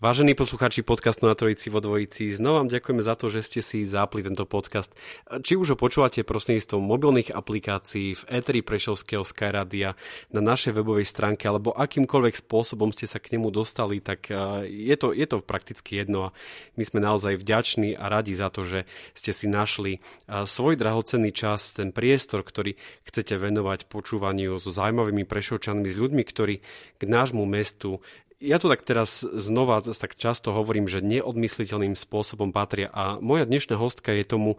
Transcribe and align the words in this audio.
Vážení 0.00 0.32
poslucháči 0.32 0.80
podcastu 0.80 1.28
na 1.28 1.36
Trojici 1.36 1.68
vo 1.68 1.76
Dvojici, 1.76 2.32
znova 2.32 2.64
vám 2.64 2.72
ďakujeme 2.72 3.04
za 3.04 3.20
to, 3.20 3.28
že 3.28 3.44
ste 3.44 3.60
si 3.60 3.84
zapli 3.84 4.24
tento 4.24 4.48
podcast. 4.48 4.96
Či 5.28 5.60
už 5.60 5.76
ho 5.76 5.76
počúvate 5.76 6.24
prostredníctvom 6.24 6.80
mobilných 6.80 7.28
aplikácií 7.36 8.16
v 8.16 8.22
Eteri 8.32 8.64
Prešovského 8.64 9.20
Skyradia 9.28 10.00
na 10.32 10.40
našej 10.40 10.72
webovej 10.72 11.04
stránke 11.04 11.44
alebo 11.44 11.76
akýmkoľvek 11.76 12.32
spôsobom 12.32 12.96
ste 12.96 13.04
sa 13.04 13.20
k 13.20 13.36
nemu 13.36 13.52
dostali, 13.52 14.00
tak 14.00 14.32
je 14.64 14.96
to, 14.96 15.12
je 15.12 15.26
to 15.28 15.44
prakticky 15.44 16.00
jedno 16.00 16.32
a 16.32 16.34
my 16.80 16.84
sme 16.88 17.04
naozaj 17.04 17.36
vďační 17.36 17.92
a 17.92 18.08
radi 18.08 18.32
za 18.32 18.48
to, 18.48 18.64
že 18.64 18.88
ste 19.12 19.36
si 19.36 19.52
našli 19.52 20.00
svoj 20.32 20.80
drahocenný 20.80 21.28
čas, 21.28 21.76
ten 21.76 21.92
priestor, 21.92 22.40
ktorý 22.40 22.72
chcete 23.04 23.36
venovať 23.36 23.84
počúvaniu 23.84 24.56
so 24.56 24.72
zaujímavými 24.72 25.28
prešovčanmi, 25.28 25.92
s 25.92 26.00
ľuďmi, 26.00 26.24
ktorí 26.24 26.64
k 26.96 27.02
nášmu 27.04 27.44
mestu 27.44 28.00
ja 28.40 28.56
to 28.56 28.72
tak 28.72 28.82
teraz 28.82 29.20
znova 29.22 29.84
tak 29.84 30.16
často 30.16 30.56
hovorím, 30.56 30.88
že 30.88 31.04
neodmysliteľným 31.04 31.92
spôsobom 31.92 32.50
patria 32.56 32.88
a 32.90 33.20
moja 33.20 33.44
dnešná 33.44 33.76
hostka 33.76 34.16
je 34.16 34.24
tomu 34.24 34.50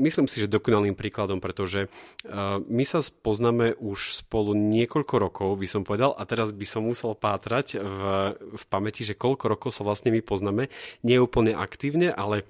myslím 0.00 0.26
si, 0.26 0.40
že 0.40 0.48
dokonalým 0.48 0.96
príkladom, 0.96 1.44
pretože 1.44 1.86
uh, 1.86 2.58
my 2.64 2.84
sa 2.88 3.04
poznáme 3.04 3.76
už 3.76 4.24
spolu 4.24 4.56
niekoľko 4.56 5.14
rokov, 5.20 5.48
by 5.60 5.68
som 5.68 5.82
povedal, 5.84 6.16
a 6.16 6.24
teraz 6.24 6.50
by 6.56 6.64
som 6.64 6.88
musel 6.88 7.12
pátrať 7.12 7.76
v, 7.76 8.00
v 8.56 8.64
pamäti, 8.72 9.04
že 9.04 9.12
koľko 9.12 9.52
rokov 9.52 9.76
sa 9.76 9.84
vlastne 9.84 10.08
my 10.10 10.24
poznáme. 10.24 10.72
Nie 11.04 11.20
úplne 11.20 11.52
aktívne, 11.52 12.08
ale 12.10 12.48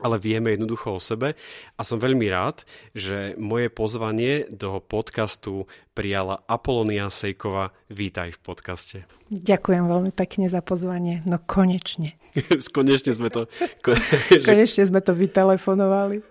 ale 0.00 0.16
vieme 0.16 0.56
jednoducho 0.56 0.96
o 0.96 1.04
sebe 1.04 1.36
a 1.76 1.80
som 1.84 2.00
veľmi 2.00 2.24
rád, 2.32 2.64
že 2.96 3.36
moje 3.36 3.68
pozvanie 3.68 4.48
do 4.48 4.80
podcastu 4.80 5.68
prijala 5.92 6.40
Apolonia 6.48 7.12
Sejkova. 7.12 7.76
Vítaj 7.92 8.32
v 8.32 8.40
podcaste. 8.40 8.98
Ďakujem 9.28 9.84
veľmi 9.84 10.12
pekne 10.16 10.48
za 10.48 10.64
pozvanie. 10.64 11.20
No 11.28 11.36
konečne. 11.44 12.16
konečne 12.76 13.12
sme 13.12 13.28
to... 13.28 13.44
konečne 14.48 14.88
sme 14.88 15.04
to 15.04 15.12
vytelefonovali. 15.12 16.24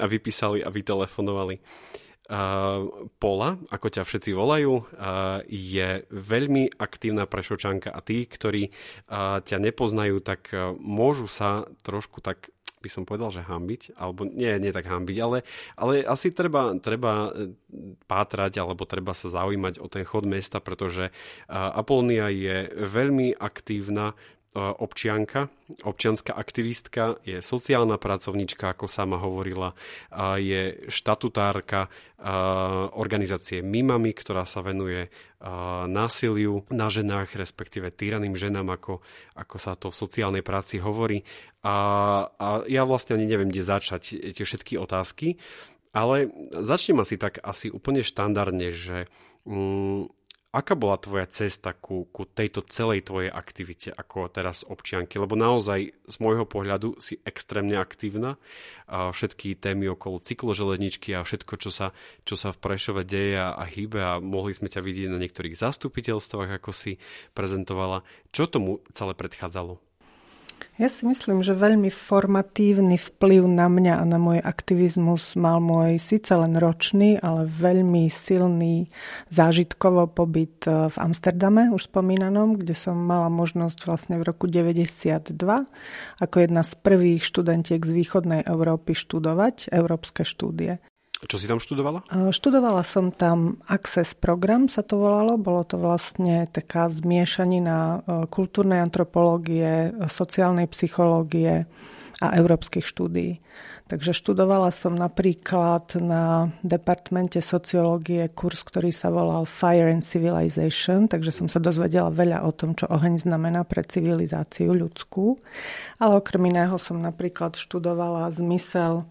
a 0.00 0.04
vypísali 0.08 0.64
a 0.64 0.72
vytelefonovali. 0.72 1.60
Uh, 2.32 2.88
Pola, 3.20 3.60
ako 3.68 3.92
ťa 3.92 4.08
všetci 4.08 4.32
volajú, 4.32 4.72
uh, 4.80 5.44
je 5.44 6.08
veľmi 6.08 6.80
aktívna 6.80 7.28
prešočanka 7.28 7.92
a 7.92 8.00
tí, 8.00 8.24
ktorí 8.24 8.72
uh, 8.72 9.44
ťa 9.44 9.58
nepoznajú, 9.60 10.24
tak 10.24 10.48
môžu 10.80 11.28
sa 11.28 11.68
trošku 11.84 12.24
tak 12.24 12.48
by 12.82 12.90
som 12.90 13.06
povedal, 13.06 13.30
že 13.30 13.46
hambiť, 13.46 13.94
alebo 13.94 14.26
nie, 14.26 14.50
nie 14.58 14.74
tak 14.74 14.90
hambiť, 14.90 15.16
ale, 15.22 15.46
ale 15.78 16.02
asi 16.02 16.34
treba, 16.34 16.74
treba 16.82 17.30
e, 17.30 17.54
pátrať, 18.10 18.58
alebo 18.58 18.82
treba 18.82 19.14
sa 19.14 19.30
zaujímať 19.30 19.78
o 19.78 19.86
ten 19.86 20.02
chod 20.02 20.26
mesta, 20.26 20.58
pretože 20.58 21.14
Apolónia 21.46 22.26
je 22.28 22.66
veľmi 22.74 23.38
aktívna 23.38 24.18
občianka, 24.54 25.48
občianská 25.80 26.36
aktivistka, 26.36 27.16
je 27.24 27.40
sociálna 27.40 27.96
pracovnička, 27.96 28.76
ako 28.76 28.84
sama 28.84 29.16
hovorila, 29.16 29.72
je 30.36 30.88
štatutárka 30.92 31.88
organizácie 32.92 33.64
Mimami, 33.64 34.12
ktorá 34.12 34.44
sa 34.44 34.60
venuje 34.60 35.08
násiliu 35.88 36.68
na 36.68 36.92
ženách, 36.92 37.34
respektíve 37.34 37.88
týraným 37.90 38.36
ženám, 38.36 38.76
ako, 38.76 39.00
ako 39.34 39.56
sa 39.56 39.72
to 39.72 39.88
v 39.88 40.00
sociálnej 40.04 40.44
práci 40.44 40.78
hovorí. 40.78 41.24
A, 41.64 41.76
a 42.36 42.46
ja 42.68 42.84
vlastne 42.84 43.16
ani 43.16 43.24
neviem, 43.24 43.48
kde 43.48 43.64
začať 43.64 44.36
tie 44.36 44.44
všetky 44.44 44.76
otázky, 44.76 45.40
ale 45.92 46.32
začnem 46.52 47.00
asi 47.00 47.20
tak 47.20 47.40
asi 47.44 47.68
úplne 47.68 48.00
štandardne, 48.00 48.72
že 48.72 49.08
mm, 49.44 50.21
Aká 50.52 50.76
bola 50.76 51.00
tvoja 51.00 51.24
cesta 51.32 51.72
ku, 51.72 52.04
ku 52.12 52.28
tejto 52.28 52.60
celej 52.68 53.08
tvojej 53.08 53.32
aktivite 53.32 53.88
ako 53.88 54.28
teraz 54.28 54.68
občianky? 54.68 55.16
Lebo 55.16 55.32
naozaj 55.32 55.96
z 55.96 56.16
môjho 56.20 56.44
pohľadu 56.44 57.00
si 57.00 57.16
extrémne 57.24 57.80
aktívna. 57.80 58.36
Všetky 58.84 59.56
témy 59.56 59.96
okolo 59.96 60.20
cykloželezničky 60.20 61.16
a 61.16 61.24
všetko, 61.24 61.56
čo 61.56 61.72
sa, 61.72 61.96
čo 62.28 62.36
sa 62.36 62.52
v 62.52 62.60
Prešove 62.68 63.00
deje 63.00 63.40
a 63.40 63.64
hýbe 63.64 63.96
a 64.04 64.20
mohli 64.20 64.52
sme 64.52 64.68
ťa 64.68 64.84
vidieť 64.84 65.08
na 65.08 65.16
niektorých 65.24 65.56
zastupiteľstvách, 65.56 66.60
ako 66.60 66.70
si 66.76 67.00
prezentovala. 67.32 68.04
Čo 68.28 68.44
tomu 68.44 68.84
celé 68.92 69.16
predchádzalo? 69.16 69.91
Ja 70.76 70.90
si 70.90 71.06
myslím, 71.06 71.46
že 71.46 71.54
veľmi 71.54 71.88
formatívny 71.88 72.98
vplyv 72.98 73.46
na 73.46 73.70
mňa 73.70 74.00
a 74.00 74.04
na 74.04 74.18
môj 74.18 74.42
aktivizmus 74.42 75.38
mal 75.38 75.62
môj 75.62 76.02
síce 76.02 76.32
len 76.34 76.58
ročný, 76.58 77.20
ale 77.22 77.46
veľmi 77.46 78.10
silný 78.10 78.90
zážitkovo 79.30 80.10
pobyt 80.10 80.66
e, 80.66 80.90
v 80.90 80.96
Amsterdame, 80.98 81.70
už 81.70 81.86
spomínanom, 81.86 82.58
kde 82.58 82.74
som 82.74 82.98
mala 82.98 83.30
možnosť 83.30 83.78
vlastne 83.86 84.14
v 84.18 84.26
roku 84.26 84.50
92 84.50 85.32
ako 86.18 86.36
jedna 86.36 86.62
z 86.66 86.72
prvých 86.82 87.22
študentiek 87.24 87.80
z 87.80 87.92
východnej 87.92 88.40
Európy 88.42 88.98
študovať 88.98 89.70
európske 89.70 90.26
štúdie. 90.26 90.82
Čo 91.22 91.38
si 91.38 91.46
tam 91.46 91.62
študovala? 91.62 92.02
Študovala 92.34 92.82
som 92.82 93.14
tam 93.14 93.62
Access 93.70 94.12
program, 94.18 94.66
sa 94.66 94.82
to 94.82 94.98
volalo. 94.98 95.38
Bolo 95.38 95.62
to 95.62 95.78
vlastne 95.78 96.50
taká 96.50 96.90
zmiešanina 96.90 98.02
kultúrnej 98.26 98.82
antropológie, 98.82 99.94
sociálnej 100.10 100.66
psychológie 100.74 101.64
a 102.22 102.26
európskych 102.38 102.86
štúdií. 102.86 103.38
Takže 103.90 104.14
študovala 104.14 104.70
som 104.72 104.94
napríklad 104.94 106.00
na 106.00 106.48
departmente 106.64 107.42
sociológie 107.42 108.30
kurs, 108.32 108.62
ktorý 108.64 108.88
sa 108.94 109.10
volal 109.12 109.44
Fire 109.44 109.90
and 109.90 110.06
Civilization, 110.06 111.10
takže 111.10 111.34
som 111.34 111.46
sa 111.50 111.58
dozvedela 111.58 112.08
veľa 112.08 112.46
o 112.46 112.50
tom, 112.54 112.72
čo 112.72 112.88
oheň 112.88 113.26
znamená 113.26 113.66
pre 113.66 113.82
civilizáciu 113.84 114.72
ľudskú. 114.72 115.36
Ale 115.98 116.18
okrem 116.18 116.50
iného 116.50 116.78
som 116.80 117.02
napríklad 117.02 117.58
študovala 117.58 118.30
zmysel 118.32 119.04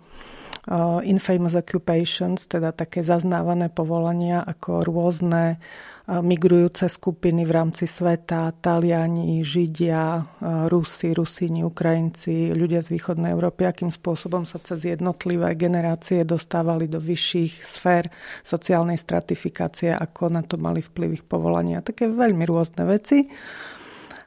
infamous 1.02 1.58
occupations, 1.58 2.46
teda 2.46 2.70
také 2.70 3.02
zaznávané 3.02 3.74
povolania 3.74 4.46
ako 4.46 4.86
rôzne 4.86 5.58
migrujúce 6.12 6.92
skupiny 6.92 7.48
v 7.48 7.52
rámci 7.56 7.88
sveta, 7.88 8.52
Taliani, 8.60 9.40
Židia, 9.48 10.20
Rusi, 10.68 11.16
Rusíni, 11.16 11.64
Ukrajinci, 11.64 12.52
ľudia 12.52 12.84
z 12.84 12.92
východnej 12.94 13.32
Európy, 13.32 13.64
akým 13.64 13.94
spôsobom 13.94 14.44
sa 14.44 14.60
cez 14.60 14.92
jednotlivé 14.92 15.56
generácie 15.56 16.28
dostávali 16.28 16.92
do 16.92 17.00
vyšších 17.00 17.64
sfér 17.64 18.12
sociálnej 18.44 19.00
stratifikácie, 19.00 19.96
ako 19.96 20.30
na 20.30 20.44
to 20.44 20.60
mali 20.60 20.84
vplyv 20.84 21.22
ich 21.22 21.26
povolania. 21.26 21.86
Také 21.86 22.12
veľmi 22.12 22.44
rôzne 22.44 22.84
veci. 22.86 23.24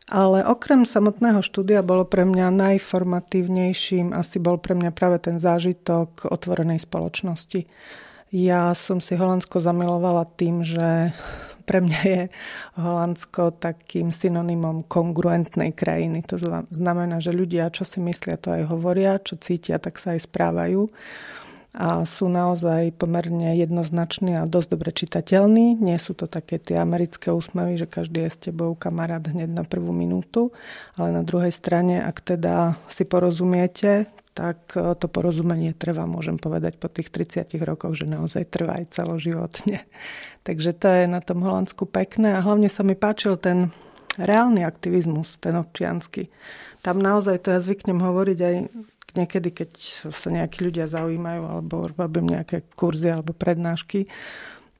Ale 0.05 0.45
okrem 0.45 0.85
samotného 0.85 1.41
štúdia 1.41 1.81
bolo 1.81 2.05
pre 2.05 2.29
mňa 2.29 2.53
najformatívnejším 2.53 4.13
asi 4.13 4.37
bol 4.37 4.61
pre 4.61 4.77
mňa 4.77 4.93
práve 4.93 5.17
ten 5.17 5.41
zážitok 5.41 6.29
otvorenej 6.29 6.85
spoločnosti. 6.85 7.65
Ja 8.29 8.77
som 8.77 9.01
si 9.01 9.17
Holandsko 9.17 9.65
zamilovala 9.65 10.29
tým, 10.37 10.61
že 10.61 11.15
pre 11.69 11.81
mňa 11.81 12.01
je 12.05 12.23
Holandsko 12.77 13.57
takým 13.57 14.13
synonymom 14.13 14.85
kongruentnej 14.85 15.73
krajiny. 15.73 16.21
To 16.29 16.37
znamená, 16.69 17.25
že 17.25 17.33
ľudia, 17.33 17.73
čo 17.73 17.89
si 17.89 18.05
myslia, 18.05 18.37
to 18.37 18.53
aj 18.53 18.69
hovoria, 18.69 19.17
čo 19.25 19.41
cítia, 19.41 19.81
tak 19.81 19.97
sa 19.97 20.13
aj 20.13 20.29
správajú 20.29 20.85
a 21.75 22.07
sú 22.07 22.31
naozaj 22.31 22.95
pomerne 22.95 23.59
jednoznační 23.59 24.39
a 24.39 24.47
dosť 24.47 24.69
dobre 24.71 24.95
čitateľní. 24.95 25.83
Nie 25.83 25.99
sú 25.99 26.15
to 26.15 26.31
také 26.31 26.63
tie 26.63 26.79
americké 26.79 27.35
úsmevy, 27.35 27.75
že 27.75 27.91
každý 27.91 28.31
je 28.31 28.31
s 28.31 28.39
tebou 28.39 28.79
kamarát 28.79 29.27
hneď 29.27 29.51
na 29.51 29.67
prvú 29.67 29.91
minútu, 29.91 30.55
ale 30.95 31.11
na 31.11 31.27
druhej 31.27 31.51
strane, 31.51 31.99
ak 31.99 32.23
teda 32.23 32.79
si 32.87 33.03
porozumiete, 33.03 34.07
tak 34.39 34.75
e, 34.79 34.95
to 34.95 35.07
porozumenie 35.11 35.75
trvá, 35.75 36.07
môžem 36.07 36.39
povedať 36.39 36.79
po 36.79 36.87
tých 36.87 37.11
30 37.11 37.55
rokoch, 37.67 37.99
že 37.99 38.07
naozaj 38.07 38.51
trvá 38.51 38.79
aj 38.79 38.95
celoživotne. 38.95 39.83
Takže 40.47 40.71
to 40.79 40.87
je 40.87 41.05
na 41.11 41.19
tom 41.19 41.43
Holandsku 41.43 41.91
pekné 41.91 42.39
a 42.39 42.45
hlavne 42.45 42.71
sa 42.71 42.87
mi 42.87 42.95
páčil 42.95 43.35
ten 43.35 43.75
reálny 44.15 44.63
aktivizmus, 44.63 45.43
ten 45.43 45.59
občiansky. 45.59 46.31
Tam 46.87 47.03
naozaj, 47.03 47.43
to 47.43 47.49
ja 47.51 47.59
zvyknem 47.59 47.99
hovoriť 47.99 48.39
aj 48.39 48.55
niekedy, 49.15 49.51
keď 49.55 49.71
sa 50.11 50.29
nejakí 50.31 50.63
ľudia 50.63 50.91
zaujímajú 50.91 51.43
alebo 51.43 51.75
robím 51.95 52.35
nejaké 52.35 52.67
kurzy 52.75 53.11
alebo 53.11 53.33
prednášky, 53.35 54.07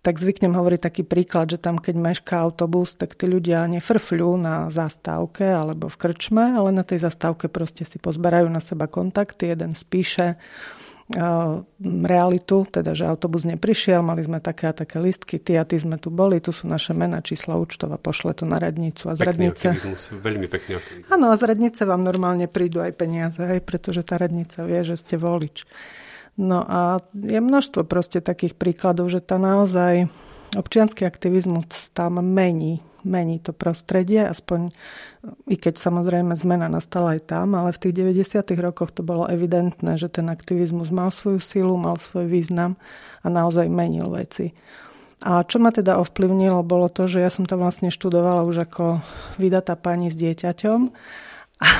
tak 0.05 0.21
zvyknem 0.21 0.53
hovoriť 0.53 0.81
taký 0.85 1.03
príklad, 1.09 1.49
že 1.49 1.57
tam, 1.57 1.81
keď 1.81 1.97
mešká 1.97 2.37
autobus, 2.37 2.93
tak 2.93 3.17
tí 3.17 3.25
ľudia 3.25 3.65
nefrfľú 3.65 4.37
na 4.37 4.69
zastávke 4.69 5.49
alebo 5.49 5.89
v 5.89 5.97
krčme, 5.97 6.61
ale 6.61 6.77
na 6.77 6.85
tej 6.85 7.01
zastávke 7.01 7.49
proste 7.49 7.89
si 7.89 7.97
pozberajú 7.97 8.53
na 8.53 8.61
seba 8.61 8.85
kontakty, 8.85 9.49
jeden 9.49 9.73
spíše, 9.73 10.37
realitu, 11.85 12.65
teda 12.65 12.97
že 12.97 13.05
autobus 13.05 13.45
neprišiel, 13.45 14.01
mali 14.01 14.25
sme 14.25 14.41
také 14.41 14.73
a 14.73 14.75
také 14.75 14.97
listky, 14.97 15.37
ty 15.37 15.61
a 15.61 15.65
ty 15.69 15.77
sme 15.77 16.01
tu 16.01 16.09
boli, 16.09 16.41
tu 16.41 16.49
sú 16.49 16.65
naše 16.65 16.97
mená, 16.97 17.21
čísla 17.21 17.61
účtov 17.61 17.93
a 17.93 18.01
pošle 18.01 18.33
to 18.33 18.49
na 18.49 18.57
radnicu. 18.57 19.13
A 19.13 19.19
z 19.19 19.21
radnice... 19.21 19.77
veľmi 20.17 20.49
pekný 20.49 20.81
aktivizmus. 20.81 21.13
Áno, 21.13 21.29
a 21.29 21.37
z 21.37 21.45
radnice 21.45 21.85
vám 21.85 22.01
normálne 22.01 22.49
prídu 22.49 22.81
aj 22.81 22.97
peniaze, 22.97 23.37
hej, 23.37 23.61
pretože 23.61 24.01
tá 24.01 24.17
radnica 24.17 24.65
vie, 24.65 24.81
že 24.81 24.97
ste 24.97 25.21
volič. 25.21 25.69
No 26.41 26.65
a 26.65 27.05
je 27.13 27.39
množstvo 27.39 27.85
proste 27.85 28.25
takých 28.25 28.57
príkladov, 28.57 29.13
že 29.13 29.21
tá 29.21 29.37
naozaj 29.37 30.09
občianský 30.53 31.09
aktivizmus 31.09 31.91
tam 31.97 32.21
mení, 32.21 32.85
mení 33.05 33.41
to 33.41 33.57
prostredie, 33.57 34.25
aspoň 34.25 34.73
i 35.49 35.57
keď 35.57 35.81
samozrejme 35.81 36.37
zmena 36.37 36.69
nastala 36.69 37.17
aj 37.17 37.33
tam, 37.33 37.57
ale 37.57 37.73
v 37.73 37.81
tých 37.81 37.95
90. 37.97 38.45
rokoch 38.61 38.93
to 38.93 39.01
bolo 39.01 39.25
evidentné, 39.29 39.97
že 39.97 40.13
ten 40.13 40.29
aktivizmus 40.29 40.93
mal 40.93 41.09
svoju 41.09 41.41
silu, 41.41 41.75
mal 41.77 41.97
svoj 41.97 42.29
význam 42.29 42.77
a 43.25 43.33
naozaj 43.33 43.69
menil 43.69 44.09
veci. 44.13 44.53
A 45.25 45.41
čo 45.41 45.57
ma 45.57 45.73
teda 45.73 45.97
ovplyvnilo, 46.05 46.61
bolo 46.61 46.93
to, 46.93 47.09
že 47.09 47.25
ja 47.25 47.33
som 47.33 47.49
tam 47.49 47.65
vlastne 47.65 47.89
študovala 47.89 48.45
už 48.45 48.69
ako 48.69 49.01
vydatá 49.41 49.73
pani 49.73 50.13
s 50.13 50.17
dieťaťom 50.21 50.81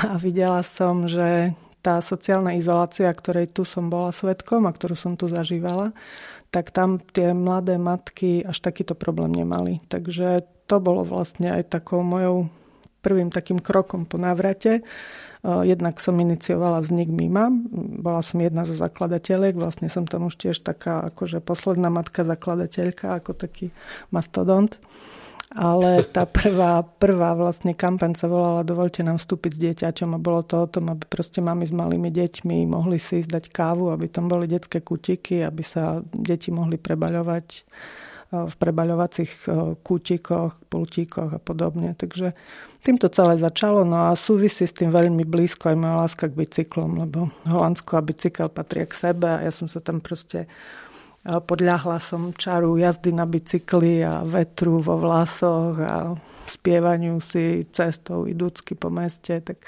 a 0.09 0.15
videla 0.17 0.65
som, 0.65 1.05
že 1.05 1.53
tá 1.85 2.01
sociálna 2.01 2.57
izolácia, 2.57 3.05
ktorej 3.13 3.53
tu 3.53 3.61
som 3.61 3.93
bola 3.93 4.09
svetkom 4.09 4.65
a 4.65 4.73
ktorú 4.73 4.97
som 4.97 5.13
tu 5.13 5.29
zažívala, 5.29 5.93
tak 6.55 6.71
tam 6.71 7.03
tie 7.11 7.35
mladé 7.35 7.75
matky 7.75 8.47
až 8.47 8.63
takýto 8.63 8.95
problém 8.95 9.35
nemali. 9.35 9.83
Takže 9.91 10.47
to 10.71 10.79
bolo 10.79 11.03
vlastne 11.03 11.51
aj 11.51 11.67
takou 11.67 11.99
mojou 11.99 12.47
prvým 13.03 13.27
takým 13.27 13.59
krokom 13.59 14.07
po 14.07 14.15
návrate. 14.15 14.87
Jednak 15.43 15.99
som 15.99 16.15
iniciovala 16.15 16.79
vznik 16.79 17.11
MIMA, 17.11 17.51
bola 18.01 18.23
som 18.23 18.39
jedna 18.39 18.63
zo 18.63 18.73
zakladateľiek, 18.73 19.53
vlastne 19.53 19.91
som 19.91 20.07
tam 20.07 20.31
už 20.31 20.41
tiež 20.41 20.63
taká 20.63 21.05
akože 21.11 21.43
posledná 21.43 21.91
matka 21.91 22.23
zakladateľka, 22.23 23.19
ako 23.19 23.35
taký 23.35 23.69
mastodont 24.09 24.79
ale 25.55 26.03
tá 26.11 26.27
prvá, 26.27 26.83
prvá 26.83 27.31
vlastne 27.31 27.71
kampaň 27.71 28.19
sa 28.19 28.27
volala 28.27 28.67
Dovolte 28.67 29.07
nám 29.07 29.23
vstúpiť 29.23 29.51
s 29.55 29.61
dieťaťom 29.63 30.11
a 30.11 30.19
bolo 30.19 30.43
to 30.43 30.67
o 30.67 30.67
tom, 30.67 30.91
aby 30.91 31.07
proste 31.07 31.39
mami 31.39 31.63
s 31.63 31.71
malými 31.71 32.11
deťmi 32.11 32.67
mohli 32.67 32.99
si 32.99 33.23
ísť 33.23 33.31
dať 33.31 33.45
kávu, 33.55 33.87
aby 33.95 34.11
tam 34.11 34.27
boli 34.27 34.51
detské 34.51 34.83
kutiky, 34.83 35.47
aby 35.47 35.63
sa 35.63 36.03
deti 36.11 36.51
mohli 36.51 36.75
prebaľovať 36.75 37.47
e, 37.55 37.59
v 38.51 38.55
prebaľovacích 38.59 39.31
e, 39.31 39.79
kútikoch, 39.79 40.59
pultíkoch 40.67 41.31
a 41.31 41.39
podobne. 41.39 41.95
Takže 41.95 42.35
týmto 42.83 43.07
celé 43.07 43.39
začalo, 43.39 43.87
no 43.87 44.11
a 44.11 44.19
súvisí 44.19 44.67
s 44.67 44.75
tým 44.75 44.91
veľmi 44.91 45.23
blízko 45.23 45.71
aj 45.71 45.77
moja 45.79 45.95
láska 46.03 46.27
k 46.27 46.35
bicyklom, 46.35 46.99
lebo 47.07 47.31
Holandsko 47.47 47.95
a 47.95 48.03
bicykel 48.03 48.51
patria 48.51 48.83
k 48.83 49.09
sebe 49.09 49.39
a 49.39 49.39
ja 49.39 49.55
som 49.55 49.71
sa 49.71 49.79
tam 49.79 50.03
proste 50.03 50.51
podľahla 51.25 51.97
som 51.97 52.29
čaru 52.37 52.77
jazdy 52.77 53.09
na 53.09 53.25
bicykli 53.25 54.05
a 54.05 54.21
vetru 54.21 54.77
vo 54.77 55.01
vlasoch 55.01 55.75
a 55.81 56.13
spievaniu 56.45 57.17
si 57.17 57.65
cestou 57.73 58.29
idúcky 58.29 58.77
po 58.77 58.93
meste, 58.93 59.41
tak 59.41 59.65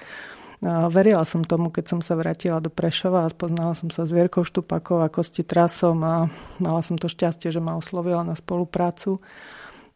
verila 0.93 1.25
som 1.25 1.41
tomu, 1.41 1.73
keď 1.73 1.97
som 1.97 1.99
sa 2.05 2.13
vrátila 2.13 2.61
do 2.61 2.69
Prešova 2.69 3.25
a 3.25 3.33
spoznala 3.33 3.73
som 3.73 3.89
sa 3.89 4.05
s 4.05 4.13
Vierkou 4.13 4.45
Štupakou 4.45 5.01
a 5.01 5.09
Kosti 5.09 5.41
Trasom 5.41 6.01
a 6.05 6.29
mala 6.61 6.81
som 6.85 6.97
to 6.97 7.09
šťastie, 7.09 7.49
že 7.49 7.61
ma 7.61 7.77
oslovila 7.77 8.21
na 8.21 8.37
spoluprácu 8.37 9.17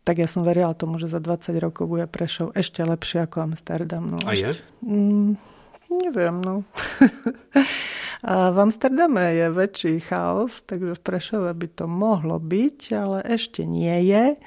tak 0.01 0.17
ja 0.17 0.25
som 0.25 0.41
verila 0.41 0.73
tomu, 0.73 0.97
že 0.97 1.05
za 1.05 1.21
20 1.21 1.61
rokov 1.61 1.85
bude 1.85 2.09
Prešov 2.09 2.57
ešte 2.57 2.81
lepšie 2.81 3.29
ako 3.29 3.53
Amsterdam. 3.53 4.17
No, 4.17 4.17
a 4.25 4.33
je? 4.33 4.57
Mm, 4.81 5.37
neviem, 5.91 6.39
no. 6.39 6.63
A 8.21 8.53
v 8.53 8.57
Amsterdame 8.69 9.33
je 9.33 9.49
väčší 9.49 9.97
chaos, 10.05 10.61
takže 10.69 10.93
v 10.93 11.01
Prešove 11.01 11.51
by 11.57 11.67
to 11.73 11.89
mohlo 11.89 12.38
byť, 12.38 12.79
ale 12.93 13.17
ešte 13.25 13.65
nie 13.65 14.13
je 14.13 14.38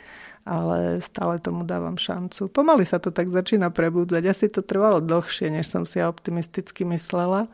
ale 0.45 1.01
stále 1.01 1.41
tomu 1.41 1.65
dávam 1.65 1.97
šancu. 1.97 2.53
Pomaly 2.53 2.85
sa 2.85 3.01
to 3.01 3.09
tak 3.09 3.33
začína 3.33 3.73
prebudzať. 3.73 4.23
Asi 4.29 4.47
to 4.53 4.61
trvalo 4.61 5.01
dlhšie, 5.01 5.49
než 5.49 5.73
som 5.73 5.89
si 5.89 5.99
ja 5.99 6.13
optimisticky 6.13 6.85
myslela. 6.85 7.49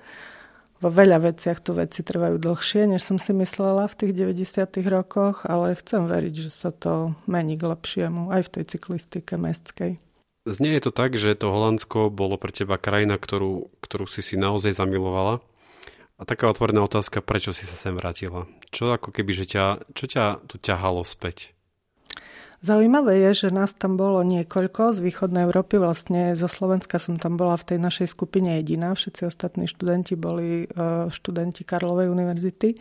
Vo 0.82 0.88
veľa 0.90 1.22
veciach 1.30 1.62
tu 1.62 1.76
veci 1.76 2.02
trvajú 2.02 2.40
dlhšie, 2.42 2.90
než 2.90 3.06
som 3.06 3.20
si 3.20 3.30
myslela 3.30 3.86
v 3.86 3.94
tých 3.94 4.12
90. 4.16 4.80
rokoch, 4.90 5.46
ale 5.46 5.78
chcem 5.78 6.02
veriť, 6.08 6.34
že 6.34 6.50
sa 6.50 6.74
to 6.74 7.14
mení 7.30 7.54
k 7.54 7.68
lepšiemu 7.70 8.34
aj 8.34 8.48
v 8.48 8.52
tej 8.58 8.64
cyklistike 8.74 9.38
mestskej. 9.38 10.09
Znie 10.48 10.72
je 10.80 10.88
to 10.88 10.92
tak, 10.92 11.20
že 11.20 11.36
to 11.36 11.52
Holandsko 11.52 12.08
bolo 12.08 12.40
pre 12.40 12.48
teba 12.48 12.80
krajina, 12.80 13.20
ktorú, 13.20 13.68
ktorú 13.84 14.08
si 14.08 14.24
si 14.24 14.40
naozaj 14.40 14.72
zamilovala 14.72 15.44
a 16.20 16.22
taká 16.28 16.48
otvorená 16.48 16.84
otázka, 16.84 17.24
prečo 17.24 17.52
si 17.52 17.64
sa 17.64 17.76
sem 17.76 17.96
vrátila? 17.96 18.48
Čo 18.72 18.92
ako 18.92 19.12
keby, 19.12 19.32
že 19.36 19.44
ťa, 19.56 19.64
čo 19.96 20.04
ťa 20.04 20.44
tu 20.48 20.60
ťahalo 20.60 21.04
späť? 21.04 21.52
Zaujímavé 22.60 23.24
je, 23.24 23.48
že 23.48 23.56
nás 23.56 23.72
tam 23.72 23.96
bolo 23.96 24.20
niekoľko 24.20 24.92
z 24.92 25.00
východnej 25.00 25.48
Európy. 25.48 25.80
Vlastne 25.80 26.36
zo 26.36 26.44
Slovenska 26.44 27.00
som 27.00 27.16
tam 27.16 27.40
bola 27.40 27.56
v 27.56 27.72
tej 27.72 27.78
našej 27.80 28.12
skupine 28.12 28.60
jediná. 28.60 28.92
Všetci 28.92 29.24
ostatní 29.24 29.64
študenti 29.64 30.12
boli 30.12 30.68
e, 30.68 30.76
študenti 31.08 31.64
Karlovej 31.64 32.12
univerzity. 32.12 32.76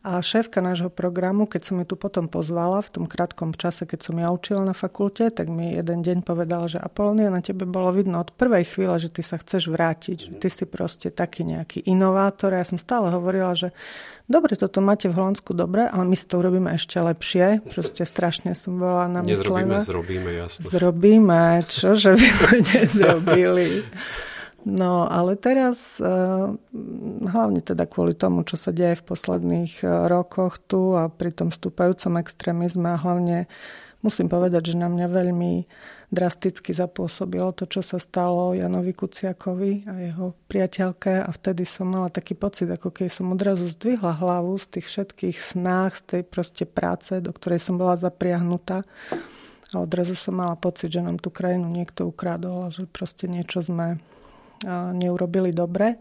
A 0.00 0.24
šéfka 0.24 0.64
nášho 0.64 0.88
programu, 0.88 1.44
keď 1.44 1.60
som 1.60 1.76
ju 1.76 1.92
tu 1.92 1.92
potom 1.92 2.24
pozvala 2.24 2.80
v 2.80 2.88
tom 2.88 3.04
krátkom 3.04 3.52
čase, 3.52 3.84
keď 3.84 4.00
som 4.00 4.16
ja 4.16 4.32
učila 4.32 4.64
na 4.64 4.72
fakulte, 4.72 5.28
tak 5.28 5.52
mi 5.52 5.76
jeden 5.76 6.00
deň 6.00 6.24
povedal, 6.24 6.72
že 6.72 6.80
Apolonia, 6.80 7.28
na 7.28 7.44
tebe 7.44 7.68
bolo 7.68 7.92
vidno 7.92 8.24
od 8.24 8.32
prvej 8.32 8.64
chvíle, 8.64 8.96
že 8.96 9.12
ty 9.12 9.20
sa 9.20 9.36
chceš 9.36 9.68
vrátiť, 9.68 10.16
že 10.16 10.30
ty 10.40 10.48
si 10.48 10.64
proste 10.64 11.12
taký 11.12 11.44
nejaký 11.44 11.84
inovátor. 11.84 12.56
Ja 12.56 12.64
som 12.64 12.80
stále 12.80 13.12
hovorila, 13.12 13.52
že 13.52 13.76
dobre, 14.24 14.56
toto 14.56 14.80
máte 14.80 15.12
v 15.12 15.20
Holandsku 15.20 15.52
dobre, 15.52 15.84
ale 15.84 16.08
my 16.08 16.16
si 16.16 16.24
to 16.24 16.40
urobíme 16.40 16.72
ešte 16.72 16.96
lepšie. 16.96 17.60
Proste 17.68 18.08
strašne 18.08 18.56
som 18.56 18.80
bola 18.80 19.04
namyslená. 19.04 19.84
Nezrobíme, 19.84 19.84
zrobíme, 19.84 20.30
jasno. 20.32 20.64
Zrobíme, 20.64 21.40
čo, 21.68 21.92
že 21.92 22.16
by 22.16 22.28
sme 22.40 22.56
nezrobili. 22.72 23.68
No 24.64 25.08
ale 25.08 25.40
teraz, 25.40 25.96
eh, 25.96 26.06
hlavne 27.24 27.60
teda 27.64 27.88
kvôli 27.88 28.12
tomu, 28.12 28.44
čo 28.44 28.60
sa 28.60 28.76
deje 28.76 29.00
v 29.00 29.06
posledných 29.08 29.80
eh, 29.80 29.88
rokoch 30.04 30.60
tu 30.60 30.92
a 30.92 31.08
pri 31.08 31.32
tom 31.32 31.48
stúpajúcom 31.48 32.20
extrémizme 32.20 32.92
a 32.92 33.00
hlavne 33.00 33.48
musím 34.04 34.28
povedať, 34.28 34.72
že 34.72 34.80
na 34.80 34.92
mňa 34.92 35.06
veľmi 35.08 35.52
drasticky 36.10 36.74
zapôsobilo 36.74 37.54
to, 37.56 37.70
čo 37.70 37.80
sa 37.80 37.96
stalo 37.96 38.52
Janovi 38.52 38.92
Kuciakovi 38.92 39.86
a 39.86 39.94
jeho 40.10 40.34
priateľke 40.50 41.22
a 41.22 41.30
vtedy 41.30 41.62
som 41.64 41.88
mala 41.88 42.10
taký 42.12 42.34
pocit, 42.34 42.66
ako 42.66 42.90
keď 42.90 43.08
som 43.08 43.32
odrazu 43.32 43.70
zdvihla 43.70 44.18
hlavu 44.18 44.58
z 44.58 44.66
tých 44.76 44.86
všetkých 44.90 45.36
snách, 45.38 45.92
z 45.96 46.02
tej 46.04 46.22
proste 46.26 46.64
práce, 46.66 47.16
do 47.22 47.30
ktorej 47.30 47.62
som 47.62 47.78
bola 47.78 47.94
zapriahnutá. 47.96 48.82
A 49.70 49.74
odrazu 49.78 50.18
som 50.18 50.34
mala 50.34 50.58
pocit, 50.58 50.90
že 50.90 50.98
nám 50.98 51.22
tú 51.22 51.30
krajinu 51.30 51.70
niekto 51.70 52.10
ukradol 52.10 52.66
a 52.66 52.74
že 52.74 52.90
proste 52.90 53.30
niečo 53.30 53.62
sme 53.62 54.02
neurobili 54.68 55.52
dobre. 55.54 55.96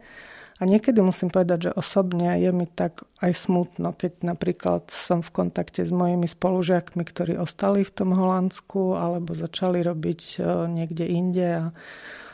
A 0.59 0.67
niekedy 0.67 0.99
musím 0.99 1.31
povedať, 1.31 1.71
že 1.71 1.77
osobne 1.79 2.35
je 2.35 2.51
mi 2.51 2.67
tak 2.67 3.07
aj 3.23 3.31
smutno, 3.31 3.95
keď 3.95 4.27
napríklad 4.27 4.91
som 4.91 5.23
v 5.23 5.31
kontakte 5.31 5.87
s 5.87 5.91
mojimi 5.91 6.27
spolužiakmi, 6.27 6.99
ktorí 7.07 7.39
ostali 7.39 7.87
v 7.87 7.95
tom 7.95 8.11
Holandsku 8.11 8.99
alebo 8.99 9.31
začali 9.31 9.79
robiť 9.79 10.21
e, 10.35 10.67
niekde 10.67 11.07
inde 11.07 11.47
a 11.47 11.65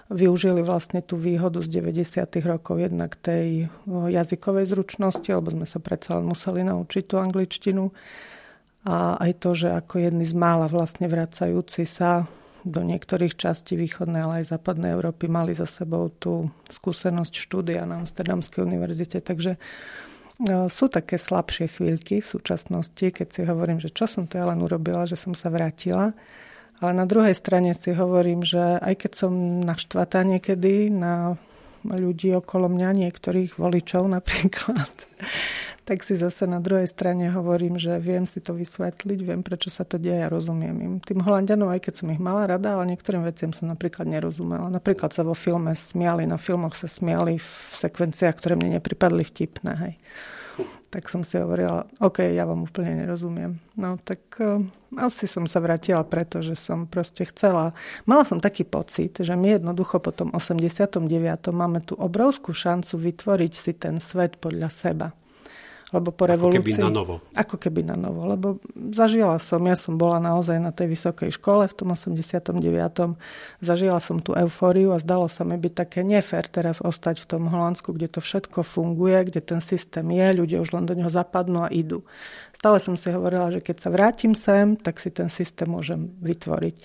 využili 0.09 0.65
vlastne 0.65 1.05
tú 1.05 1.21
výhodu 1.21 1.61
z 1.61 1.69
90. 1.69 2.25
rokov 2.50 2.81
jednak 2.81 3.13
tej 3.13 3.69
e, 3.69 3.93
jazykovej 4.09 4.73
zručnosti, 4.73 5.29
lebo 5.29 5.53
sme 5.53 5.69
sa 5.69 5.77
predsa 5.77 6.17
len 6.17 6.25
museli 6.25 6.65
naučiť 6.65 7.03
tú 7.05 7.21
angličtinu. 7.21 7.93
A 8.89 9.21
aj 9.21 9.31
to, 9.38 9.53
že 9.53 9.69
ako 9.69 10.01
jedni 10.01 10.25
z 10.25 10.33
mála 10.33 10.65
vlastne 10.65 11.05
vracajúci 11.05 11.85
sa 11.85 12.25
do 12.65 12.81
niektorých 12.81 13.38
častí 13.38 13.77
východnej, 13.77 14.25
ale 14.25 14.34
aj 14.41 14.57
západnej 14.57 14.98
Európy 14.98 15.29
mali 15.29 15.53
za 15.53 15.69
sebou 15.69 16.10
tú 16.10 16.50
skúsenosť 16.65 17.34
štúdia 17.38 17.86
na 17.86 18.01
Amsterdamskej 18.01 18.65
univerzite. 18.65 19.22
Takže 19.22 19.55
e, 19.55 19.60
sú 20.65 20.89
také 20.89 21.22
slabšie 21.22 21.69
chvíľky 21.69 22.25
v 22.25 22.27
súčasnosti, 22.27 23.05
keď 23.05 23.27
si 23.29 23.41
hovorím, 23.45 23.77
že 23.77 23.93
čo 23.93 24.10
som 24.10 24.25
to 24.25 24.41
ja 24.41 24.50
len 24.50 24.65
urobila, 24.65 25.05
že 25.05 25.13
som 25.13 25.38
sa 25.38 25.53
vrátila. 25.53 26.17
Ale 26.81 26.91
na 26.91 27.05
druhej 27.07 27.38
strane 27.38 27.72
si 27.77 27.93
hovorím, 27.93 28.43
že 28.43 28.81
aj 28.81 29.07
keď 29.07 29.12
som 29.13 29.31
naštvatá 29.63 30.25
niekedy 30.25 30.89
na 30.89 31.38
ľudí 31.86 32.34
okolo 32.34 32.65
mňa, 32.65 32.98
niektorých 32.98 33.62
voličov 33.62 34.10
napríklad, 34.10 34.89
tak 35.85 36.01
si 36.01 36.17
zase 36.17 36.49
na 36.49 36.57
druhej 36.57 36.89
strane 36.89 37.29
hovorím, 37.29 37.77
že 37.77 38.01
viem 38.01 38.25
si 38.25 38.41
to 38.41 38.57
vysvetliť, 38.57 39.19
viem, 39.21 39.45
prečo 39.45 39.69
sa 39.69 39.85
to 39.85 40.01
deje 40.01 40.25
a 40.25 40.33
rozumiem 40.33 40.73
im. 40.81 40.93
Tým 40.97 41.21
Holandianom, 41.21 41.69
aj 41.69 41.85
keď 41.85 41.93
som 42.01 42.09
ich 42.09 42.17
mala 42.17 42.49
rada, 42.49 42.73
ale 42.73 42.89
niektorým 42.89 43.21
veciam 43.21 43.53
som 43.53 43.69
napríklad 43.69 44.09
nerozumela. 44.09 44.65
Napríklad 44.65 45.13
sa 45.13 45.21
vo 45.21 45.37
filme 45.37 45.77
smiali, 45.77 46.25
na 46.25 46.41
filmoch 46.41 46.73
sa 46.73 46.89
smiali 46.89 47.37
v 47.37 47.49
sekvenciách, 47.77 48.33
ktoré 48.33 48.57
mne 48.57 48.81
nepripadli 48.81 49.21
vtipné. 49.21 49.71
Hej. 49.77 49.93
Tak 50.89 51.05
som 51.05 51.21
si 51.21 51.37
hovorila, 51.37 51.85
OK, 52.01 52.23
ja 52.33 52.49
vám 52.49 52.65
úplne 52.65 53.05
nerozumiem. 53.05 53.61
No 53.77 54.01
tak 54.01 54.25
uh, 54.41 54.63
asi 54.97 55.29
som 55.29 55.45
sa 55.45 55.61
vrátila 55.61 56.01
preto, 56.01 56.41
že 56.41 56.57
som 56.57 56.89
proste 56.89 57.29
chcela. 57.29 57.77
Mala 58.09 58.25
som 58.25 58.41
taký 58.41 58.65
pocit, 58.65 59.21
že 59.21 59.35
my 59.37 59.59
jednoducho 59.59 60.01
po 60.01 60.09
tom 60.15 60.33
89. 60.33 60.97
máme 61.53 61.83
tú 61.85 61.93
obrovskú 61.99 62.55
šancu 62.55 63.11
vytvoriť 63.11 63.53
si 63.53 63.75
ten 63.77 64.01
svet 64.01 64.41
podľa 64.41 64.71
seba 64.73 65.13
Lebo 65.95 66.11
po 66.11 66.27
revolúcii... 66.27 66.59
Ako 66.59 66.67
keby 66.67 66.83
na 66.83 66.89
novo. 66.91 67.13
Ako 67.31 67.55
keby 67.55 67.81
na 67.87 67.95
novo. 67.95 68.21
Lebo 68.27 68.47
zažila 68.91 69.39
som, 69.39 69.63
ja 69.63 69.79
som 69.79 69.95
bola 69.95 70.19
naozaj 70.19 70.59
na 70.59 70.75
tej 70.75 70.91
vysokej 70.91 71.31
škole 71.39 71.71
v 71.71 71.75
tom 71.79 71.95
89. 71.95 72.51
Zažila 73.63 74.03
som 74.03 74.19
tú 74.19 74.35
eufóriu 74.35 74.91
a 74.91 74.99
zdalo 74.99 75.31
sa 75.31 75.47
mi 75.47 75.55
byť 75.55 75.73
také 75.73 76.03
nefér 76.03 76.51
teraz 76.51 76.83
ostať 76.83 77.23
v 77.23 77.25
tom 77.31 77.47
Holandsku, 77.47 77.95
kde 77.95 78.11
to 78.11 78.19
všetko 78.19 78.67
funguje, 78.67 79.31
kde 79.31 79.39
ten 79.39 79.63
systém 79.63 80.03
je, 80.11 80.27
ľudia 80.35 80.59
už 80.59 80.75
len 80.75 80.83
do 80.83 80.91
neho 80.91 81.07
zapadnú 81.07 81.63
a 81.63 81.71
idú. 81.71 82.03
Stále 82.51 82.83
som 82.83 82.99
si 82.99 83.07
hovorila, 83.15 83.55
že 83.55 83.63
keď 83.63 83.77
sa 83.79 83.89
vrátim 83.93 84.35
sem, 84.35 84.75
tak 84.75 84.99
si 84.99 85.15
ten 85.15 85.31
systém 85.31 85.71
môžem 85.71 86.11
vytvoriť. 86.19 86.75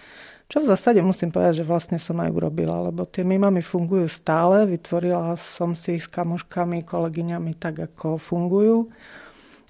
Čo 0.50 0.66
v 0.66 0.71
zásade 0.75 0.99
musím 0.99 1.30
povedať, 1.30 1.62
že 1.62 1.69
vlastne 1.71 1.95
som 2.02 2.19
aj 2.19 2.35
urobila, 2.35 2.90
lebo 2.90 3.07
tie 3.07 3.23
mimami 3.23 3.62
fungujú 3.62 4.11
stále. 4.11 4.66
Vytvorila 4.66 5.38
som 5.38 5.78
si 5.78 5.95
ich 5.95 6.02
s 6.02 6.11
kamoškami, 6.11 6.83
kolegyňami 6.83 7.54
tak, 7.54 7.78
ako 7.78 8.19
fungujú. 8.19 8.90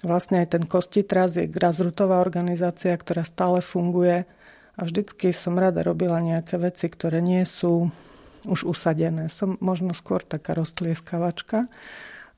Vlastne 0.01 0.41
aj 0.41 0.57
ten 0.57 0.65
Kostitras 0.65 1.37
je 1.37 1.45
grassrootová 1.45 2.17
organizácia, 2.17 2.97
ktorá 2.97 3.21
stále 3.21 3.61
funguje 3.61 4.25
a 4.73 4.81
vždycky 4.81 5.29
som 5.29 5.53
rada 5.61 5.85
robila 5.85 6.17
nejaké 6.17 6.57
veci, 6.57 6.89
ktoré 6.89 7.21
nie 7.21 7.45
sú 7.45 7.93
už 8.49 8.65
usadené. 8.65 9.29
Som 9.29 9.61
možno 9.61 9.93
skôr 9.93 10.25
taká 10.25 10.57
roztlieskavačka, 10.57 11.69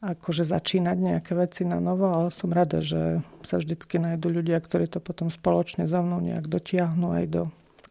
akože 0.03 0.43
začínať 0.43 0.97
nejaké 0.99 1.31
veci 1.31 1.63
na 1.63 1.79
novo, 1.79 2.11
ale 2.11 2.27
som 2.27 2.51
rada, 2.51 2.83
že 2.83 3.23
sa 3.47 3.55
vždycky 3.55 4.03
nájdú 4.03 4.27
ľudia, 4.27 4.59
ktorí 4.59 4.91
to 4.91 4.99
potom 4.99 5.31
spoločne 5.31 5.87
so 5.87 6.03
mnou 6.03 6.19
nejak 6.19 6.51
dotiahnu 6.51 7.07
aj 7.15 7.25
do 7.31 7.43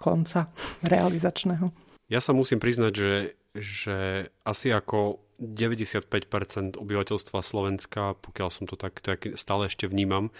konca 0.02 0.50
realizačného. 0.82 1.70
Ja 2.10 2.18
sa 2.18 2.34
musím 2.34 2.58
priznať, 2.58 2.92
že, 2.92 3.14
že 3.54 4.28
asi 4.42 4.74
ako 4.74 5.22
95% 5.42 6.78
obyvateľstva 6.78 7.38
Slovenska, 7.42 8.14
pokiaľ 8.22 8.48
som 8.54 8.64
to 8.70 8.78
tak, 8.78 9.02
tak 9.02 9.26
stále 9.34 9.66
ešte 9.66 9.90
vnímam, 9.90 10.30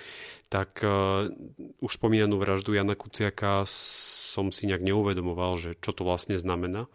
tak 0.46 0.78
uh, 0.86 1.26
už 1.82 1.98
spomínanú 1.98 2.38
vraždu 2.38 2.78
Jana 2.78 2.94
Kuciaka 2.94 3.66
som 3.66 4.54
si 4.54 4.70
nejak 4.70 4.86
neuvedomoval, 4.86 5.58
že 5.58 5.70
čo 5.82 5.90
to 5.90 6.06
vlastne 6.06 6.38
znamená. 6.38 6.86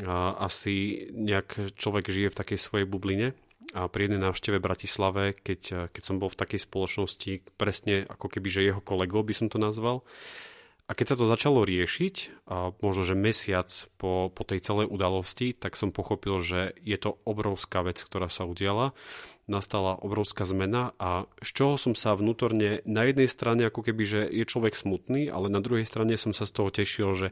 Uh, 0.00 0.32
asi 0.40 1.08
nejak 1.12 1.76
človek 1.76 2.08
žije 2.08 2.32
v 2.32 2.38
takej 2.40 2.58
svojej 2.62 2.86
bubline 2.88 3.36
a 3.76 3.90
pri 3.92 4.08
jednej 4.08 4.22
návšteve 4.24 4.56
Bratislave, 4.56 5.36
keď, 5.36 5.92
keď 5.92 6.02
som 6.02 6.16
bol 6.16 6.32
v 6.32 6.40
takej 6.40 6.64
spoločnosti, 6.64 7.32
presne 7.60 8.08
ako 8.08 8.32
keby, 8.32 8.48
že 8.48 8.66
jeho 8.72 8.80
kolegov 8.80 9.28
by 9.28 9.34
som 9.36 9.52
to 9.52 9.60
nazval, 9.60 10.06
a 10.86 10.94
keď 10.94 11.06
sa 11.12 11.16
to 11.18 11.26
začalo 11.26 11.66
riešiť, 11.66 12.46
a 12.46 12.70
možno 12.78 13.02
že 13.02 13.18
mesiac 13.18 13.66
po, 13.98 14.30
po 14.30 14.42
tej 14.46 14.62
celej 14.62 14.86
udalosti, 14.86 15.50
tak 15.50 15.74
som 15.74 15.90
pochopil, 15.90 16.38
že 16.38 16.78
je 16.78 16.94
to 16.94 17.18
obrovská 17.26 17.82
vec, 17.82 17.98
ktorá 17.98 18.30
sa 18.30 18.46
udiala. 18.46 18.94
Nastala 19.50 19.98
obrovská 19.98 20.46
zmena 20.46 20.94
a 20.98 21.26
z 21.42 21.50
čoho 21.54 21.74
som 21.74 21.98
sa 21.98 22.14
vnútorne 22.14 22.86
na 22.86 23.02
jednej 23.06 23.26
strane 23.26 23.66
ako 23.66 23.82
keby, 23.82 24.02
že 24.06 24.20
je 24.30 24.46
človek 24.46 24.78
smutný, 24.78 25.26
ale 25.26 25.50
na 25.50 25.58
druhej 25.58 25.86
strane 25.86 26.14
som 26.14 26.30
sa 26.30 26.46
z 26.46 26.54
toho 26.54 26.70
tešil, 26.70 27.14
že 27.18 27.28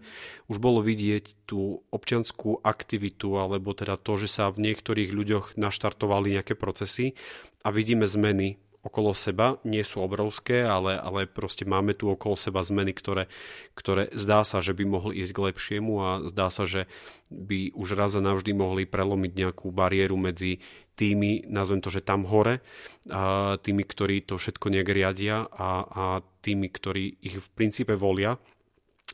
už 0.50 0.58
bolo 0.58 0.82
vidieť 0.82 1.46
tú 1.46 1.82
občianskú 1.94 2.58
aktivitu 2.62 3.38
alebo 3.38 3.70
teda 3.70 3.98
to, 3.98 4.18
že 4.18 4.30
sa 4.30 4.50
v 4.50 4.66
niektorých 4.66 5.10
ľuďoch 5.14 5.46
naštartovali 5.54 6.38
nejaké 6.38 6.58
procesy 6.58 7.14
a 7.62 7.70
vidíme 7.70 8.06
zmeny 8.06 8.62
okolo 8.84 9.16
seba 9.16 9.56
nie 9.64 9.80
sú 9.80 10.04
obrovské, 10.04 10.60
ale, 10.62 11.00
ale 11.00 11.24
proste 11.24 11.64
máme 11.64 11.96
tu 11.96 12.12
okolo 12.12 12.36
seba 12.36 12.60
zmeny, 12.60 12.92
ktoré, 12.92 13.32
ktoré 13.72 14.12
zdá 14.12 14.44
sa, 14.44 14.60
že 14.60 14.76
by 14.76 14.84
mohli 14.84 15.24
ísť 15.24 15.32
k 15.32 15.44
lepšiemu 15.50 15.92
a 15.98 16.08
zdá 16.28 16.52
sa, 16.52 16.68
že 16.68 16.84
by 17.32 17.72
už 17.72 17.96
raz 17.96 18.12
a 18.14 18.20
navždy 18.20 18.52
mohli 18.52 18.84
prelomiť 18.84 19.32
nejakú 19.32 19.72
bariéru 19.72 20.20
medzi 20.20 20.60
tými, 20.94 21.48
nazvem 21.50 21.82
to, 21.82 21.90
že 21.90 22.06
tam 22.06 22.28
hore, 22.28 22.62
a 23.10 23.56
tými, 23.58 23.82
ktorí 23.82 24.22
to 24.22 24.38
všetko 24.38 24.70
nejak 24.70 24.88
riadia 24.92 25.48
a, 25.50 25.70
a 25.88 26.04
tými, 26.44 26.70
ktorí 26.70 27.18
ich 27.24 27.42
v 27.42 27.48
princípe 27.56 27.98
volia. 27.98 28.38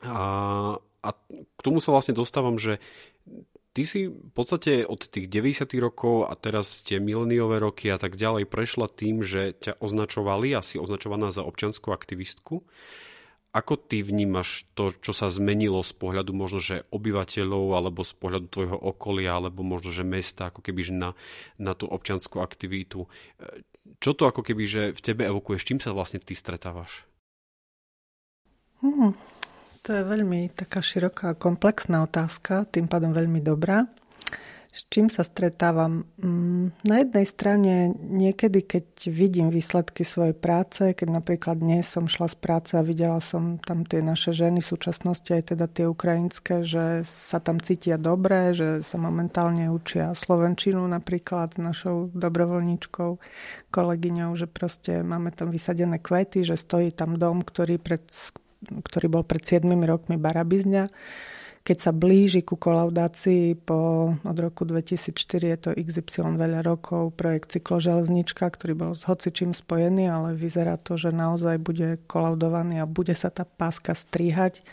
A, 0.04 0.76
a 0.76 1.08
k 1.30 1.60
tomu 1.64 1.80
sa 1.80 1.94
vlastne 1.94 2.12
dostávam, 2.12 2.60
že 2.60 2.82
ty 3.72 3.82
si 3.86 4.10
v 4.10 4.32
podstate 4.34 4.82
od 4.82 5.06
tých 5.06 5.30
90. 5.30 5.70
rokov 5.78 6.26
a 6.26 6.34
teraz 6.34 6.82
tie 6.82 6.98
mileniové 6.98 7.62
roky 7.62 7.90
a 7.90 7.98
tak 7.98 8.18
ďalej 8.18 8.50
prešla 8.50 8.90
tým, 8.90 9.22
že 9.22 9.54
ťa 9.54 9.78
označovali, 9.78 10.50
asi 10.54 10.76
označovaná 10.76 11.30
za 11.30 11.46
občanskú 11.46 11.94
aktivistku. 11.94 12.66
Ako 13.50 13.74
ty 13.74 14.06
vnímaš 14.06 14.62
to, 14.78 14.94
čo 14.94 15.10
sa 15.10 15.26
zmenilo 15.26 15.82
z 15.82 15.90
pohľadu 15.98 16.30
možno, 16.30 16.62
že 16.62 16.86
obyvateľov, 16.94 17.74
alebo 17.74 18.06
z 18.06 18.14
pohľadu 18.14 18.46
tvojho 18.46 18.78
okolia, 18.78 19.42
alebo 19.42 19.66
možno, 19.66 19.90
že 19.90 20.06
mesta, 20.06 20.54
ako 20.54 20.62
keby 20.62 20.86
na, 20.94 21.18
na 21.58 21.74
tú 21.74 21.90
občanskú 21.90 22.38
aktivitu? 22.38 23.10
Čo 23.98 24.10
to 24.14 24.30
ako 24.30 24.46
keby, 24.46 24.64
že 24.70 24.82
v 24.94 25.00
tebe 25.02 25.26
evokuje, 25.26 25.58
s 25.58 25.66
čím 25.66 25.82
sa 25.82 25.90
vlastne 25.90 26.22
ty 26.22 26.38
stretávaš? 26.38 27.10
Hmm, 28.86 29.18
to 29.82 29.96
je 29.96 30.02
veľmi 30.04 30.52
taká 30.52 30.84
široká 30.84 31.32
a 31.32 31.38
komplexná 31.38 32.04
otázka, 32.04 32.68
tým 32.68 32.86
pádom 32.86 33.16
veľmi 33.16 33.40
dobrá. 33.40 33.88
S 34.70 34.86
čím 34.86 35.10
sa 35.10 35.26
stretávam? 35.26 36.06
Mm, 36.22 36.70
na 36.86 37.02
jednej 37.02 37.26
strane 37.26 37.90
niekedy, 37.98 38.62
keď 38.62 38.86
vidím 39.10 39.50
výsledky 39.50 40.06
svojej 40.06 40.30
práce, 40.30 40.94
keď 40.94 41.10
napríklad 41.10 41.58
dnes 41.58 41.90
som 41.90 42.06
šla 42.06 42.30
z 42.30 42.36
práce 42.38 42.72
a 42.78 42.86
videla 42.86 43.18
som 43.18 43.58
tam 43.58 43.82
tie 43.82 43.98
naše 43.98 44.30
ženy 44.30 44.62
v 44.62 44.70
súčasnosti, 44.70 45.26
aj 45.26 45.58
teda 45.58 45.66
tie 45.66 45.90
ukrajinské, 45.90 46.62
že 46.62 47.02
sa 47.02 47.42
tam 47.42 47.58
cítia 47.58 47.98
dobre, 47.98 48.54
že 48.54 48.86
sa 48.86 48.94
momentálne 48.94 49.66
učia 49.74 50.14
slovenčinu 50.14 50.86
napríklad 50.86 51.50
s 51.50 51.58
našou 51.58 52.14
dobrovoľníčkou, 52.14 53.10
kolegyňou, 53.74 54.38
že 54.38 54.46
proste 54.46 55.02
máme 55.02 55.34
tam 55.34 55.50
vysadené 55.50 55.98
kvety, 55.98 56.46
že 56.46 56.54
stojí 56.54 56.94
tam 56.94 57.18
dom, 57.18 57.42
ktorý 57.42 57.82
pred 57.82 58.06
ktorý 58.60 59.06
bol 59.08 59.24
pred 59.24 59.42
7 59.42 59.64
rokmi 59.84 60.20
Barabizňa. 60.20 60.88
Keď 61.60 61.76
sa 61.76 61.92
blíži 61.92 62.40
ku 62.40 62.56
kolaudácii 62.56 63.52
po, 63.52 64.12
od 64.16 64.38
roku 64.40 64.64
2004, 64.64 65.12
je 65.44 65.58
to 65.60 65.70
XY 65.76 66.40
veľa 66.40 66.64
rokov, 66.64 67.12
projekt 67.12 67.52
Cykloželeznička, 67.52 68.48
ktorý 68.48 68.72
bol 68.72 68.92
s 68.96 69.04
hocičím 69.04 69.52
spojený, 69.52 70.08
ale 70.08 70.32
vyzerá 70.32 70.80
to, 70.80 70.96
že 70.96 71.12
naozaj 71.12 71.60
bude 71.60 72.00
kolaudovaný 72.08 72.80
a 72.80 72.88
bude 72.88 73.12
sa 73.12 73.28
tá 73.28 73.44
páska 73.44 73.92
strihať 73.92 74.64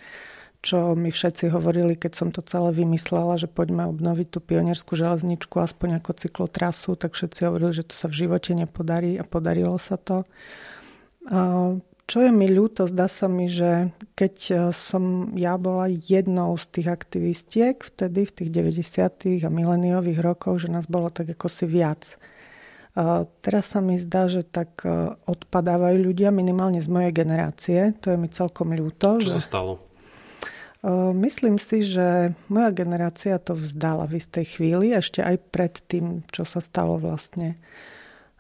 čo 0.68 0.98
mi 0.98 1.14
všetci 1.14 1.54
hovorili, 1.54 1.94
keď 1.94 2.12
som 2.12 2.30
to 2.34 2.42
celé 2.42 2.74
vymyslela, 2.74 3.38
že 3.38 3.48
poďme 3.48 3.88
obnoviť 3.88 4.28
tú 4.28 4.40
pionierskú 4.42 4.98
železničku 4.98 5.54
aspoň 5.62 6.02
ako 6.02 6.12
cyklotrasu, 6.18 6.98
tak 6.98 7.14
všetci 7.14 7.46
hovorili, 7.46 7.72
že 7.72 7.88
to 7.88 7.94
sa 7.94 8.10
v 8.10 8.26
živote 8.26 8.52
nepodarí 8.58 9.16
a 9.16 9.24
podarilo 9.24 9.78
sa 9.78 9.96
to. 9.96 10.26
Čo 12.08 12.24
je 12.24 12.32
mi 12.32 12.48
ľúto, 12.48 12.88
zdá 12.88 13.12
sa 13.12 13.28
mi, 13.28 13.52
že 13.52 13.92
keď 14.16 14.36
e, 14.48 14.54
som 14.72 15.36
ja 15.36 15.60
bola 15.60 15.92
jednou 15.92 16.56
z 16.56 16.66
tých 16.72 16.88
aktivistiek 16.88 17.76
vtedy 17.84 18.24
v 18.24 18.32
tých 18.32 18.50
90. 18.56 19.44
a 19.44 19.50
mileniových 19.52 20.24
rokoch, 20.24 20.64
že 20.64 20.72
nás 20.72 20.88
bolo 20.88 21.12
tak 21.12 21.36
ako 21.36 21.52
si 21.52 21.68
viac. 21.68 22.16
A 22.96 23.28
teraz 23.44 23.76
sa 23.76 23.84
mi 23.84 24.00
zdá, 24.00 24.32
že 24.32 24.48
tak 24.48 24.88
e, 24.88 25.20
odpadávajú 25.28 26.00
ľudia 26.00 26.32
minimálne 26.32 26.80
z 26.80 26.88
mojej 26.88 27.12
generácie. 27.12 27.92
To 28.00 28.16
je 28.16 28.18
mi 28.18 28.32
celkom 28.32 28.72
ľúto. 28.72 29.20
Čo 29.20 29.28
že... 29.28 29.38
sa 29.38 29.44
stalo? 29.44 29.72
E, 29.76 30.90
myslím 31.12 31.60
si, 31.60 31.84
že 31.84 32.32
moja 32.48 32.72
generácia 32.72 33.36
to 33.36 33.52
vzdala 33.52 34.08
v 34.08 34.24
istej 34.24 34.56
chvíli, 34.56 34.96
ešte 34.96 35.20
aj 35.20 35.36
pred 35.52 35.76
tým, 35.92 36.24
čo 36.32 36.48
sa 36.48 36.64
stalo 36.64 36.96
vlastne 37.04 37.60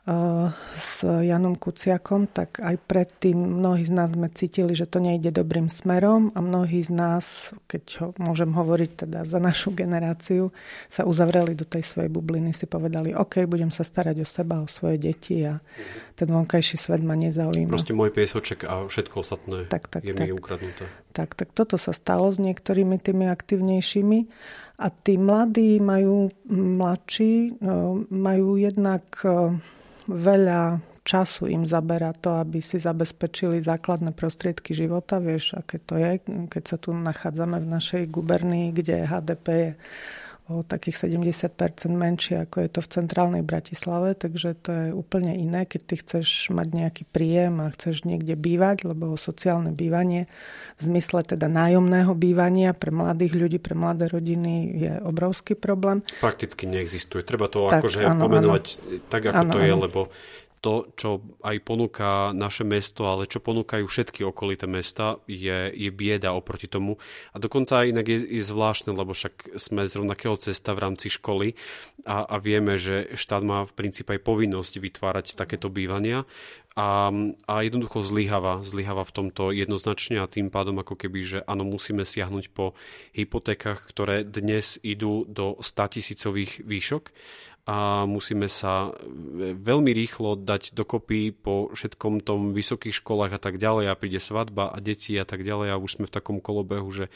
s 0.07 1.03
Janom 1.03 1.59
Kuciakom, 1.59 2.31
tak 2.31 2.63
aj 2.63 2.79
predtým 2.87 3.35
mnohí 3.35 3.83
z 3.83 3.91
nás 3.91 4.15
sme 4.15 4.31
cítili, 4.31 4.71
že 4.71 4.87
to 4.87 5.03
nejde 5.03 5.35
dobrým 5.35 5.67
smerom 5.67 6.31
a 6.31 6.39
mnohí 6.39 6.79
z 6.79 6.95
nás, 6.95 7.51
keď 7.67 7.83
ho 7.99 8.07
môžem 8.15 8.55
hovoriť 8.55 8.91
teda 9.03 9.27
za 9.27 9.35
našu 9.43 9.75
generáciu, 9.75 10.47
sa 10.87 11.03
uzavreli 11.03 11.59
do 11.59 11.67
tej 11.67 11.83
svojej 11.83 12.07
bubliny, 12.07 12.55
si 12.55 12.63
povedali, 12.71 13.11
OK, 13.11 13.43
budem 13.51 13.67
sa 13.67 13.83
starať 13.83 14.23
o 14.23 14.27
seba, 14.27 14.63
o 14.63 14.67
svoje 14.71 14.95
deti 14.95 15.43
a 15.43 15.59
ten 16.15 16.31
vonkajší 16.31 16.79
svet 16.79 17.03
ma 17.03 17.19
nezaujíma. 17.19 17.75
Proste 17.75 17.91
môj 17.91 18.15
piesoček 18.15 18.63
a 18.63 18.87
všetko 18.87 19.15
ostatné 19.19 19.67
tak, 19.67 19.91
tak, 19.91 20.07
je 20.07 20.15
tak. 20.15 20.23
mi 20.23 20.31
ukradnuté. 20.31 20.87
Tak, 21.11 21.35
tak 21.35 21.51
toto 21.51 21.75
sa 21.75 21.91
stalo 21.91 22.31
s 22.31 22.39
niektorými 22.39 22.95
tými 22.95 23.27
aktívnejšími 23.27 24.19
a 24.79 24.87
tí 24.87 25.19
mladí 25.19 25.83
majú, 25.83 26.31
mladší, 26.47 27.59
no, 27.59 28.07
majú 28.07 28.55
jednak 28.55 29.03
veľa 30.07 30.81
času 31.07 31.47
im 31.47 31.63
zabera 31.63 32.11
to, 32.11 32.35
aby 32.35 32.59
si 32.59 32.83
zabezpečili 32.83 33.63
základné 33.63 34.11
prostriedky 34.11 34.75
života. 34.75 35.23
Vieš, 35.23 35.55
aké 35.55 35.79
to 35.79 35.95
je, 35.95 36.19
keď 36.51 36.63
sa 36.67 36.75
tu 36.75 36.91
nachádzame 36.91 37.63
v 37.63 37.71
našej 37.71 38.03
gubernii, 38.11 38.75
kde 38.75 39.07
HDP 39.07 39.47
je 39.47 39.71
o 40.47 40.63
takých 40.63 41.11
70% 41.11 41.91
menšie, 41.91 42.47
ako 42.47 42.63
je 42.63 42.69
to 42.71 42.79
v 42.79 42.89
centrálnej 42.89 43.43
Bratislave, 43.43 44.15
takže 44.15 44.55
to 44.55 44.69
je 44.71 44.87
úplne 44.95 45.35
iné, 45.35 45.67
keď 45.67 45.81
ty 45.83 45.95
chceš 45.99 46.47
mať 46.55 46.67
nejaký 46.71 47.03
príjem 47.03 47.59
a 47.59 47.73
chceš 47.75 48.07
niekde 48.07 48.39
bývať, 48.39 48.87
lebo 48.87 49.19
sociálne 49.19 49.75
bývanie 49.75 50.31
v 50.79 50.81
zmysle 50.81 51.27
teda 51.27 51.51
nájomného 51.51 52.15
bývania 52.15 52.71
pre 52.71 52.95
mladých 52.95 53.33
ľudí, 53.35 53.57
pre 53.59 53.75
mladé 53.75 54.07
rodiny 54.07 54.53
je 54.71 54.91
obrovský 55.03 55.59
problém. 55.59 55.99
Prakticky 56.23 56.63
neexistuje. 56.63 57.27
Treba 57.27 57.51
to 57.51 57.67
tak, 57.67 57.83
akože 57.83 58.07
áno, 58.07 58.23
pomenovať 58.23 58.63
áno. 58.63 59.03
tak, 59.11 59.21
ako 59.27 59.43
áno, 59.43 59.51
to 59.51 59.59
je, 59.59 59.71
áno. 59.75 59.83
lebo 59.83 59.99
to, 60.67 60.91
čo 60.99 61.09
aj 61.47 61.63
ponúka 61.63 62.35
naše 62.35 62.67
mesto, 62.67 63.07
ale 63.07 63.23
čo 63.23 63.39
ponúkajú 63.39 63.87
všetky 63.87 64.27
okolité 64.27 64.67
mesta, 64.67 65.23
je, 65.23 65.71
je 65.71 65.89
bieda 65.95 66.35
oproti 66.35 66.67
tomu. 66.67 66.99
A 67.31 67.39
dokonca 67.39 67.79
aj 67.79 67.95
inak 67.95 68.03
je, 68.03 68.19
je 68.19 68.43
zvláštne, 68.43 68.91
lebo 68.91 69.15
však 69.15 69.55
sme 69.55 69.87
z 69.87 69.95
rovnakého 69.95 70.35
cesta 70.35 70.75
v 70.75 70.83
rámci 70.83 71.07
školy 71.07 71.55
a, 72.03 72.27
a 72.27 72.35
vieme, 72.43 72.75
že 72.75 73.15
štát 73.15 73.47
má 73.47 73.63
v 73.63 73.71
princípe 73.79 74.11
aj 74.11 74.27
povinnosť 74.27 74.83
vytvárať 74.83 75.39
takéto 75.39 75.71
bývania 75.71 76.27
a, 76.75 77.09
a 77.47 77.53
jednoducho 77.63 78.03
zlyháva, 78.03 78.61
zlyháva 78.67 79.07
v 79.07 79.15
tomto 79.15 79.55
jednoznačne 79.55 80.19
a 80.19 80.27
tým 80.27 80.51
pádom 80.51 80.83
ako 80.83 80.99
keby, 80.99 81.19
že 81.23 81.39
áno, 81.47 81.63
musíme 81.63 82.03
siahnuť 82.03 82.51
po 82.51 82.75
hypotékach, 83.15 83.87
ktoré 83.87 84.27
dnes 84.27 84.75
idú 84.83 85.23
do 85.31 85.55
100 85.63 85.95
tisícových 85.95 86.59
výšok 86.61 87.15
a 87.67 88.07
musíme 88.07 88.47
sa 88.47 88.95
veľmi 89.59 89.91
rýchlo 89.91 90.39
dať 90.39 90.71
dokopy 90.71 91.35
po 91.35 91.67
všetkom 91.75 92.23
tom 92.23 92.55
vysokých 92.55 92.95
školách 93.03 93.35
a 93.35 93.39
tak 93.43 93.59
ďalej 93.59 93.91
a 93.91 93.99
príde 93.99 94.23
svadba 94.23 94.71
a 94.71 94.79
deti 94.79 95.19
a 95.19 95.27
tak 95.27 95.43
ďalej 95.43 95.75
a 95.75 95.81
už 95.81 95.99
sme 95.99 96.05
v 96.07 96.15
takom 96.15 96.39
kolobehu, 96.39 96.87
že 96.95 97.11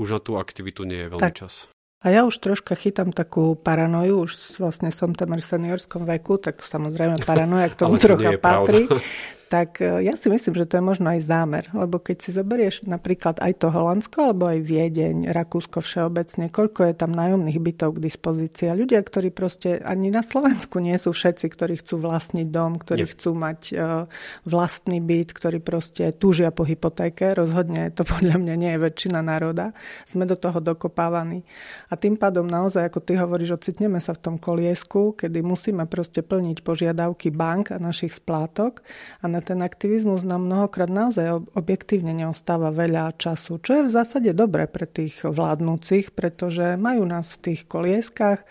už 0.00 0.16
na 0.16 0.20
tú 0.24 0.40
aktivitu 0.40 0.88
nie 0.88 1.04
je 1.04 1.08
veľmi 1.12 1.28
tak, 1.28 1.36
čas. 1.36 1.68
A 2.00 2.08
ja 2.08 2.24
už 2.24 2.40
troška 2.40 2.72
chytám 2.72 3.12
takú 3.12 3.52
paranoju, 3.52 4.24
už 4.24 4.32
vlastne 4.56 4.88
som 4.88 5.12
tam 5.12 5.36
v 5.36 5.44
seniorskom 5.44 6.08
veku, 6.08 6.40
tak 6.40 6.64
samozrejme 6.64 7.20
paranoja 7.28 7.68
k 7.68 7.76
tomu 7.76 8.00
trocha 8.00 8.40
patrí. 8.40 8.88
tak 9.52 9.84
e, 9.84 10.00
ja 10.08 10.16
si 10.16 10.32
myslím, 10.32 10.56
že 10.56 10.64
to 10.64 10.80
je 10.80 10.88
možno 10.88 11.12
aj 11.12 11.28
zámer. 11.28 11.68
Lebo 11.76 12.00
keď 12.00 12.24
si 12.24 12.30
zoberieš 12.32 12.88
napríklad 12.88 13.36
aj 13.36 13.60
to 13.60 13.68
Holandsko, 13.68 14.32
alebo 14.32 14.48
aj 14.48 14.64
Viedeň, 14.64 15.28
Rakúsko 15.28 15.84
všeobecne, 15.84 16.48
koľko 16.48 16.88
je 16.88 16.94
tam 16.96 17.12
nájomných 17.12 17.60
bytov 17.60 18.00
k 18.00 18.08
dispozícii. 18.08 18.72
A 18.72 18.78
ľudia, 18.80 19.04
ktorí 19.04 19.28
proste 19.28 19.76
ani 19.84 20.08
na 20.08 20.24
Slovensku 20.24 20.80
nie 20.80 20.96
sú 20.96 21.12
všetci, 21.12 21.52
ktorí 21.52 21.84
chcú 21.84 22.00
vlastniť 22.00 22.48
dom, 22.48 22.80
ktorí 22.80 23.04
nie. 23.04 23.12
chcú 23.12 23.30
mať 23.36 23.60
uh, 23.76 24.08
vlastný 24.48 25.04
byt, 25.04 25.36
ktorí 25.36 25.60
proste 25.60 26.16
túžia 26.16 26.48
po 26.48 26.64
hypotéke. 26.64 27.36
Rozhodne 27.36 27.92
to 27.92 28.08
podľa 28.16 28.40
mňa 28.40 28.54
nie 28.56 28.72
je 28.72 28.80
väčšina 28.88 29.20
národa. 29.20 29.76
Sme 30.08 30.24
do 30.24 30.40
toho 30.40 30.64
dokopávaní. 30.64 31.44
A 31.92 32.00
tým 32.00 32.16
pádom 32.16 32.48
naozaj, 32.48 32.88
ako 32.88 33.04
ty 33.04 33.20
hovoríš, 33.20 33.60
ocitneme 33.60 34.00
sa 34.00 34.16
v 34.16 34.32
tom 34.32 34.36
koliesku, 34.40 35.12
kedy 35.12 35.44
musíme 35.44 35.84
proste 35.84 36.24
plniť 36.24 36.64
požiadavky 36.64 37.28
bank 37.28 37.76
a 37.76 37.76
našich 37.76 38.16
splátok 38.16 38.80
a 39.20 39.28
na 39.28 39.41
ten 39.42 39.60
aktivizmus 39.60 40.22
nám 40.22 40.46
mnohokrát 40.46 40.88
naozaj 40.88 41.52
objektívne 41.58 42.14
neostáva 42.14 42.70
veľa 42.70 43.18
času, 43.18 43.58
čo 43.58 43.82
je 43.82 43.86
v 43.86 43.94
zásade 43.94 44.30
dobré 44.32 44.70
pre 44.70 44.86
tých 44.86 45.26
vládnúcich, 45.26 46.14
pretože 46.14 46.78
majú 46.78 47.02
nás 47.02 47.34
v 47.36 47.52
tých 47.52 47.66
kolieskách, 47.66 48.46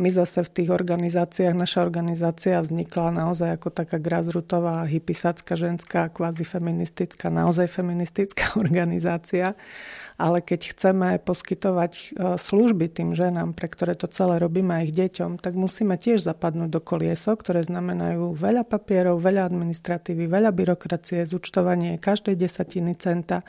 my 0.00 0.08
zase 0.08 0.40
v 0.40 0.50
tých 0.50 0.70
organizáciách, 0.72 1.52
naša 1.52 1.84
organizácia 1.84 2.56
vznikla 2.64 3.12
naozaj 3.12 3.60
ako 3.60 3.68
taká 3.68 4.00
grassrootová, 4.00 4.88
hypisacká, 4.88 5.52
ženská, 5.60 6.08
kvázi 6.08 6.48
feministická, 6.48 7.28
naozaj 7.28 7.68
feministická 7.68 8.56
organizácia 8.64 9.52
ale 10.20 10.44
keď 10.44 10.76
chceme 10.76 11.16
poskytovať 11.24 11.92
e, 11.96 12.04
služby 12.36 12.92
tým 12.92 13.16
ženám, 13.16 13.56
pre 13.56 13.72
ktoré 13.72 13.96
to 13.96 14.04
celé 14.04 14.36
robíme 14.36 14.76
aj 14.76 14.92
ich 14.92 14.94
deťom, 14.94 15.40
tak 15.40 15.56
musíme 15.56 15.96
tiež 15.96 16.28
zapadnúť 16.28 16.68
do 16.68 16.80
koliesok, 16.84 17.40
ktoré 17.40 17.64
znamenajú 17.64 18.36
veľa 18.36 18.68
papierov, 18.68 19.16
veľa 19.24 19.48
administratívy, 19.48 20.28
veľa 20.28 20.52
byrokracie, 20.52 21.24
zúčtovanie 21.24 21.96
každej 21.96 22.36
desatiny 22.36 22.92
centa. 23.00 23.40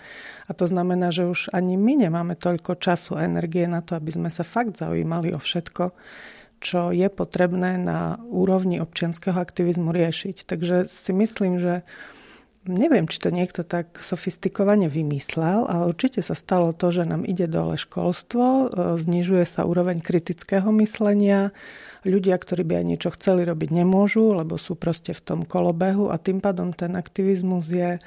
A 0.48 0.52
to 0.56 0.64
znamená, 0.64 1.12
že 1.12 1.28
už 1.28 1.52
ani 1.52 1.76
my 1.76 2.08
nemáme 2.08 2.40
toľko 2.40 2.80
času 2.80 3.20
a 3.20 3.28
energie 3.28 3.68
na 3.68 3.84
to, 3.84 4.00
aby 4.00 4.16
sme 4.16 4.32
sa 4.32 4.48
fakt 4.48 4.80
zaujímali 4.80 5.36
o 5.36 5.40
všetko 5.44 5.92
čo 6.62 6.94
je 6.94 7.10
potrebné 7.10 7.82
na 7.82 8.22
úrovni 8.30 8.78
občianského 8.78 9.36
aktivizmu 9.36 9.90
riešiť. 9.90 10.46
Takže 10.46 10.86
si 10.86 11.12
myslím, 11.12 11.58
že 11.58 11.82
Neviem, 12.62 13.10
či 13.10 13.18
to 13.18 13.34
niekto 13.34 13.66
tak 13.66 13.98
sofistikovane 13.98 14.86
vymyslel, 14.86 15.66
ale 15.66 15.90
určite 15.90 16.22
sa 16.22 16.38
stalo 16.38 16.78
to, 16.78 16.94
že 16.94 17.10
nám 17.10 17.26
ide 17.26 17.50
dole 17.50 17.74
školstvo, 17.74 18.46
e, 18.46 18.66
znižuje 19.02 19.50
sa 19.50 19.66
úroveň 19.66 19.98
kritického 19.98 20.70
myslenia, 20.78 21.58
ľudia, 22.06 22.38
ktorí 22.38 22.62
by 22.62 22.74
aj 22.78 22.86
niečo 22.86 23.10
chceli 23.18 23.50
robiť, 23.50 23.82
nemôžu, 23.82 24.38
lebo 24.38 24.62
sú 24.62 24.78
proste 24.78 25.18
v 25.18 25.26
tom 25.26 25.40
kolobehu 25.42 26.14
a 26.14 26.22
tým 26.22 26.38
pádom 26.38 26.70
ten 26.70 26.94
aktivizmus 26.94 27.66
je 27.66 27.98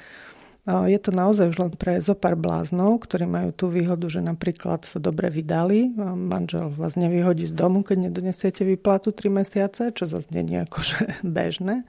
je 0.65 0.97
to 0.97 1.13
naozaj 1.13 1.53
už 1.53 1.57
len 1.61 1.71
pre 1.77 2.01
zopár 2.01 2.33
bláznov, 2.33 3.05
ktorí 3.05 3.29
majú 3.29 3.53
tú 3.53 3.69
výhodu, 3.69 4.09
že 4.09 4.25
napríklad 4.25 4.81
sa 4.89 4.97
dobre 4.97 5.29
vydali. 5.29 5.93
Manžel 5.97 6.73
vás 6.73 6.97
nevyhodí 6.97 7.45
z 7.45 7.53
domu, 7.53 7.85
keď 7.85 8.09
nedonesiete 8.09 8.65
výplatu 8.65 9.13
3 9.13 9.29
mesiace, 9.29 9.93
čo 9.93 10.09
zase 10.09 10.33
nie 10.33 10.57
je 10.57 10.65
akože 10.65 10.99
bežné 11.37 11.85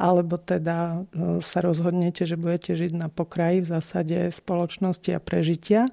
alebo 0.00 0.40
teda 0.40 1.04
e, 1.12 1.44
sa 1.44 1.60
rozhodnete, 1.60 2.24
že 2.24 2.40
budete 2.40 2.72
žiť 2.72 2.96
na 2.96 3.12
pokraji 3.12 3.60
v 3.60 3.68
zásade 3.68 4.18
spoločnosti 4.32 5.12
a 5.12 5.20
prežitia. 5.20 5.92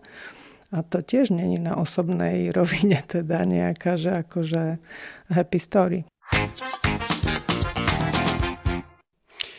A 0.72 0.80
to 0.80 1.04
tiež 1.04 1.36
není 1.36 1.60
na 1.60 1.76
osobnej 1.76 2.48
rovine 2.58 3.04
teda 3.04 3.44
nejaká, 3.44 4.00
že 4.00 4.16
akože 4.24 4.80
happy 5.28 5.60
story. 5.60 6.00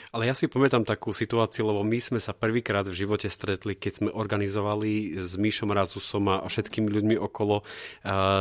Ale 0.08 0.24
ja 0.24 0.32
si 0.32 0.48
pamätám 0.48 0.88
takú 0.88 1.12
situáciu, 1.12 1.68
lebo 1.68 1.84
my 1.84 2.00
sme 2.00 2.16
sa 2.16 2.32
prvýkrát 2.32 2.88
v 2.88 2.96
živote 2.96 3.28
stretli, 3.28 3.76
keď 3.76 3.92
sme 3.92 4.08
organizovali 4.08 5.20
s 5.20 5.36
Míšom 5.36 5.68
Razusom 5.68 6.32
a 6.32 6.48
všetkými 6.48 6.88
ľuďmi 6.88 7.16
okolo, 7.20 7.60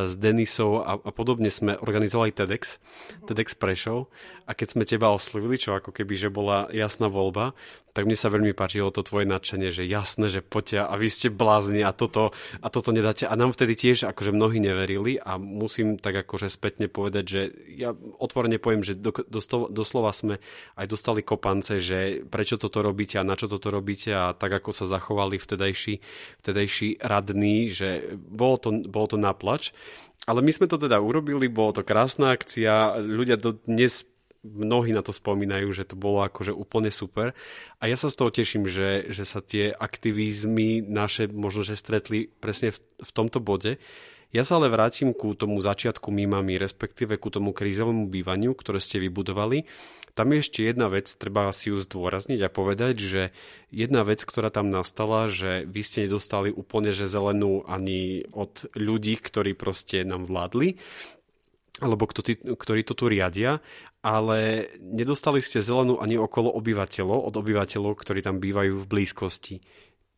s 0.07 0.13
Denisou 0.15 0.79
a, 0.79 0.95
a 0.95 1.11
podobne 1.11 1.51
sme 1.51 1.75
organizovali 1.75 2.31
TEDx, 2.31 2.79
TEDx 3.27 3.59
Prešov 3.59 4.07
a 4.47 4.55
keď 4.55 4.67
sme 4.71 4.87
teba 4.87 5.11
oslovili, 5.11 5.59
čo 5.59 5.75
ako 5.75 5.91
keby, 5.91 6.15
že 6.15 6.31
bola 6.31 6.71
jasná 6.71 7.11
voľba, 7.11 7.51
tak 7.91 8.05
mne 8.05 8.13
sa 8.13 8.29
veľmi 8.29 8.53
páčilo 8.53 8.93
to 8.93 9.01
tvoje 9.01 9.25
nadšenie, 9.25 9.73
že 9.73 9.81
jasné, 9.81 10.29
že 10.29 10.45
poďte 10.45 10.85
a 10.85 10.93
vy 10.93 11.09
ste 11.09 11.33
blázni 11.33 11.81
a 11.81 11.89
toto, 11.91 12.29
a 12.61 12.67
toto 12.69 12.93
nedáte. 12.93 13.25
A 13.25 13.33
nám 13.33 13.57
vtedy 13.57 13.73
tiež 13.73 14.05
akože 14.05 14.37
mnohí 14.37 14.61
neverili 14.61 15.17
a 15.17 15.41
musím 15.41 15.97
tak 15.97 16.21
akože 16.21 16.45
spätne 16.45 16.93
povedať, 16.93 17.23
že 17.25 17.41
ja 17.73 17.97
otvorene 18.21 18.61
poviem, 18.61 18.85
že 18.85 18.93
do, 18.93 19.09
do, 19.09 19.41
doslova 19.73 20.13
sme 20.13 20.37
aj 20.77 20.85
dostali 20.85 21.25
kopance, 21.57 21.81
že 21.81 22.21
prečo 22.29 22.61
toto 22.61 22.85
robíte 22.85 23.17
a 23.17 23.25
na 23.25 23.33
čo 23.33 23.49
toto 23.49 23.73
robíte 23.73 24.13
a 24.13 24.37
tak 24.37 24.61
ako 24.61 24.69
sa 24.69 24.85
zachovali 24.85 25.41
vtedajší, 25.41 25.99
vtedajší 26.45 27.01
radní, 27.01 27.73
že 27.73 28.13
bolo 28.13 28.61
to, 28.61 28.69
bolo 28.85 29.07
to 29.09 29.17
naplač. 29.17 29.73
Ale 30.27 30.43
my 30.43 30.51
sme 30.53 30.67
to 30.69 30.77
teda 30.77 31.01
urobili, 31.01 31.49
bolo 31.49 31.81
to 31.81 31.87
krásna 31.87 32.35
akcia, 32.35 32.99
ľudia 33.01 33.39
do 33.39 33.57
dnes 33.65 34.05
mnohí 34.43 34.93
na 34.93 35.01
to 35.01 35.11
spomínajú, 35.11 35.73
že 35.73 35.87
to 35.89 35.97
bolo 35.97 36.23
akože 36.23 36.53
úplne 36.53 36.93
super. 36.93 37.33
A 37.81 37.89
ja 37.89 37.97
sa 37.97 38.07
z 38.07 38.15
toho 38.21 38.29
teším, 38.29 38.69
že, 38.69 39.09
že 39.09 39.25
sa 39.25 39.41
tie 39.41 39.73
aktivizmy 39.73 40.85
naše 40.85 41.27
možno, 41.27 41.65
že 41.65 41.79
stretli 41.79 42.29
presne 42.39 42.71
v, 42.71 42.79
v 42.79 43.11
tomto 43.11 43.41
bode. 43.41 43.81
Ja 44.35 44.43
sa 44.43 44.59
ale 44.59 44.67
vrátim 44.67 45.15
ku 45.15 45.31
tomu 45.39 45.63
začiatku 45.63 46.11
mýmami, 46.11 46.59
respektíve 46.59 47.15
ku 47.15 47.31
tomu 47.31 47.55
krízovému 47.55 48.11
bývaniu, 48.11 48.51
ktoré 48.51 48.83
ste 48.83 48.99
vybudovali. 48.99 49.63
Tam 50.17 50.33
je 50.33 50.41
ešte 50.41 50.65
jedna 50.65 50.89
vec, 50.89 51.07
treba 51.13 51.47
si 51.53 51.69
ju 51.69 51.77
zdôrazniť 51.77 52.41
a 52.43 52.49
povedať, 52.49 52.95
že 52.97 53.21
jedna 53.69 54.01
vec, 54.01 54.25
ktorá 54.25 54.49
tam 54.49 54.67
nastala, 54.67 55.29
že 55.29 55.63
vy 55.69 55.81
ste 55.85 56.09
nedostali 56.09 56.49
úplne 56.49 56.91
že 56.91 57.07
zelenú 57.07 57.63
ani 57.69 58.25
od 58.33 58.67
ľudí, 58.73 59.15
ktorí 59.21 59.53
proste 59.53 60.01
nám 60.01 60.25
vládli, 60.25 60.75
alebo 61.77 62.09
ktorí 62.09 62.81
to 62.81 62.93
tu 62.97 63.05
riadia, 63.05 63.61
ale 64.01 64.69
nedostali 64.81 65.39
ste 65.45 65.61
zelenú 65.61 66.01
ani 66.01 66.17
okolo 66.17 66.49
obyvateľov, 66.57 67.29
od 67.29 67.35
obyvateľov, 67.37 67.93
ktorí 67.93 68.25
tam 68.25 68.41
bývajú 68.41 68.81
v 68.81 68.89
blízkosti. 68.89 69.61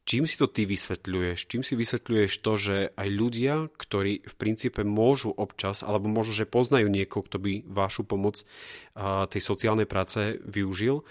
Čím 0.09 0.25
si 0.25 0.41
to 0.41 0.49
ty 0.49 0.65
vysvetľuješ? 0.65 1.45
Čím 1.45 1.61
si 1.61 1.77
vysvetľuješ 1.77 2.41
to, 2.41 2.57
že 2.57 2.75
aj 2.97 3.07
ľudia, 3.13 3.69
ktorí 3.77 4.25
v 4.25 4.33
princípe 4.41 4.81
môžu 4.81 5.29
občas, 5.29 5.85
alebo 5.85 6.09
možno, 6.09 6.33
že 6.33 6.49
poznajú 6.49 6.89
niekoho, 6.89 7.21
kto 7.21 7.37
by 7.37 7.61
vašu 7.69 8.09
pomoc 8.09 8.41
tej 9.29 9.37
sociálnej 9.37 9.85
práce 9.85 10.41
využil, 10.41 11.05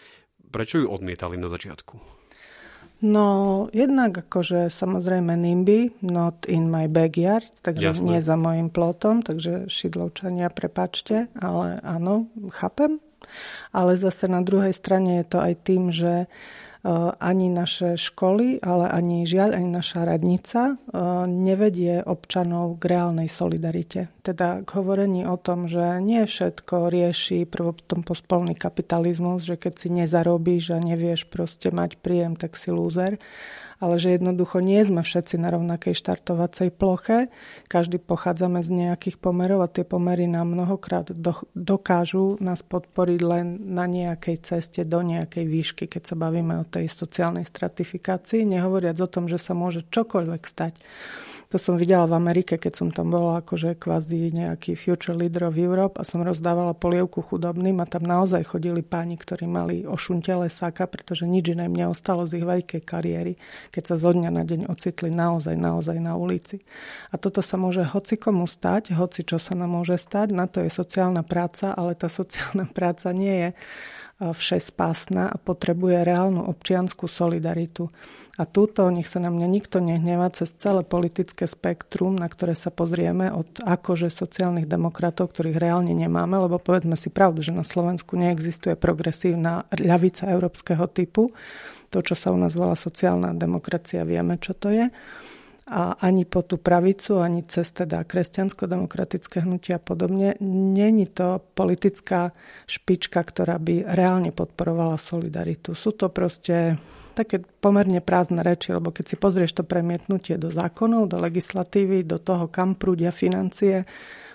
prečo 0.51 0.83
ju 0.83 0.91
odmietali 0.91 1.39
na 1.39 1.47
začiatku? 1.47 2.19
No, 2.99 3.71
jednak 3.71 4.19
akože 4.19 4.67
samozrejme 4.67 5.31
NIMBY, 5.31 6.03
not 6.03 6.43
in 6.51 6.67
my 6.67 6.91
backyard, 6.91 7.47
takže 7.63 7.95
Jasné. 7.95 8.03
nie 8.03 8.19
za 8.19 8.35
mojim 8.35 8.67
plotom, 8.67 9.23
takže 9.23 9.71
šidlovčania, 9.71 10.51
prepačte, 10.51 11.31
ale 11.39 11.79
áno, 11.87 12.27
chápem. 12.51 12.99
Ale 13.71 13.95
zase 13.95 14.27
na 14.27 14.43
druhej 14.43 14.75
strane 14.75 15.23
je 15.23 15.27
to 15.31 15.39
aj 15.39 15.55
tým, 15.63 15.95
že 15.95 16.27
ani 17.19 17.51
naše 17.51 17.99
školy, 17.99 18.63
ale 18.63 18.87
ani 18.87 19.27
žiaľ, 19.27 19.59
ani 19.59 19.71
naša 19.75 20.07
radnica 20.07 20.79
nevedie 21.27 22.01
občanov 22.07 22.79
k 22.79 22.95
reálnej 22.95 23.27
solidarite. 23.27 24.15
Teda 24.23 24.63
k 24.63 24.69
hovorení 24.79 25.27
o 25.27 25.35
tom, 25.35 25.67
že 25.67 25.99
nie 25.99 26.23
všetko 26.23 26.87
rieši 26.87 27.51
prvotom 27.51 28.07
pospolný 28.07 28.55
kapitalizmus, 28.55 29.43
že 29.43 29.59
keď 29.59 29.73
si 29.75 29.89
nezarobíš 29.91 30.77
a 30.77 30.79
nevieš 30.79 31.27
proste 31.27 31.75
mať 31.75 31.99
príjem, 31.99 32.39
tak 32.39 32.55
si 32.55 32.71
lúzer 32.71 33.19
ale 33.79 33.95
že 33.99 34.19
jednoducho 34.19 34.59
nie 34.59 34.83
sme 34.83 35.07
všetci 35.07 35.39
na 35.39 35.55
rovnakej 35.55 35.95
štartovacej 35.95 36.75
ploche. 36.75 37.31
Každý 37.71 38.03
pochádzame 38.03 38.63
z 38.63 38.71
nejakých 38.75 39.23
pomerov 39.23 39.63
a 39.63 39.71
tie 39.71 39.87
pomery 39.87 40.27
nám 40.27 40.51
mnohokrát 40.51 41.15
do, 41.15 41.39
dokážu 41.55 42.35
nás 42.43 42.67
podporiť 42.67 43.21
len 43.23 43.47
na 43.63 43.87
nejakej 43.87 44.37
ceste 44.43 44.83
do 44.83 45.03
nejakej 45.03 45.47
výšky, 45.47 45.85
keď 45.87 46.03
sa 46.11 46.17
bavíme 46.19 46.59
o 46.59 46.69
tej 46.69 46.91
sociálnej 46.91 47.47
stratifikácii, 47.47 48.43
nehovoriac 48.43 48.99
o 48.99 49.09
tom, 49.11 49.31
že 49.31 49.39
sa 49.39 49.55
môže 49.55 49.87
čokoľvek 49.87 50.43
stať. 50.43 50.75
To 51.49 51.57
som 51.57 51.81
videla 51.81 52.05
v 52.05 52.13
Amerike, 52.13 52.61
keď 52.61 52.73
som 52.77 52.89
tam 52.93 53.09
bola 53.09 53.41
akože 53.41 53.81
kvázi 53.81 54.37
nejaký 54.37 54.77
future 54.77 55.17
leader 55.17 55.49
of 55.49 55.57
Europe 55.57 55.97
a 55.97 56.05
som 56.05 56.21
rozdávala 56.21 56.77
polievku 56.77 57.25
chudobným 57.25 57.81
a 57.81 57.89
tam 57.89 58.05
naozaj 58.05 58.45
chodili 58.53 58.85
páni, 58.85 59.17
ktorí 59.17 59.49
mali 59.49 59.89
ošuntele 59.89 60.53
sáka, 60.53 60.85
pretože 60.85 61.25
nič 61.25 61.57
iné 61.57 61.65
im 61.65 61.73
neostalo 61.73 62.29
z 62.29 62.37
ich 62.37 62.45
veľkej 62.45 62.85
kariéry, 62.85 63.41
keď 63.73 63.81
sa 63.81 63.97
zo 63.97 64.13
dňa 64.13 64.29
na 64.29 64.45
deň 64.45 64.69
ocitli 64.69 65.09
naozaj, 65.09 65.57
naozaj 65.57 65.97
na 65.97 66.21
ulici. 66.21 66.61
A 67.09 67.17
toto 67.17 67.41
sa 67.41 67.57
môže 67.57 67.81
hoci 67.81 68.21
komu 68.21 68.45
stať, 68.45 68.93
hoci 68.93 69.25
čo 69.25 69.41
sa 69.41 69.57
nám 69.57 69.73
môže 69.73 69.97
stať, 69.97 70.37
na 70.37 70.45
to 70.45 70.61
je 70.61 70.69
sociálna 70.69 71.25
práca, 71.25 71.73
ale 71.73 71.97
tá 71.97 72.13
sociálna 72.13 72.69
práca 72.77 73.09
nie 73.17 73.33
je 73.33 73.51
všespásna 74.19 75.31
a 75.31 75.37
potrebuje 75.39 76.03
reálnu 76.03 76.43
občianskú 76.51 77.07
solidaritu. 77.07 77.87
A 78.39 78.47
túto, 78.47 78.87
nech 78.91 79.11
sa 79.11 79.19
na 79.19 79.35
mňa 79.35 79.47
nikto 79.51 79.83
nehneva, 79.83 80.31
cez 80.31 80.55
celé 80.59 80.87
politické 80.87 81.51
spektrum, 81.51 82.15
na 82.15 82.31
ktoré 82.31 82.55
sa 82.55 82.71
pozrieme 82.71 83.35
od 83.35 83.51
akože 83.63 84.11
sociálnych 84.15 84.71
demokratov, 84.71 85.35
ktorých 85.35 85.59
reálne 85.59 85.91
nemáme, 85.91 86.39
lebo 86.39 86.63
povedzme 86.63 86.95
si 86.95 87.11
pravdu, 87.11 87.43
že 87.43 87.51
na 87.51 87.67
Slovensku 87.67 88.15
neexistuje 88.15 88.79
progresívna 88.79 89.67
ľavica 89.75 90.31
európskeho 90.31 90.87
typu. 90.91 91.35
To, 91.91 91.99
čo 91.99 92.15
sa 92.15 92.31
u 92.31 92.39
nás 92.39 92.55
volá 92.55 92.79
sociálna 92.79 93.35
demokracia, 93.35 94.07
vieme, 94.07 94.39
čo 94.39 94.55
to 94.55 94.71
je 94.71 94.87
a 95.69 96.01
ani 96.01 96.25
po 96.25 96.41
tú 96.41 96.57
pravicu, 96.57 97.21
ani 97.21 97.45
cez 97.45 97.69
teda 97.77 98.01
kresťansko-demokratické 98.09 99.45
hnutia 99.45 99.77
a 99.77 99.85
podobne. 99.85 100.35
Není 100.41 101.13
to 101.13 101.45
politická 101.53 102.33
špička, 102.65 103.21
ktorá 103.21 103.61
by 103.61 103.85
reálne 103.85 104.33
podporovala 104.33 104.97
solidaritu. 104.97 105.77
Sú 105.77 105.93
to 105.93 106.09
proste 106.09 106.81
také 107.13 107.45
pomerne 107.61 108.01
prázdne 108.01 108.41
reči, 108.41 108.73
lebo 108.73 108.89
keď 108.89 109.05
si 109.13 109.17
pozrieš 109.21 109.61
to 109.61 109.69
premietnutie 109.69 110.41
do 110.41 110.49
zákonov, 110.49 111.13
do 111.13 111.21
legislatívy, 111.21 112.09
do 112.09 112.17
toho, 112.17 112.49
kam 112.49 112.75
prúdia 112.75 113.13
financie, 113.13 113.85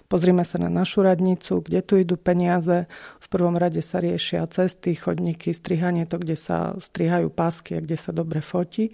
Pozrime 0.04 0.46
sa 0.46 0.62
na 0.62 0.70
našu 0.70 1.02
radnicu, 1.02 1.66
kde 1.66 1.82
tu 1.82 1.98
idú 1.98 2.22
peniaze. 2.22 2.86
V 3.18 3.28
prvom 3.34 3.58
rade 3.58 3.82
sa 3.82 3.98
riešia 3.98 4.46
cesty, 4.46 4.94
chodníky, 4.94 5.58
strihanie, 5.58 6.06
to, 6.06 6.22
kde 6.22 6.38
sa 6.38 6.78
strihajú 6.78 7.34
pásky 7.34 7.80
a 7.80 7.82
kde 7.82 7.98
sa 7.98 8.14
dobre 8.14 8.38
fotí 8.38 8.94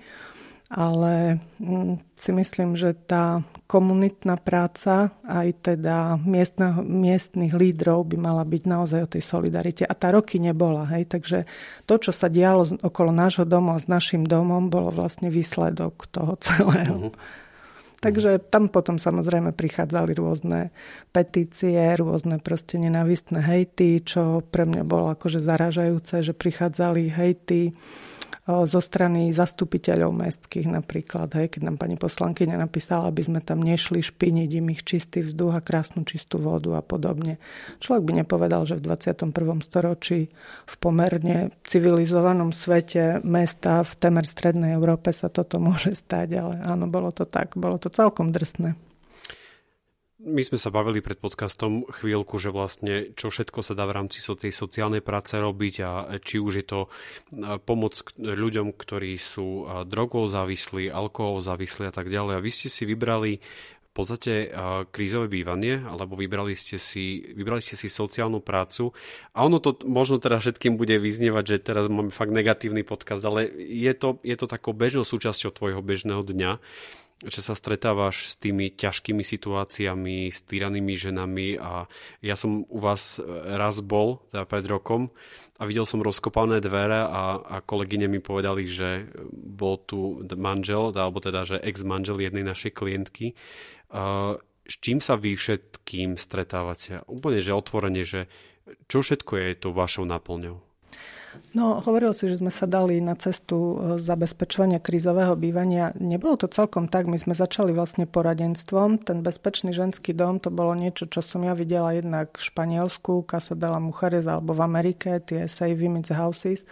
ale 0.69 1.41
mm, 1.57 1.97
si 2.13 2.29
myslím, 2.29 2.77
že 2.77 2.93
tá 2.93 3.41
komunitná 3.65 4.37
práca 4.37 5.09
aj 5.25 5.65
teda 5.65 6.21
miestneho, 6.21 6.85
miestnych 6.85 7.57
lídrov 7.57 8.05
by 8.13 8.17
mala 8.21 8.45
byť 8.45 8.63
naozaj 8.69 8.99
o 9.01 9.11
tej 9.17 9.23
solidarite. 9.25 9.83
A 9.89 9.97
tá 9.97 10.13
roky 10.13 10.37
nebola. 10.37 10.85
Hej? 10.93 11.09
Takže 11.09 11.49
to, 11.89 11.95
čo 11.97 12.13
sa 12.13 12.29
dialo 12.29 12.69
okolo 12.85 13.09
nášho 13.09 13.49
domu 13.49 13.73
s 13.81 13.89
našim 13.89 14.21
domom, 14.21 14.69
bolo 14.69 14.93
vlastne 14.93 15.33
výsledok 15.33 16.05
toho 16.13 16.37
celého. 16.45 17.09
Uh-huh. 17.09 17.13
Takže 17.99 18.39
tam 18.47 18.71
potom 18.71 18.95
samozrejme 18.95 19.51
prichádzali 19.51 20.15
rôzne 20.15 20.71
petície, 21.11 21.75
rôzne 21.99 22.39
proste 22.39 22.79
nenávistné 22.79 23.43
hejty, 23.43 23.99
čo 23.99 24.39
pre 24.39 24.63
mňa 24.63 24.87
bolo 24.87 25.11
akože 25.11 25.43
zaražajúce, 25.43 26.23
že 26.23 26.31
prichádzali 26.31 27.11
hejty 27.11 27.75
zo 28.47 28.81
strany 28.81 29.29
zastupiteľov 29.29 30.15
mestských 30.15 30.65
napríklad, 30.65 31.29
hej, 31.37 31.53
keď 31.53 31.61
nám 31.69 31.77
pani 31.77 31.95
poslankyňa 32.01 32.57
napísala, 32.57 33.11
aby 33.11 33.21
sme 33.21 33.39
tam 33.45 33.61
nešli 33.61 34.01
špiniť 34.01 34.49
im 34.57 34.67
ich 34.73 34.81
čistý 34.81 35.21
vzduch 35.21 35.53
a 35.53 35.61
krásnu 35.61 36.01
čistú 36.01 36.41
vodu 36.41 36.73
a 36.77 36.81
podobne. 36.81 37.37
Človek 37.77 38.03
by 38.03 38.11
nepovedal, 38.25 38.65
že 38.65 38.81
v 38.81 38.89
21. 38.89 39.29
storočí 39.61 40.33
v 40.65 40.75
pomerne 40.81 41.53
civilizovanom 41.67 42.49
svete 42.49 43.21
mesta 43.21 43.85
v 43.85 43.93
temer 44.01 44.25
strednej 44.25 44.73
Európe 44.73 45.13
sa 45.13 45.29
toto 45.29 45.61
môže 45.61 45.93
stať, 45.93 46.27
ale 46.41 46.53
áno, 46.65 46.89
bolo 46.89 47.13
to 47.13 47.29
tak, 47.29 47.53
bolo 47.53 47.77
to 47.77 47.93
celkom 47.93 48.33
drsné. 48.33 48.88
My 50.19 50.43
sme 50.43 50.59
sa 50.59 50.67
bavili 50.67 50.99
pred 50.99 51.15
podcastom 51.15 51.87
chvíľku, 51.87 52.43
že 52.43 52.51
vlastne 52.51 53.15
čo 53.15 53.31
všetko 53.31 53.63
sa 53.63 53.71
dá 53.71 53.87
v 53.87 54.03
rámci 54.03 54.19
tej 54.19 54.51
sociálnej 54.51 54.99
práce 54.99 55.31
robiť 55.39 55.75
a 55.79 56.19
či 56.19 56.43
už 56.43 56.59
je 56.59 56.65
to 56.67 56.79
pomoc 57.63 58.03
ľuďom, 58.19 58.75
ktorí 58.75 59.15
sú 59.15 59.63
drogou 59.87 60.27
závislí, 60.27 60.91
alkohol 60.91 61.39
závislí 61.39 61.87
a 61.87 61.95
tak 61.95 62.11
ďalej. 62.11 62.35
A 62.35 62.43
vy 62.43 62.51
ste 62.51 62.67
si 62.67 62.83
vybrali 62.83 63.39
v 63.39 63.91
podstate 63.95 64.51
krízové 64.91 65.31
bývanie, 65.31 65.87
alebo 65.87 66.19
vybrali 66.19 66.51
ste, 66.51 66.75
si, 66.75 67.23
vybrali 67.31 67.63
ste 67.63 67.79
si 67.79 67.87
sociálnu 67.87 68.43
prácu. 68.43 68.91
A 69.31 69.47
ono 69.47 69.63
to 69.63 69.79
možno 69.87 70.19
teda 70.19 70.43
všetkým 70.43 70.75
bude 70.75 70.99
vyznievať, 70.99 71.43
že 71.47 71.63
teraz 71.63 71.87
máme 71.87 72.11
fakt 72.11 72.35
negatívny 72.35 72.83
podcast, 72.83 73.23
ale 73.23 73.47
je 73.55 73.95
to, 73.95 74.19
je 74.27 74.35
to 74.35 74.51
takou 74.51 74.75
bežnou 74.75 75.07
súčasťou 75.07 75.55
tvojho 75.55 75.79
bežného 75.79 76.27
dňa 76.27 76.59
že 77.19 77.43
sa 77.43 77.51
stretávaš 77.51 78.31
s 78.31 78.35
tými 78.39 78.71
ťažkými 78.71 79.27
situáciami, 79.27 80.31
s 80.31 80.39
týranými 80.47 80.95
ženami 80.95 81.59
a 81.59 81.83
ja 82.23 82.35
som 82.39 82.63
u 82.63 82.79
vás 82.79 83.19
raz 83.43 83.83
bol, 83.83 84.23
teda 84.31 84.47
pred 84.47 84.63
rokom 84.63 85.11
a 85.59 85.67
videl 85.67 85.83
som 85.83 85.99
rozkopané 85.99 86.63
dvere 86.63 87.03
a, 87.03 87.43
a 87.43 87.55
kolegyne 87.59 88.07
mi 88.07 88.23
povedali, 88.23 88.63
že 88.63 89.11
bol 89.35 89.75
tu 89.83 90.23
manžel, 90.39 90.95
alebo 90.95 91.19
teda, 91.19 91.43
že 91.43 91.59
ex-manžel 91.59 92.23
jednej 92.23 92.47
našej 92.47 92.71
klientky. 92.71 93.35
S 94.69 94.75
čím 94.79 95.03
sa 95.03 95.19
vy 95.19 95.35
všetkým 95.35 96.15
stretávate? 96.15 97.03
Úplne, 97.11 97.43
že 97.43 97.51
otvorene, 97.51 98.07
že 98.07 98.31
čo 98.87 99.03
všetko 99.03 99.33
je 99.35 99.49
to 99.59 99.75
vašou 99.75 100.07
náplňou? 100.07 100.68
No, 101.49 101.81
hovoril 101.81 102.13
si, 102.13 102.29
že 102.29 102.41
sme 102.41 102.53
sa 102.53 102.69
dali 102.69 103.01
na 103.01 103.17
cestu 103.17 103.57
e, 103.57 103.75
zabezpečovania 103.97 104.77
krízového 104.77 105.33
bývania. 105.33 105.89
Nebolo 105.97 106.37
to 106.37 106.45
celkom 106.45 106.85
tak. 106.85 107.09
My 107.09 107.17
sme 107.17 107.33
začali 107.33 107.73
vlastne 107.73 108.05
poradenstvom. 108.05 109.01
Ten 109.01 109.25
bezpečný 109.25 109.73
ženský 109.73 110.13
dom 110.13 110.37
to 110.37 110.53
bolo 110.53 110.77
niečo, 110.77 111.09
čo 111.09 111.25
som 111.25 111.41
ja 111.41 111.57
videla 111.57 111.97
jednak 111.97 112.37
v 112.37 112.43
Španielsku, 112.45 113.25
Casa 113.25 113.57
de 113.57 113.65
la 113.65 113.81
Mujeres, 113.81 114.29
alebo 114.29 114.53
v 114.53 114.61
Amerike, 114.61 115.17
tie 115.25 115.49
Save 115.49 115.73
Women's 115.73 116.13
Houses. 116.13 116.65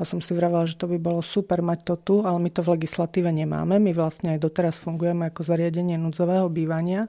A 0.00 0.08
som 0.08 0.24
si 0.24 0.32
vravela, 0.32 0.64
že 0.64 0.80
to 0.80 0.88
by 0.88 0.96
bolo 0.96 1.20
super 1.20 1.60
mať 1.60 1.92
to 1.92 1.94
tu, 2.00 2.16
ale 2.24 2.40
my 2.40 2.48
to 2.48 2.64
v 2.64 2.72
legislatíve 2.80 3.28
nemáme. 3.28 3.76
My 3.76 3.92
vlastne 3.92 4.32
aj 4.32 4.44
doteraz 4.48 4.80
fungujeme 4.80 5.28
ako 5.28 5.44
zariadenie 5.44 6.00
núdzového 6.00 6.48
bývania. 6.48 7.08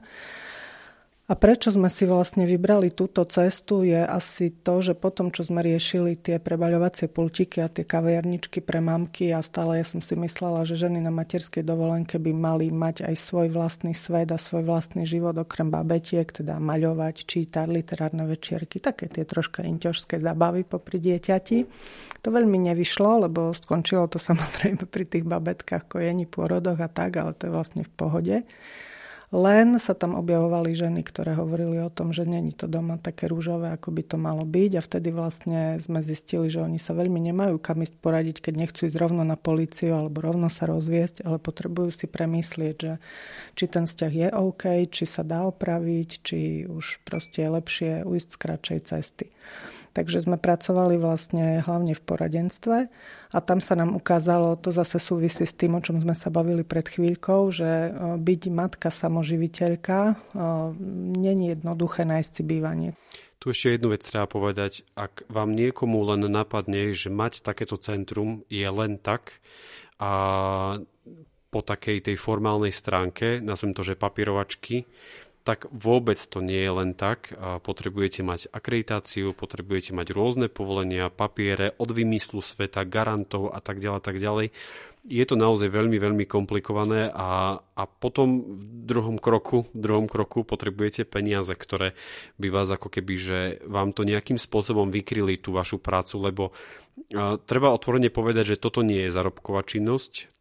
A 1.24 1.40
prečo 1.40 1.72
sme 1.72 1.88
si 1.88 2.04
vlastne 2.04 2.44
vybrali 2.44 2.92
túto 2.92 3.24
cestu 3.24 3.80
je 3.80 3.96
asi 3.96 4.52
to, 4.52 4.84
že 4.84 4.92
potom, 4.92 5.32
čo 5.32 5.40
sme 5.40 5.64
riešili 5.64 6.20
tie 6.20 6.36
prebaľovacie 6.36 7.08
pultiky 7.08 7.64
a 7.64 7.72
tie 7.72 7.80
kaviarničky 7.80 8.60
pre 8.60 8.84
mamky 8.84 9.32
a 9.32 9.40
stále 9.40 9.80
ja 9.80 9.88
som 9.88 10.04
si 10.04 10.20
myslela, 10.20 10.68
že 10.68 10.76
ženy 10.76 11.00
na 11.00 11.08
materskej 11.08 11.64
dovolenke 11.64 12.20
by 12.20 12.28
mali 12.36 12.68
mať 12.68 13.08
aj 13.08 13.16
svoj 13.16 13.48
vlastný 13.56 13.96
svet 13.96 14.28
a 14.28 14.36
svoj 14.36 14.68
vlastný 14.68 15.08
život 15.08 15.32
okrem 15.40 15.72
babetiek, 15.72 16.28
teda 16.28 16.60
maľovať, 16.60 17.24
čítať, 17.24 17.72
literárne 17.72 18.28
večierky, 18.28 18.76
také 18.76 19.08
tie 19.08 19.24
troška 19.24 19.64
inťožské 19.64 20.20
zabavy 20.20 20.68
popri 20.68 21.00
dieťati. 21.00 21.58
To 22.20 22.28
veľmi 22.28 22.68
nevyšlo, 22.68 23.24
lebo 23.24 23.56
skončilo 23.56 24.12
to 24.12 24.20
samozrejme 24.28 24.84
pri 24.84 25.08
tých 25.08 25.24
babetkách, 25.24 25.88
kojení, 25.88 26.28
pôrodoch 26.28 26.84
a 26.84 26.88
tak, 26.92 27.16
ale 27.16 27.32
to 27.32 27.48
je 27.48 27.52
vlastne 27.56 27.80
v 27.80 27.92
pohode. 27.96 28.36
Len 29.34 29.82
sa 29.82 29.98
tam 29.98 30.14
objavovali 30.14 30.78
ženy, 30.78 31.02
ktoré 31.02 31.34
hovorili 31.34 31.82
o 31.82 31.90
tom, 31.90 32.14
že 32.14 32.22
není 32.22 32.54
to 32.54 32.70
doma 32.70 33.02
také 33.02 33.26
rúžové, 33.26 33.74
ako 33.74 33.90
by 33.90 34.02
to 34.06 34.14
malo 34.14 34.46
byť 34.46 34.78
a 34.78 34.84
vtedy 34.86 35.10
vlastne 35.10 35.82
sme 35.82 35.98
zistili, 36.06 36.46
že 36.46 36.62
oni 36.62 36.78
sa 36.78 36.94
veľmi 36.94 37.18
nemajú 37.18 37.58
kam 37.58 37.82
ísť 37.82 37.98
poradiť, 37.98 38.36
keď 38.38 38.54
nechcú 38.54 38.86
ísť 38.86 38.94
rovno 38.94 39.26
na 39.26 39.34
políciu 39.34 39.98
alebo 39.98 40.22
rovno 40.22 40.46
sa 40.46 40.70
rozviesť, 40.70 41.26
ale 41.26 41.42
potrebujú 41.42 41.90
si 41.90 42.06
premyslieť, 42.06 42.76
že 42.78 42.92
či 43.58 43.64
ten 43.66 43.90
vzťah 43.90 44.12
je 44.14 44.28
OK, 44.30 44.64
či 44.86 45.02
sa 45.02 45.26
dá 45.26 45.42
opraviť, 45.50 46.08
či 46.22 46.70
už 46.70 47.02
proste 47.02 47.42
je 47.42 47.50
lepšie 47.50 47.90
ujsť 48.06 48.28
z 48.30 48.38
kratšej 48.38 48.80
cesty. 48.86 49.26
Takže 49.94 50.26
sme 50.26 50.42
pracovali 50.42 50.98
vlastne 50.98 51.62
hlavne 51.62 51.94
v 51.94 52.02
poradenstve 52.02 52.76
a 53.30 53.38
tam 53.38 53.62
sa 53.62 53.78
nám 53.78 53.94
ukázalo, 53.94 54.58
to 54.58 54.74
zase 54.74 54.98
súvisí 54.98 55.46
s 55.46 55.54
tým, 55.54 55.78
o 55.78 55.84
čom 55.84 56.02
sme 56.02 56.18
sa 56.18 56.34
bavili 56.34 56.66
pred 56.66 56.82
chvíľkou, 56.82 57.54
že 57.54 57.94
byť 58.18 58.42
matka 58.50 58.90
samoživiteľka 58.90 60.18
není 61.14 61.54
jednoduché 61.54 62.02
nájsť 62.02 62.30
si 62.34 62.42
bývanie. 62.42 62.90
Tu 63.38 63.54
ešte 63.54 63.78
jednu 63.78 63.94
vec 63.94 64.02
treba 64.02 64.26
povedať. 64.26 64.82
Ak 64.98 65.22
vám 65.30 65.54
niekomu 65.54 66.02
len 66.10 66.26
napadne, 66.26 66.90
že 66.90 67.12
mať 67.14 67.46
takéto 67.46 67.78
centrum 67.78 68.42
je 68.50 68.66
len 68.66 68.98
tak 68.98 69.38
a 70.02 70.10
po 71.54 71.60
takej 71.62 72.10
tej 72.10 72.16
formálnej 72.18 72.74
stránke, 72.74 73.38
nazvem 73.38 73.78
to, 73.78 73.86
že 73.86 73.94
papierovačky, 73.94 74.90
tak 75.44 75.68
vôbec 75.68 76.16
to 76.16 76.40
nie 76.40 76.56
je 76.56 76.72
len 76.72 76.90
tak. 76.96 77.28
Potrebujete 77.36 78.24
mať 78.24 78.48
akreditáciu, 78.48 79.36
potrebujete 79.36 79.92
mať 79.92 80.16
rôzne 80.16 80.48
povolenia, 80.48 81.12
papiere 81.12 81.76
od 81.76 81.92
vymyslu 81.92 82.40
sveta, 82.40 82.88
garantov 82.88 83.52
a 83.52 83.60
tak 83.60 83.76
ďalej, 83.76 84.00
tak 84.00 84.16
ďalej. 84.16 84.56
Je 85.04 85.20
to 85.28 85.36
naozaj 85.36 85.68
veľmi, 85.68 86.00
veľmi 86.00 86.24
komplikované 86.24 87.12
a, 87.12 87.60
a 87.60 87.82
potom 87.84 88.56
v 88.56 88.88
druhom 88.88 89.20
kroku, 89.20 89.68
v 89.76 89.80
druhom 89.84 90.08
kroku 90.08 90.48
potrebujete 90.48 91.04
peniaze, 91.04 91.52
ktoré 91.52 91.92
by 92.40 92.48
vás 92.48 92.72
ako 92.72 92.88
keby, 92.88 93.14
že 93.20 93.38
vám 93.68 93.92
to 93.92 94.08
nejakým 94.08 94.40
spôsobom 94.40 94.88
vykryli 94.88 95.36
tú 95.36 95.52
vašu 95.52 95.76
prácu, 95.76 96.24
lebo 96.24 96.44
a, 97.12 97.36
treba 97.36 97.68
otvorene 97.76 98.08
povedať, 98.08 98.56
že 98.56 98.62
toto 98.64 98.80
nie 98.80 99.04
je 99.04 99.12
zárobková 99.12 99.60
činnosť 99.68 100.32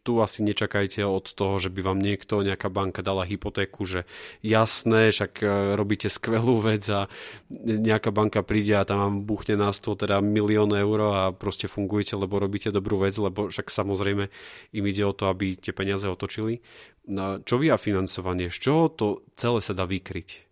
tu 0.00 0.16
asi 0.24 0.40
nečakajte 0.40 1.04
od 1.04 1.36
toho, 1.36 1.60
že 1.60 1.68
by 1.68 1.80
vám 1.84 2.00
niekto, 2.00 2.40
nejaká 2.40 2.72
banka 2.72 3.04
dala 3.04 3.28
hypotéku, 3.28 3.84
že 3.84 4.08
jasné, 4.40 5.12
však 5.12 5.32
e, 5.44 5.46
robíte 5.76 6.08
skvelú 6.08 6.58
vec 6.64 6.84
a 6.88 7.06
nejaká 7.52 8.08
banka 8.08 8.40
príde 8.40 8.80
a 8.80 8.88
tam 8.88 8.98
vám 8.98 9.16
buchne 9.28 9.60
na 9.60 9.70
stôl 9.70 9.94
teda 10.00 10.24
milión 10.24 10.72
eur 10.72 10.98
a 11.12 11.22
proste 11.36 11.68
fungujete, 11.68 12.16
lebo 12.16 12.40
robíte 12.40 12.72
dobrú 12.72 13.04
vec, 13.04 13.14
lebo 13.20 13.52
však 13.52 13.68
samozrejme 13.68 14.32
im 14.72 14.84
ide 14.88 15.04
o 15.04 15.12
to, 15.12 15.28
aby 15.28 15.54
tie 15.54 15.76
peniaze 15.76 16.08
otočili. 16.08 16.64
No, 17.08 17.40
čo 17.44 17.60
vy 17.60 17.72
a 17.72 17.80
financovanie? 17.80 18.48
Z 18.48 18.58
čoho 18.60 18.82
to 18.92 19.06
celé 19.36 19.60
sa 19.60 19.76
dá 19.76 19.84
vykryť? 19.84 20.49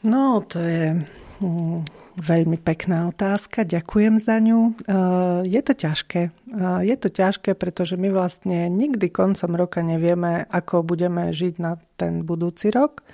No, 0.00 0.40
to 0.40 0.56
je 0.64 0.96
mm, 1.44 1.84
veľmi 2.16 2.56
pekná 2.56 3.12
otázka, 3.12 3.68
ďakujem 3.68 4.16
za 4.16 4.40
ňu. 4.40 4.72
Uh, 4.88 5.44
je 5.44 5.60
to 5.60 5.76
ťažké. 5.76 6.32
Uh, 6.48 6.80
je 6.80 6.96
to 6.96 7.12
ťažké, 7.12 7.52
pretože 7.52 8.00
my 8.00 8.08
vlastne 8.08 8.72
nikdy 8.72 9.12
koncom 9.12 9.52
roka 9.60 9.84
nevieme, 9.84 10.48
ako 10.48 10.88
budeme 10.88 11.28
žiť 11.36 11.54
na 11.60 11.76
ten 12.00 12.24
budúci 12.24 12.72
rok 12.72 13.04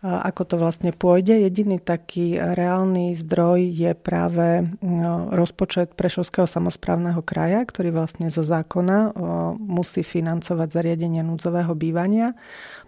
ako 0.00 0.42
to 0.48 0.56
vlastne 0.56 0.96
pôjde. 0.96 1.44
Jediný 1.44 1.76
taký 1.76 2.40
reálny 2.40 3.12
zdroj 3.20 3.68
je 3.68 3.92
práve 3.92 4.64
no, 4.80 5.28
rozpočet 5.28 5.92
Prešovského 5.92 6.48
samozprávneho 6.48 7.20
kraja, 7.20 7.60
ktorý 7.68 7.92
vlastne 7.92 8.32
zo 8.32 8.40
zákona 8.40 9.12
musí 9.60 10.00
financovať 10.00 10.68
zariadenie 10.72 11.20
núdzového 11.20 11.76
bývania. 11.76 12.32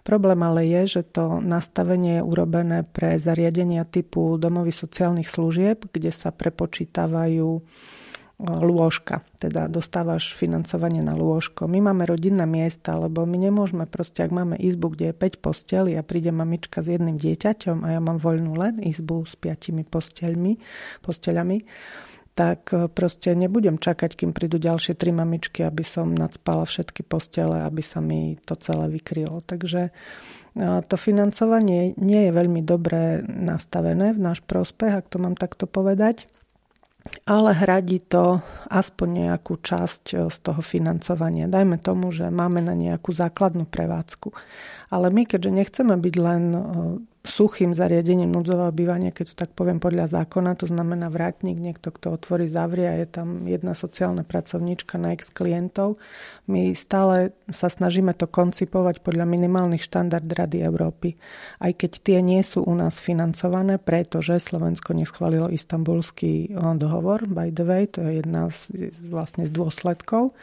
Problém 0.01 0.41
ale 0.41 0.65
je, 0.65 0.99
že 0.99 1.01
to 1.05 1.37
nastavenie 1.37 2.17
je 2.19 2.25
urobené 2.25 2.81
pre 2.81 3.21
zariadenia 3.21 3.85
typu 3.85 4.41
domovy 4.41 4.73
sociálnych 4.73 5.29
služieb, 5.29 5.85
kde 5.93 6.09
sa 6.09 6.33
prepočítavajú 6.33 7.61
lôžka, 8.43 9.23
teda 9.39 9.71
dostávaš 9.71 10.35
financovanie 10.35 10.99
na 10.99 11.15
lôžko. 11.15 11.71
My 11.71 11.79
máme 11.79 12.03
rodinné 12.03 12.43
miesta, 12.43 12.99
lebo 12.99 13.23
my 13.23 13.39
nemôžeme 13.39 13.87
proste, 13.87 14.27
ak 14.27 14.35
máme 14.35 14.59
izbu, 14.59 14.91
kde 14.93 15.15
je 15.15 15.39
5 15.39 15.39
posteli 15.39 15.91
a 15.95 16.03
príde 16.03 16.35
mamička 16.35 16.83
s 16.83 16.91
jedným 16.91 17.15
dieťaťom 17.15 17.87
a 17.87 17.95
ja 17.95 17.99
mám 18.03 18.19
voľnú 18.19 18.59
len 18.59 18.83
izbu 18.83 19.23
s 19.23 19.39
5 19.39 19.87
postelmi, 19.87 20.59
posteľami, 20.99 21.63
tak 22.35 22.73
e, 22.75 22.91
proste 22.91 23.31
nebudem 23.31 23.79
čakať, 23.79 24.19
kým 24.19 24.35
prídu 24.35 24.59
ďalšie 24.59 24.97
tri 24.99 25.15
mamičky, 25.15 25.63
aby 25.63 25.85
som 25.87 26.11
nadspala 26.11 26.67
všetky 26.67 27.05
postele, 27.05 27.63
aby 27.63 27.79
sa 27.79 28.03
mi 28.03 28.35
to 28.43 28.59
celé 28.59 28.91
vykrylo. 28.91 29.39
Takže 29.45 29.87
e, 29.87 29.91
to 30.83 30.95
financovanie 30.99 31.95
nie 31.95 32.27
je 32.27 32.31
veľmi 32.35 32.59
dobre 32.65 33.23
nastavené 33.23 34.11
v 34.11 34.19
náš 34.19 34.43
prospech, 34.43 34.99
ak 34.99 35.07
to 35.07 35.17
mám 35.21 35.39
takto 35.39 35.63
povedať 35.63 36.27
ale 37.27 37.51
hradí 37.51 37.99
to 37.99 38.39
aspoň 38.71 39.27
nejakú 39.27 39.59
časť 39.59 40.03
e, 40.15 40.15
z 40.31 40.37
toho 40.39 40.63
financovania. 40.63 41.51
Dajme 41.51 41.75
tomu, 41.75 42.15
že 42.15 42.31
máme 42.31 42.63
na 42.63 42.75
nejakú 42.79 43.11
základnú 43.11 43.67
prevádzku. 43.67 44.31
Ale 44.87 45.11
my, 45.11 45.27
keďže 45.27 45.51
nechceme 45.51 45.95
byť 45.99 46.15
len 46.15 46.43
e, 46.55 46.61
suchým 47.23 47.71
zariadením 47.71 48.27
núdzového 48.35 48.75
bývania, 48.75 49.15
keď 49.15 49.31
to 49.31 49.35
tak 49.47 49.55
poviem 49.55 49.79
podľa 49.79 50.11
zákona, 50.11 50.59
to 50.59 50.67
znamená 50.67 51.07
vrátnik, 51.07 51.55
niekto, 51.55 51.95
kto 51.95 52.19
otvorí, 52.19 52.51
zavrie 52.51 52.83
a 52.83 52.99
je 52.99 53.07
tam 53.07 53.47
jedna 53.47 53.71
sociálna 53.71 54.27
pracovníčka 54.27 54.99
na 54.99 55.15
ex 55.15 55.31
klientov. 55.31 55.95
My 56.51 56.75
stále 56.75 57.31
sa 57.47 57.71
snažíme 57.71 58.11
to 58.11 58.27
koncipovať 58.27 58.99
podľa 58.99 59.23
minimálnych 59.23 59.79
štandard 59.79 60.27
Rady 60.27 60.67
Európy. 60.67 61.15
Aj 61.63 61.71
keď 61.71 61.91
tie 62.03 62.19
nie 62.19 62.43
sú 62.43 62.67
u 62.67 62.75
nás 62.75 62.99
financované, 62.99 63.79
pretože 63.79 64.43
Slovensko 64.43 64.91
neschválilo 64.91 65.47
istambulský 65.47 66.51
eh, 66.51 66.75
dohovor, 66.75 67.23
by 67.31 67.55
the 67.55 67.63
way, 67.63 67.87
to 67.87 68.03
je 68.03 68.19
jedna 68.19 68.51
z, 68.51 68.91
vlastne 68.99 69.47
z 69.47 69.51
dôsledkov. 69.55 70.35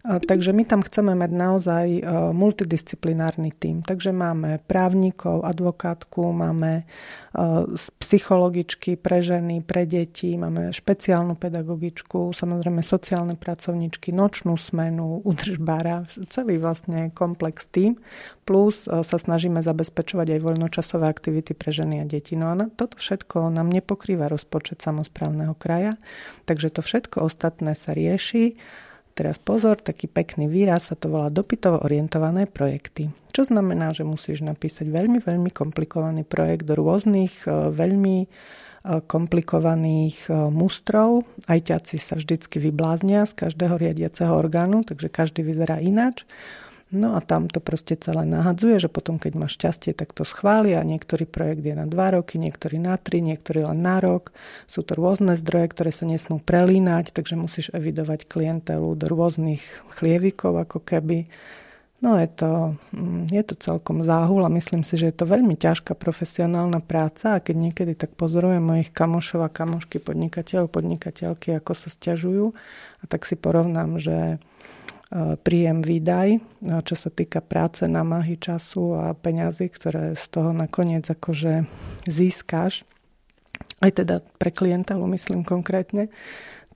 Takže 0.00 0.56
my 0.56 0.64
tam 0.64 0.80
chceme 0.80 1.12
mať 1.12 1.30
naozaj 1.30 1.86
e, 1.92 2.02
multidisciplinárny 2.32 3.52
tím. 3.52 3.84
Takže 3.84 4.16
máme 4.16 4.56
právnikov, 4.64 5.44
advokátku, 5.44 6.32
máme 6.32 6.72
e, 6.80 6.84
psychologičky 7.76 8.96
pre 8.96 9.20
ženy, 9.20 9.60
pre 9.60 9.84
deti, 9.84 10.40
máme 10.40 10.72
špeciálnu 10.72 11.36
pedagogičku, 11.36 12.32
samozrejme 12.32 12.80
sociálne 12.80 13.36
pracovničky, 13.36 14.16
nočnú 14.16 14.56
smenu, 14.56 15.20
udržbára, 15.20 16.08
celý 16.32 16.56
vlastne 16.56 17.12
komplex 17.12 17.68
tým. 17.68 18.00
Plus 18.48 18.88
e, 18.88 19.04
sa 19.04 19.16
snažíme 19.20 19.60
zabezpečovať 19.60 20.32
aj 20.32 20.40
voľnočasové 20.40 21.12
aktivity 21.12 21.52
pre 21.52 21.76
ženy 21.76 22.00
a 22.00 22.08
deti. 22.08 22.40
No 22.40 22.56
a 22.56 22.72
toto 22.72 22.96
všetko 22.96 23.52
nám 23.52 23.68
nepokrýva 23.68 24.32
rozpočet 24.32 24.80
samozprávneho 24.80 25.52
kraja, 25.60 26.00
takže 26.48 26.72
to 26.72 26.80
všetko 26.80 27.28
ostatné 27.28 27.76
sa 27.76 27.92
rieši 27.92 28.56
teraz 29.14 29.36
pozor, 29.38 29.78
taký 29.80 30.06
pekný 30.06 30.46
výraz 30.46 30.88
sa 30.90 30.96
to 30.96 31.10
volá 31.10 31.28
dopytovo 31.28 31.82
orientované 31.84 32.46
projekty. 32.48 33.10
Čo 33.30 33.46
znamená, 33.46 33.94
že 33.94 34.02
musíš 34.02 34.42
napísať 34.42 34.90
veľmi, 34.90 35.22
veľmi 35.22 35.50
komplikovaný 35.54 36.26
projekt 36.26 36.66
do 36.66 36.74
rôznych, 36.74 37.46
e, 37.46 37.70
veľmi 37.70 38.16
e, 38.22 38.28
komplikovaných 39.06 40.26
e, 40.26 40.50
mustrov. 40.50 41.22
Aj 41.46 41.60
ťaci 41.60 41.96
sa 42.00 42.18
vždycky 42.18 42.58
vybláznia 42.58 43.26
z 43.30 43.38
každého 43.38 43.78
riadiaceho 43.78 44.34
orgánu, 44.34 44.82
takže 44.82 45.12
každý 45.12 45.46
vyzerá 45.46 45.78
ináč. 45.78 46.26
No 46.90 47.14
a 47.14 47.22
tam 47.22 47.46
to 47.46 47.62
proste 47.62 48.02
celé 48.02 48.26
nahadzuje, 48.26 48.82
že 48.82 48.90
potom, 48.90 49.22
keď 49.22 49.38
máš 49.38 49.54
šťastie, 49.62 49.94
tak 49.94 50.10
to 50.10 50.26
schvália. 50.26 50.82
Niektorý 50.82 51.22
projekt 51.22 51.62
je 51.62 51.78
na 51.78 51.86
dva 51.86 52.10
roky, 52.18 52.34
niektorý 52.34 52.82
na 52.82 52.98
tri, 52.98 53.22
niektorý 53.22 53.62
len 53.70 53.78
na 53.78 54.02
rok. 54.02 54.34
Sú 54.66 54.82
to 54.82 54.98
rôzne 54.98 55.38
zdroje, 55.38 55.70
ktoré 55.70 55.94
sa 55.94 56.02
nesmú 56.02 56.42
prelínať, 56.42 57.14
takže 57.14 57.38
musíš 57.38 57.70
evidovať 57.70 58.26
klientelu 58.26 58.90
do 58.98 59.06
rôznych 59.06 59.62
chlievikov, 60.02 60.66
ako 60.66 60.82
keby. 60.82 61.30
No 62.02 62.18
je 62.18 62.26
to, 62.26 62.74
mm, 62.90 63.30
je 63.30 63.42
to 63.46 63.54
celkom 63.54 64.02
záhul 64.02 64.42
a 64.42 64.50
myslím 64.50 64.82
si, 64.82 64.98
že 64.98 65.12
je 65.12 65.16
to 65.20 65.30
veľmi 65.30 65.54
ťažká 65.54 65.94
profesionálna 65.94 66.82
práca 66.82 67.38
a 67.38 67.42
keď 67.44 67.56
niekedy 67.70 67.92
tak 67.94 68.18
pozorujem 68.18 68.64
mojich 68.64 68.90
kamošov 68.90 69.46
a 69.46 69.52
kamošky 69.52 70.00
podnikateľov, 70.02 70.72
podnikateľky, 70.72 71.54
ako 71.54 71.76
sa 71.76 71.92
stiažujú 71.92 72.56
a 72.98 73.04
tak 73.04 73.28
si 73.28 73.36
porovnám, 73.36 74.00
že 74.00 74.40
príjem 75.42 75.82
výdaj, 75.82 76.38
čo 76.86 76.94
sa 76.94 77.10
týka 77.10 77.42
práce, 77.42 77.82
námahy, 77.82 78.38
času 78.38 78.94
a 78.94 79.10
peňazí, 79.10 79.66
ktoré 79.66 80.14
z 80.14 80.24
toho 80.30 80.54
nakoniec 80.54 81.02
akože 81.10 81.66
získáš, 82.06 82.86
aj 83.82 83.90
teda 84.04 84.22
pre 84.38 84.54
klientelu 84.54 85.02
myslím 85.10 85.42
konkrétne, 85.42 86.14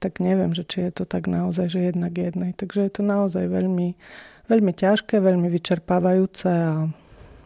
tak 0.03 0.19
neviem, 0.19 0.51
že 0.51 0.67
či 0.67 0.91
je 0.91 0.91
to 0.91 1.03
tak 1.07 1.31
naozaj, 1.31 1.71
že 1.71 1.95
jednak 1.95 2.11
jednej. 2.11 2.51
Takže 2.51 2.79
je 2.83 2.91
to 2.99 3.03
naozaj 3.07 3.47
veľmi, 3.47 3.95
veľmi 4.51 4.71
ťažké, 4.75 5.23
veľmi 5.23 5.47
vyčerpávajúce 5.47 6.49
a 6.51 6.91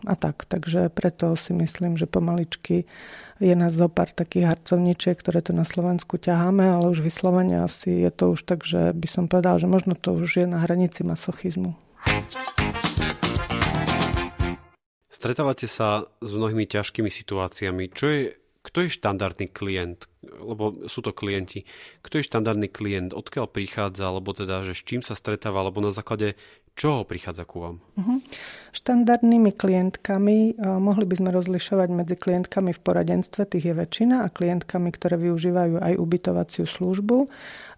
a 0.06 0.16
tak. 0.16 0.48
Takže 0.48 0.88
preto 0.94 1.36
si 1.36 1.52
myslím, 1.52 2.00
že 2.00 2.08
pomaličky 2.08 2.88
je 3.40 3.54
nás 3.56 3.72
zo 3.72 3.88
pár 3.88 4.12
takých 4.12 4.56
harcovničiek, 4.56 5.16
ktoré 5.16 5.40
tu 5.40 5.56
na 5.56 5.64
Slovensku 5.64 6.20
ťaháme, 6.20 6.64
ale 6.64 6.92
už 6.92 7.04
vyslovene 7.04 7.64
asi 7.64 8.04
je 8.04 8.12
to 8.12 8.36
už 8.36 8.44
tak, 8.44 8.68
že 8.68 8.92
by 8.92 9.08
som 9.08 9.26
povedal, 9.32 9.60
že 9.60 9.68
možno 9.68 9.96
to 9.96 10.16
už 10.16 10.44
je 10.44 10.46
na 10.48 10.60
hranici 10.64 11.08
masochizmu. 11.08 11.76
Stretávate 15.12 15.68
sa 15.68 16.08
s 16.24 16.32
mnohými 16.32 16.64
ťažkými 16.64 17.12
situáciami. 17.12 17.92
Čo 17.92 18.06
je, 18.08 18.22
kto 18.64 18.88
je 18.88 18.90
štandardný 18.92 19.52
klient? 19.52 20.08
lebo 20.28 20.88
sú 20.92 21.00
to 21.00 21.16
klienti. 21.16 21.64
Kto 22.04 22.20
je 22.20 22.28
štandardný 22.28 22.68
klient, 22.68 23.16
odkiaľ 23.16 23.48
prichádza, 23.48 24.12
alebo 24.12 24.36
teda, 24.36 24.68
že 24.68 24.76
s 24.76 24.84
čím 24.84 25.00
sa 25.00 25.16
stretáva, 25.16 25.64
alebo 25.64 25.80
na 25.80 25.96
základe 25.96 26.36
čoho 26.76 27.06
prichádza 27.06 27.46
ku 27.46 27.58
vám? 27.62 27.76
Uh-huh. 27.98 28.20
Štandardnými 28.76 29.54
klientkami 29.56 30.58
uh, 30.58 30.78
mohli 30.78 31.06
by 31.06 31.16
sme 31.18 31.30
rozlišovať 31.34 31.90
medzi 31.94 32.16
klientkami 32.18 32.72
v 32.76 32.82
poradenstve, 32.82 33.46
tých 33.46 33.72
je 33.72 33.76
väčšina, 33.76 34.26
a 34.26 34.34
klientkami, 34.34 34.90
ktoré 34.94 35.18
využívajú 35.18 35.82
aj 35.82 35.94
ubytovaciu 35.98 36.66
službu. 36.70 37.30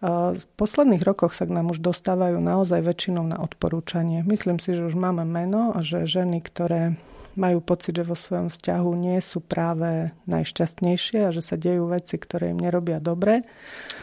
Uh, 0.01 0.36
v 0.36 0.45
posledných 0.58 1.04
rokoch 1.06 1.38
sa 1.38 1.47
k 1.47 1.56
nám 1.56 1.71
už 1.71 1.80
dostávajú 1.80 2.41
naozaj 2.41 2.82
väčšinou 2.82 3.27
na 3.27 3.38
odporúčanie. 3.39 4.25
Myslím 4.27 4.58
si, 4.58 4.75
že 4.75 4.86
už 4.88 4.97
máme 4.97 5.23
meno 5.23 5.71
a 5.75 5.86
že 5.86 6.10
ženy, 6.10 6.41
ktoré 6.43 6.99
majú 7.36 7.63
pocit, 7.63 7.95
že 7.95 8.04
vo 8.04 8.15
svojom 8.15 8.51
vzťahu 8.51 8.91
nie 8.99 9.19
sú 9.23 9.39
práve 9.39 10.12
najšťastnejšie 10.27 11.27
a 11.27 11.34
že 11.34 11.41
sa 11.43 11.56
dejú 11.56 11.88
veci, 11.88 12.19
ktoré 12.19 12.51
im 12.51 12.60
nerobia 12.60 12.99
dobre. 12.99 13.43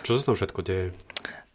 Čo 0.04 0.20
sa 0.20 0.32
tam 0.32 0.36
všetko 0.36 0.60
deje? 0.64 0.86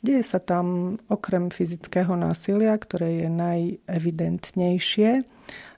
Deje 0.03 0.23
sa 0.27 0.43
tam 0.43 0.99
okrem 1.07 1.47
fyzického 1.47 2.11
násilia, 2.19 2.75
ktoré 2.75 3.23
je 3.23 3.29
najevidentnejšie, 3.31 5.23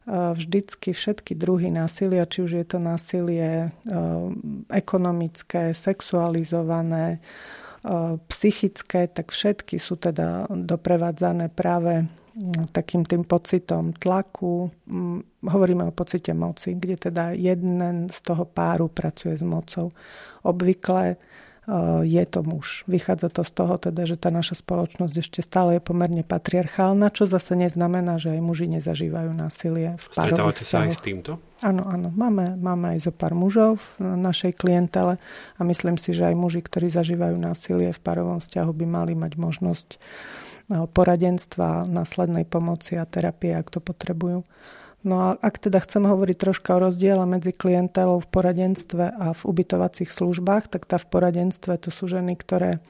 vždycky 0.10 0.98
všetky 0.98 1.38
druhy 1.38 1.70
násilia, 1.70 2.26
či 2.26 2.42
už 2.42 2.52
je 2.58 2.66
to 2.66 2.82
násilie 2.82 3.70
ekonomické, 4.70 5.78
sexualizované, 5.78 7.22
psychické, 8.34 9.06
tak 9.06 9.30
všetky 9.30 9.78
sú 9.78 10.02
teda 10.02 10.50
doprevádzané 10.50 11.54
práve 11.54 12.10
takým 12.74 13.06
tým 13.08 13.24
pocitom 13.24 13.94
tlaku. 13.96 14.68
Hovoríme 15.46 15.88
o 15.88 15.96
pocite 15.96 16.34
moci, 16.34 16.76
kde 16.76 16.98
teda 16.98 17.32
jeden 17.32 18.10
z 18.12 18.18
toho 18.26 18.44
páru 18.50 18.92
pracuje 18.92 19.38
s 19.38 19.46
mocou. 19.46 19.88
Obvykle 20.44 21.14
e, 21.14 21.18
je 22.06 22.23
to 22.30 22.45
muž. 22.45 22.86
Vychádza 22.86 23.34
to 23.34 23.41
z 23.41 23.51
toho 23.58 23.75
teda, 23.82 24.06
že 24.06 24.21
tá 24.21 24.30
naša 24.30 24.62
spoločnosť 24.62 25.15
ešte 25.17 25.39
stále 25.41 25.78
je 25.78 25.82
pomerne 25.82 26.21
patriarchálna, 26.21 27.10
čo 27.10 27.25
zase 27.25 27.58
neznamená, 27.58 28.21
že 28.21 28.38
aj 28.38 28.41
muži 28.45 28.69
nezažívajú 28.69 29.34
násilie 29.34 29.97
v 29.97 30.06
párových 30.13 30.62
sa 30.62 30.86
aj 30.86 30.93
s 30.93 31.01
týmto? 31.01 31.32
Áno, 31.65 31.82
áno. 31.89 32.13
Máme, 32.13 32.54
máme 32.54 32.93
aj 32.93 33.10
zo 33.10 33.13
pár 33.15 33.34
mužov 33.34 33.82
v 33.97 34.13
našej 34.13 34.54
klientele 34.62 35.17
a 35.58 35.62
myslím 35.65 35.97
si, 35.97 36.13
že 36.13 36.30
aj 36.30 36.36
muži, 36.38 36.62
ktorí 36.62 36.93
zažívajú 36.93 37.34
násilie 37.41 37.89
v 37.89 38.04
párovom 38.04 38.38
vzťahu, 38.38 38.71
by 38.71 38.86
mali 38.86 39.13
mať 39.17 39.34
možnosť 39.34 39.89
poradenstva, 40.69 41.86
následnej 41.86 42.45
pomoci 42.45 42.97
a 42.97 43.06
terapie, 43.06 43.54
ak 43.54 43.69
to 43.69 43.82
potrebujú. 43.82 44.45
No 45.06 45.22
a 45.22 45.28
ak 45.38 45.70
teda 45.70 45.78
chcem 45.86 46.02
hovoriť 46.02 46.38
troška 46.41 46.74
o 46.74 46.89
rozdiele 46.89 47.22
medzi 47.30 47.54
klientelou 47.54 48.26
v 48.26 48.32
poradenstve 48.34 49.13
a 49.13 49.38
v 49.38 49.41
ubytovacích 49.46 50.10
službách, 50.10 50.74
tak 50.74 50.89
tá 50.89 50.98
v 50.98 51.06
poradenstve 51.13 51.78
to 51.78 51.94
sú 51.94 52.10
ženy, 52.10 52.34
ktoré 52.34 52.82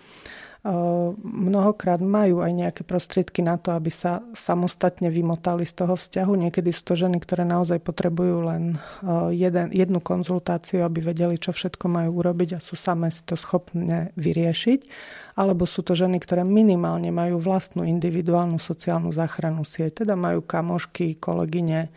mnohokrát 1.22 2.02
majú 2.02 2.42
aj 2.42 2.52
nejaké 2.52 2.82
prostriedky 2.82 3.46
na 3.46 3.62
to, 3.62 3.78
aby 3.78 3.94
sa 3.94 4.26
samostatne 4.34 5.14
vymotali 5.14 5.62
z 5.62 5.86
toho 5.86 5.94
vzťahu. 5.94 6.34
Niekedy 6.34 6.74
sú 6.74 6.82
to 6.82 6.94
ženy, 6.98 7.22
ktoré 7.22 7.46
naozaj 7.46 7.86
potrebujú 7.86 8.50
len 8.50 8.82
jeden, 9.30 9.70
jednu 9.70 10.02
konzultáciu, 10.02 10.82
aby 10.82 11.14
vedeli, 11.14 11.38
čo 11.38 11.54
všetko 11.54 11.86
majú 11.86 12.18
urobiť 12.18 12.58
a 12.58 12.64
sú 12.64 12.74
same 12.74 13.14
si 13.14 13.22
to 13.30 13.38
schopné 13.38 14.10
vyriešiť. 14.18 14.80
Alebo 15.38 15.70
sú 15.70 15.86
to 15.86 15.94
ženy, 15.94 16.18
ktoré 16.18 16.42
minimálne 16.42 17.14
majú 17.14 17.38
vlastnú 17.38 17.86
individuálnu 17.86 18.58
sociálnu 18.58 19.14
záchranu 19.14 19.62
sieť, 19.62 20.02
teda 20.02 20.18
majú 20.18 20.42
kamošky, 20.42 21.22
kolegyne, 21.22 21.94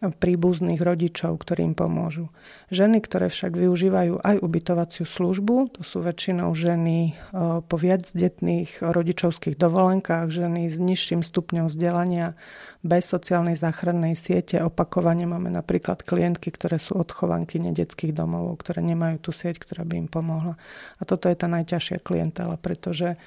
príbuzných 0.00 0.80
rodičov, 0.80 1.44
ktorým 1.44 1.76
pomôžu. 1.76 2.32
Ženy, 2.72 3.04
ktoré 3.04 3.28
však 3.28 3.52
využívajú 3.52 4.24
aj 4.24 4.40
ubytovaciu 4.40 5.04
službu, 5.04 5.76
to 5.76 5.84
sú 5.84 6.00
väčšinou 6.00 6.56
ženy 6.56 7.12
e, 7.12 7.12
po 7.60 7.76
viacdetných 7.76 8.80
rodičovských 8.80 9.60
dovolenkách, 9.60 10.32
ženy 10.32 10.72
s 10.72 10.80
nižším 10.80 11.20
stupňom 11.20 11.68
vzdelania, 11.68 12.32
bez 12.80 13.12
sociálnej 13.12 13.60
záchrannej 13.60 14.16
siete. 14.16 14.56
Opakovane 14.64 15.28
máme 15.28 15.52
napríklad 15.52 16.00
klientky, 16.00 16.48
ktoré 16.48 16.80
sú 16.80 16.96
odchovanky 16.96 17.60
nedetských 17.60 18.16
domov, 18.16 18.56
ktoré 18.64 18.80
nemajú 18.80 19.20
tú 19.20 19.30
sieť, 19.36 19.60
ktorá 19.60 19.84
by 19.84 19.94
im 20.00 20.08
pomohla. 20.08 20.56
A 20.96 21.02
toto 21.04 21.28
je 21.28 21.36
tá 21.36 21.44
najťažšia 21.44 22.00
klientela, 22.00 22.56
pretože 22.56 23.20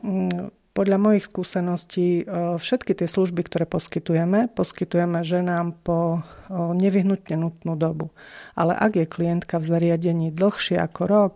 mm, 0.00 0.48
podľa 0.76 1.00
mojich 1.00 1.24
skúseností 1.24 2.20
e, 2.20 2.22
všetky 2.60 2.92
tie 2.92 3.08
služby, 3.08 3.48
ktoré 3.48 3.64
poskytujeme, 3.64 4.52
poskytujeme 4.52 5.24
ženám 5.24 5.72
po 5.80 6.20
e, 6.20 6.52
nevyhnutne 6.52 7.40
nutnú 7.40 7.80
dobu. 7.80 8.12
Ale 8.52 8.76
ak 8.76 9.00
je 9.00 9.06
klientka 9.08 9.56
v 9.56 9.64
zariadení 9.64 10.28
dlhšie 10.36 10.76
ako 10.76 11.02
rok 11.08 11.34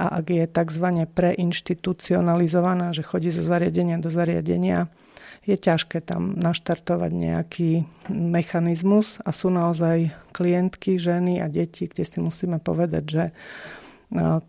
a 0.00 0.16
ak 0.16 0.26
je 0.32 0.44
tzv. 0.48 0.86
preinstitucionalizovaná, 1.12 2.96
že 2.96 3.04
chodí 3.04 3.28
zo 3.28 3.44
zariadenia 3.44 4.00
do 4.00 4.08
zariadenia, 4.08 4.88
je 5.44 5.60
ťažké 5.60 6.00
tam 6.00 6.32
naštartovať 6.40 7.12
nejaký 7.12 7.70
mechanizmus 8.08 9.20
a 9.20 9.30
sú 9.36 9.52
naozaj 9.52 10.16
klientky, 10.32 10.96
ženy 10.96 11.44
a 11.44 11.52
deti, 11.52 11.84
kde 11.84 12.04
si 12.08 12.16
musíme 12.16 12.56
povedať, 12.56 13.04
že 13.04 13.24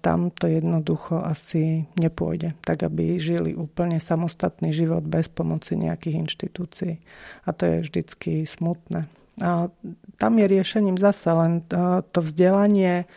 tam 0.06 0.30
to 0.30 0.46
jednoducho 0.46 1.26
asi 1.26 1.90
nepôjde, 1.98 2.54
tak 2.62 2.86
aby 2.86 3.18
žili 3.18 3.58
úplne 3.58 3.98
samostatný 3.98 4.70
život 4.70 5.02
bez 5.02 5.26
pomoci 5.26 5.74
nejakých 5.74 6.22
inštitúcií. 6.22 6.94
A 7.46 7.50
to 7.50 7.66
je 7.66 7.78
vždycky 7.82 8.46
smutné. 8.46 9.10
A 9.42 9.68
tam 10.22 10.34
je 10.38 10.46
riešením 10.46 11.02
zase 11.02 11.28
len 11.34 11.66
to 12.14 12.20
vzdelanie, 12.22 13.10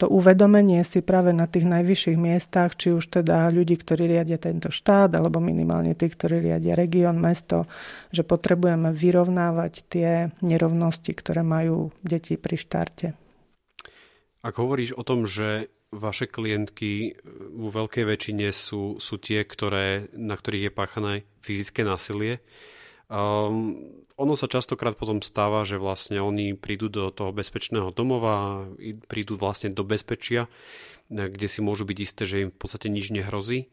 to 0.00 0.08
uvedomenie 0.08 0.80
si 0.80 1.04
práve 1.04 1.36
na 1.36 1.44
tých 1.44 1.68
najvyšších 1.68 2.16
miestach, 2.16 2.72
či 2.72 2.96
už 2.96 3.20
teda 3.20 3.52
ľudí, 3.52 3.76
ktorí 3.76 4.08
riadia 4.08 4.40
tento 4.40 4.72
štát, 4.72 5.12
alebo 5.12 5.44
minimálne 5.44 5.92
tí, 5.92 6.08
ktorí 6.08 6.40
riadia 6.40 6.72
región, 6.72 7.20
mesto, 7.20 7.68
že 8.08 8.24
potrebujeme 8.24 8.96
vyrovnávať 8.96 9.72
tie 9.92 10.32
nerovnosti, 10.40 11.12
ktoré 11.12 11.44
majú 11.44 11.92
deti 12.00 12.40
pri 12.40 12.56
štarte. 12.56 13.06
Ak 14.40 14.56
hovoríš 14.56 14.96
o 14.96 15.04
tom, 15.04 15.28
že 15.28 15.68
vaše 15.90 16.30
klientky 16.30 17.18
vo 17.54 17.68
veľkej 17.70 18.04
väčšine 18.06 18.48
sú, 18.54 19.02
sú 19.02 19.18
tie, 19.18 19.42
ktoré, 19.42 20.06
na 20.14 20.38
ktorých 20.38 20.70
je 20.70 20.72
páchané 20.72 21.12
fyzické 21.42 21.82
násilie. 21.82 22.38
Um, 23.10 23.98
ono 24.14 24.38
sa 24.38 24.46
častokrát 24.46 24.94
potom 24.94 25.18
stáva, 25.18 25.66
že 25.66 25.82
vlastne 25.82 26.22
oni 26.22 26.54
prídu 26.54 26.86
do 26.86 27.10
toho 27.10 27.34
bezpečného 27.34 27.90
domova, 27.90 28.68
prídu 29.10 29.34
vlastne 29.34 29.74
do 29.74 29.82
bezpečia, 29.82 30.46
kde 31.10 31.46
si 31.50 31.58
môžu 31.58 31.82
byť 31.82 31.98
isté, 31.98 32.22
že 32.22 32.36
im 32.46 32.50
v 32.54 32.58
podstate 32.60 32.86
nič 32.86 33.10
nehrozí. 33.10 33.66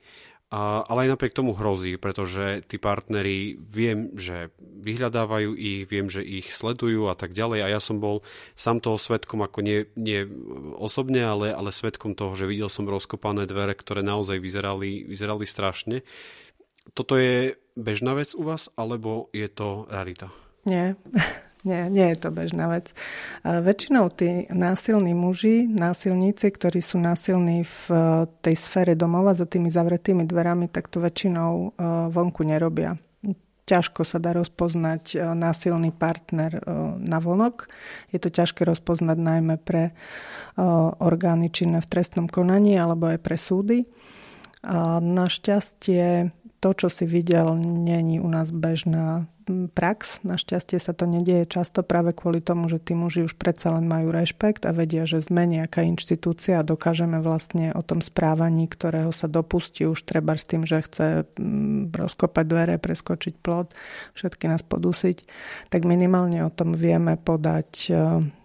Ale 0.47 1.03
aj 1.03 1.11
napriek 1.11 1.35
tomu 1.35 1.51
hrozí, 1.51 1.99
pretože 1.99 2.63
tí 2.71 2.79
partneri 2.79 3.59
viem, 3.59 4.15
že 4.15 4.47
vyhľadávajú 4.63 5.51
ich, 5.59 5.83
viem, 5.91 6.07
že 6.07 6.23
ich 6.23 6.55
sledujú 6.55 7.11
a 7.11 7.19
tak 7.19 7.35
ďalej. 7.35 7.67
A 7.67 7.71
ja 7.75 7.83
som 7.83 7.99
bol 7.99 8.23
sám 8.55 8.79
toho 8.79 8.95
svetkom, 8.95 9.43
ako 9.43 9.59
nie, 9.59 9.91
nie 9.99 10.23
osobne, 10.79 11.27
ale, 11.27 11.51
ale 11.51 11.75
svetkom 11.75 12.15
toho, 12.15 12.31
že 12.39 12.47
videl 12.47 12.71
som 12.71 12.87
rozkopané 12.87 13.43
dvere, 13.43 13.75
ktoré 13.75 13.99
naozaj 14.07 14.39
vyzerali, 14.39 15.03
vyzerali 15.03 15.43
strašne. 15.43 16.07
Toto 16.95 17.19
je 17.19 17.59
bežná 17.75 18.15
vec 18.15 18.31
u 18.31 18.47
vás, 18.47 18.71
alebo 18.79 19.27
je 19.35 19.51
to 19.51 19.83
rarita? 19.91 20.31
Nie. 20.63 20.95
Nie, 21.67 21.91
nie 21.91 22.15
je 22.15 22.17
to 22.23 22.29
bežná 22.31 22.71
vec. 22.71 22.95
Väčšinou 23.43 24.07
tí 24.07 24.47
násilní 24.47 25.11
muži, 25.11 25.67
násilníci, 25.67 26.47
ktorí 26.55 26.79
sú 26.79 26.95
násilní 26.95 27.67
v 27.67 27.83
e, 27.91 27.95
tej 28.39 28.55
sfére 28.55 28.95
domova 28.95 29.35
za 29.35 29.43
tými 29.43 29.67
zavretými 29.67 30.23
dverami, 30.23 30.71
tak 30.71 30.87
to 30.87 31.03
väčšinou 31.03 31.51
e, 31.51 31.67
vonku 32.07 32.47
nerobia. 32.47 32.95
Ťažko 33.67 34.07
sa 34.07 34.15
dá 34.23 34.31
rozpoznať 34.31 35.03
e, 35.11 35.15
násilný 35.35 35.91
partner 35.91 36.63
na 37.03 37.19
vonok. 37.19 37.67
Je 38.15 38.19
to 38.23 38.31
ťažké 38.31 38.63
rozpoznať 38.63 39.17
najmä 39.19 39.59
pre 39.59 39.91
orgány 41.03 41.51
činné 41.51 41.83
v 41.83 41.91
trestnom 41.91 42.31
konaní 42.31 42.79
alebo 42.79 43.11
aj 43.11 43.19
pre 43.19 43.35
súdy. 43.35 43.83
Našťastie 45.03 46.31
to, 46.63 46.69
čo 46.73 46.87
si 46.89 47.05
videl, 47.05 47.53
není 47.59 48.17
u 48.17 48.25
nás 48.31 48.49
bežná 48.49 49.29
prax. 49.47 50.21
Našťastie 50.27 50.77
sa 50.77 50.91
to 50.91 51.07
nedieje 51.07 51.47
často 51.47 51.81
práve 51.81 52.13
kvôli 52.13 52.43
tomu, 52.43 52.67
že 52.67 52.77
tí 52.77 52.93
muži 52.93 53.25
už 53.25 53.39
predsa 53.39 53.73
len 53.73 53.87
majú 53.87 54.11
rešpekt 54.11 54.67
a 54.67 54.75
vedia, 54.75 55.07
že 55.07 55.23
sme 55.23 55.47
nejaká 55.47 55.81
inštitúcia 55.87 56.59
a 56.59 56.67
dokážeme 56.67 57.23
vlastne 57.23 57.71
o 57.73 57.81
tom 57.81 58.03
správaní, 58.03 58.67
ktorého 58.67 59.15
sa 59.15 59.31
dopustí 59.31 59.87
už 59.87 60.03
treba 60.03 60.35
s 60.35 60.45
tým, 60.45 60.67
že 60.67 60.83
chce 60.83 61.07
rozkopať 61.95 62.45
dvere, 62.45 62.75
preskočiť 62.77 63.33
plot, 63.39 63.73
všetky 64.13 64.51
nás 64.51 64.61
podusiť, 64.61 65.17
tak 65.71 65.87
minimálne 65.87 66.43
o 66.43 66.51
tom 66.51 66.75
vieme 66.75 67.15
podať 67.15 67.71
e, 67.87 67.91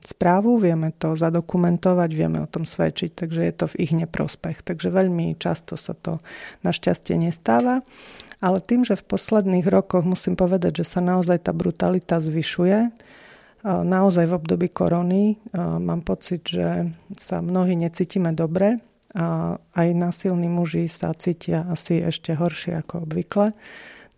správu, 0.03 0.59
vieme 0.59 0.91
to 0.95 1.15
zadokumentovať, 1.19 2.11
vieme 2.15 2.43
o 2.43 2.51
tom 2.51 2.67
svedčiť, 2.67 3.15
takže 3.15 3.41
je 3.43 3.55
to 3.55 3.67
v 3.71 3.79
ich 3.83 3.93
neprospech. 3.95 4.63
Takže 4.63 4.91
veľmi 4.91 5.39
často 5.39 5.75
sa 5.75 5.95
to 5.95 6.23
našťastie 6.67 7.19
nestáva. 7.19 7.83
Ale 8.43 8.59
tým, 8.59 8.83
že 8.83 8.99
v 8.99 9.07
posledných 9.07 9.71
rokoch 9.71 10.03
musím 10.03 10.35
povedať, 10.35 10.83
že 10.83 10.99
sa 10.99 11.01
naozaj 11.01 11.47
tá 11.47 11.55
brutalita 11.55 12.19
zvyšuje, 12.19 12.91
naozaj 13.63 14.27
v 14.27 14.35
období 14.35 14.67
korony 14.67 15.39
mám 15.55 16.03
pocit, 16.03 16.43
že 16.43 16.91
sa 17.15 17.39
mnohí 17.39 17.79
necítime 17.79 18.35
dobre 18.35 18.83
A 19.15 19.61
aj 19.77 19.89
násilní 19.93 20.49
muži 20.49 20.89
sa 20.89 21.15
cítia 21.15 21.69
asi 21.69 22.01
ešte 22.01 22.33
horšie 22.33 22.81
ako 22.81 23.07
obvykle. 23.07 23.53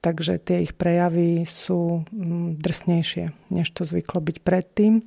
Takže 0.00 0.36
tie 0.38 0.62
ich 0.62 0.76
prejavy 0.76 1.48
sú 1.48 2.04
mm, 2.12 2.60
drsnejšie, 2.60 3.32
než 3.50 3.72
to 3.72 3.88
zvyklo 3.88 4.20
byť 4.20 4.36
predtým. 4.44 5.00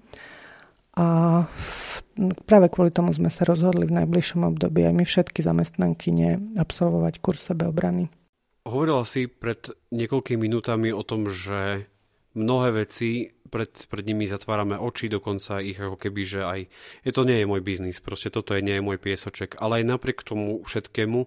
A 0.98 1.46
práve 2.50 2.68
kvôli 2.74 2.90
tomu 2.90 3.14
sme 3.14 3.30
sa 3.30 3.46
rozhodli 3.46 3.86
v 3.86 4.02
najbližšom 4.02 4.42
období 4.44 4.82
aj 4.90 4.94
my 4.98 5.06
všetky 5.06 5.46
zamestnankyne 5.46 6.58
absolvovať 6.58 7.22
kurz 7.22 7.46
sebeobrany. 7.46 8.10
Hovorila 8.68 9.08
si 9.08 9.32
pred 9.32 9.72
niekoľkými 9.96 10.44
minútami 10.44 10.92
o 10.92 11.00
tom, 11.08 11.32
že 11.32 11.88
mnohé 12.36 12.84
veci 12.84 13.32
pred, 13.48 13.72
pred 13.88 14.04
nimi 14.04 14.28
zatvárame 14.28 14.76
oči, 14.76 15.08
dokonca 15.08 15.64
ich 15.64 15.80
ako 15.80 15.96
keby, 15.96 16.22
že 16.28 16.42
aj 16.44 16.60
je 17.08 17.12
to 17.16 17.24
nie 17.24 17.42
je 17.42 17.50
môj 17.50 17.64
biznis, 17.64 18.04
proste 18.04 18.30
toto 18.30 18.54
je, 18.54 18.62
nie 18.62 18.78
je 18.78 18.86
môj 18.86 19.00
piesoček, 19.00 19.58
ale 19.58 19.82
aj 19.82 19.98
napriek 19.98 20.20
tomu 20.22 20.62
všetkému 20.68 21.20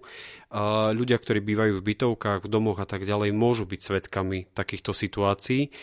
ľudia, 0.95 1.17
ktorí 1.17 1.41
bývajú 1.41 1.81
v 1.81 1.85
bytovkách, 1.91 2.45
v 2.45 2.51
domoch 2.51 2.79
a 2.79 2.87
tak 2.87 3.03
ďalej, 3.03 3.33
môžu 3.33 3.65
byť 3.65 3.81
svetkami 3.81 4.53
takýchto 4.53 4.93
situácií. 4.93 5.73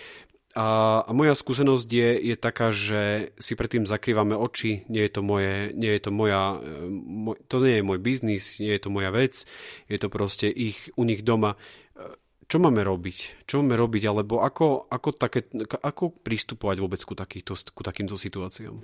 A, 0.57 1.05
a 1.05 1.11
moja 1.13 1.37
skúsenosť 1.37 1.89
je, 1.93 2.11
je 2.33 2.37
taká, 2.41 2.73
že 2.73 3.31
si 3.37 3.53
predtým 3.53 3.85
zakrývame 3.85 4.33
oči, 4.33 4.89
nie 4.89 5.05
je 5.05 5.13
to 5.13 5.21
moje, 5.21 5.77
nie 5.77 5.93
je 5.93 6.01
to 6.01 6.11
moja, 6.11 6.57
e, 6.57 6.89
moj, 6.89 7.37
to 7.53 7.61
nie 7.61 7.79
je 7.79 7.85
môj 7.85 7.99
biznis, 8.01 8.57
nie 8.57 8.73
je 8.73 8.81
to 8.81 8.89
moja 8.89 9.13
vec, 9.13 9.45
je 9.93 9.99
to 10.01 10.09
proste 10.09 10.49
ich, 10.49 10.89
u 10.97 11.05
nich 11.05 11.21
doma. 11.21 11.61
E, 11.93 12.17
čo 12.49 12.57
máme 12.65 12.81
robiť? 12.81 13.45
Čo 13.45 13.61
máme 13.61 13.77
robiť? 13.77 14.09
Alebo 14.09 14.41
ako, 14.41 14.89
ako, 14.89 15.09
také, 15.21 15.45
ako 15.69 16.17
pristupovať 16.17 16.77
vôbec 16.81 17.01
ku, 17.05 17.13
takýchto, 17.13 17.53
ku 17.77 17.85
takýmto 17.85 18.17
situáciám? 18.17 18.81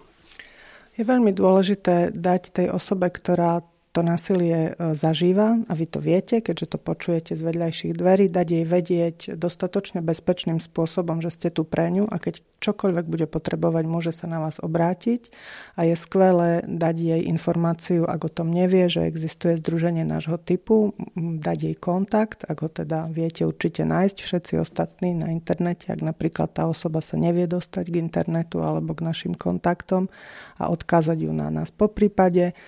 Je 0.95 1.03
veľmi 1.03 1.33
dôležité 1.33 2.13
dať 2.13 2.43
tej 2.55 2.69
osobe, 2.71 3.09
ktorá 3.09 3.65
to 3.95 4.03
násilie 4.03 4.75
e, 4.75 4.99
zažíva 4.99 5.63
a 5.71 5.73
vy 5.79 5.87
to 5.87 6.03
viete, 6.03 6.43
keďže 6.43 6.75
to 6.75 6.79
počujete 6.83 7.33
z 7.39 7.43
vedľajších 7.47 7.95
dverí, 7.95 8.27
dať 8.27 8.47
jej 8.51 8.65
vedieť 8.67 9.19
dostatočne 9.39 10.03
bezpečným 10.03 10.59
spôsobom, 10.59 11.23
že 11.23 11.31
ste 11.31 11.49
tu 11.55 11.63
pre 11.63 11.95
ňu 11.95 12.11
a 12.11 12.19
keď 12.19 12.43
čokoľvek 12.59 13.07
bude 13.07 13.27
potrebovať, 13.31 13.85
môže 13.87 14.11
sa 14.11 14.27
na 14.27 14.43
vás 14.43 14.59
obrátiť 14.59 15.31
a 15.79 15.87
je 15.87 15.95
skvelé 15.95 16.67
dať 16.67 16.97
jej 16.99 17.23
informáciu, 17.31 18.03
ak 18.03 18.27
o 18.27 18.31
tom 18.35 18.51
nevie, 18.51 18.91
že 18.91 19.07
existuje 19.07 19.63
združenie 19.63 20.03
nášho 20.03 20.43
typu, 20.43 20.99
dať 21.15 21.59
jej 21.71 21.77
kontakt, 21.79 22.43
ak 22.43 22.67
ho 22.67 22.69
teda 22.73 23.07
viete 23.15 23.47
určite 23.47 23.87
nájsť 23.87 24.17
všetci 24.19 24.53
ostatní 24.59 25.15
na 25.15 25.31
internete, 25.31 25.95
ak 25.95 26.03
napríklad 26.03 26.51
tá 26.51 26.67
osoba 26.67 26.99
sa 26.99 27.15
nevie 27.15 27.47
dostať 27.47 27.87
k 27.87 28.03
internetu 28.03 28.59
alebo 28.59 28.91
k 28.99 29.07
našim 29.07 29.39
kontaktom 29.39 30.11
a 30.59 30.67
odkázať 30.67 31.31
ju 31.31 31.31
na 31.31 31.47
nás. 31.55 31.71
Po 31.71 31.87
prípade 31.87 32.59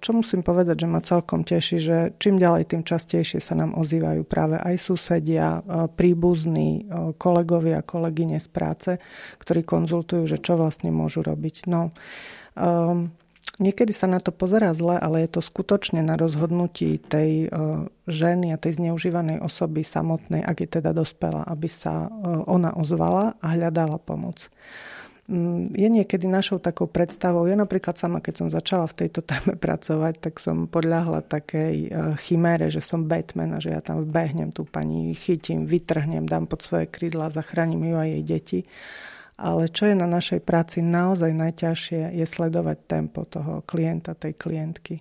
čo 0.00 0.10
musím 0.16 0.40
povedať, 0.40 0.84
že 0.84 0.88
ma 0.88 1.04
celkom 1.04 1.44
teší, 1.44 1.76
že 1.78 1.96
čím 2.16 2.40
ďalej, 2.40 2.72
tým 2.72 2.82
častejšie 2.82 3.44
sa 3.44 3.52
nám 3.52 3.76
ozývajú 3.76 4.24
práve 4.24 4.56
aj 4.56 4.76
susedia, 4.80 5.60
príbuzní, 5.96 6.88
kolegovia, 7.20 7.84
kolegyne 7.84 8.40
z 8.40 8.48
práce, 8.48 8.90
ktorí 9.36 9.60
konzultujú, 9.62 10.24
že 10.24 10.40
čo 10.40 10.56
vlastne 10.56 10.88
môžu 10.88 11.20
robiť. 11.20 11.68
No, 11.68 11.92
um, 12.56 13.12
Niekedy 13.60 13.92
sa 13.92 14.08
na 14.08 14.24
to 14.24 14.32
pozerá 14.32 14.72
zle, 14.72 14.96
ale 14.96 15.28
je 15.28 15.36
to 15.36 15.44
skutočne 15.44 16.00
na 16.00 16.16
rozhodnutí 16.16 16.96
tej 16.96 17.52
ženy 18.08 18.56
a 18.56 18.60
tej 18.60 18.80
zneužívanej 18.80 19.36
osoby 19.44 19.84
samotnej, 19.84 20.40
ak 20.40 20.64
je 20.64 20.68
teda 20.80 20.96
dospela, 20.96 21.44
aby 21.44 21.68
sa 21.68 22.08
ona 22.48 22.72
ozvala 22.72 23.36
a 23.44 23.52
hľadala 23.52 24.00
pomoc. 24.00 24.48
Je 25.70 25.86
niekedy 25.86 26.26
našou 26.26 26.58
takou 26.58 26.90
predstavou, 26.90 27.46
ja 27.46 27.54
napríklad 27.54 27.94
sama, 27.94 28.18
keď 28.18 28.34
som 28.34 28.48
začala 28.50 28.90
v 28.90 29.06
tejto 29.06 29.22
téme 29.22 29.54
pracovať, 29.64 30.18
tak 30.18 30.42
som 30.42 30.66
podľahla 30.66 31.22
takej 31.22 31.74
e, 31.86 31.88
chimére, 32.18 32.66
že 32.66 32.82
som 32.82 33.06
Batman 33.06 33.54
a 33.54 33.62
že 33.62 33.70
ja 33.70 33.78
tam 33.78 34.02
vbehnem 34.02 34.50
tú 34.50 34.66
pani, 34.66 35.14
chytím, 35.14 35.70
vytrhnem, 35.70 36.26
dám 36.26 36.50
pod 36.50 36.66
svoje 36.66 36.90
krídla, 36.90 37.30
zachránim 37.30 37.78
ju 37.78 37.94
a 37.94 38.10
jej 38.10 38.22
deti. 38.26 38.60
Ale 39.38 39.70
čo 39.70 39.86
je 39.86 39.94
na 39.94 40.10
našej 40.10 40.42
práci 40.42 40.82
naozaj 40.82 41.30
najťažšie, 41.30 42.12
je 42.12 42.26
sledovať 42.26 42.78
tempo 42.90 43.22
toho 43.22 43.62
klienta, 43.64 44.18
tej 44.18 44.34
klientky. 44.34 44.98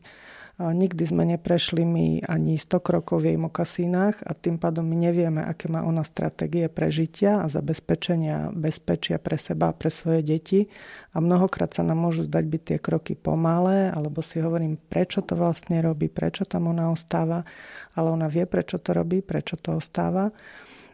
Nikdy 0.60 1.04
sme 1.08 1.24
neprešli 1.24 1.88
my 1.88 2.28
ani 2.28 2.60
100 2.60 2.84
krokov 2.84 3.24
v 3.24 3.32
jej 3.32 3.40
mokasínach 3.40 4.20
a 4.28 4.36
tým 4.36 4.60
pádom 4.60 4.84
my 4.84 5.08
nevieme, 5.08 5.40
aké 5.40 5.72
má 5.72 5.88
ona 5.88 6.04
stratégie 6.04 6.68
prežitia 6.68 7.40
a 7.40 7.48
zabezpečenia 7.48 8.52
bezpečia 8.52 9.24
pre 9.24 9.40
seba 9.40 9.72
a 9.72 9.78
pre 9.80 9.88
svoje 9.88 10.20
deti. 10.20 10.68
A 11.16 11.24
mnohokrát 11.24 11.72
sa 11.72 11.80
nám 11.88 12.04
môžu 12.04 12.28
zdať 12.28 12.44
byť 12.44 12.62
tie 12.76 12.78
kroky 12.84 13.16
pomalé, 13.16 13.88
alebo 13.88 14.20
si 14.20 14.44
hovorím, 14.44 14.76
prečo 14.76 15.24
to 15.24 15.40
vlastne 15.40 15.80
robí, 15.80 16.12
prečo 16.12 16.44
tam 16.44 16.68
ona 16.68 16.92
ostáva, 16.92 17.48
ale 17.96 18.12
ona 18.12 18.28
vie, 18.28 18.44
prečo 18.44 18.84
to 18.84 18.92
robí, 18.92 19.24
prečo 19.24 19.56
to 19.56 19.80
ostáva. 19.80 20.28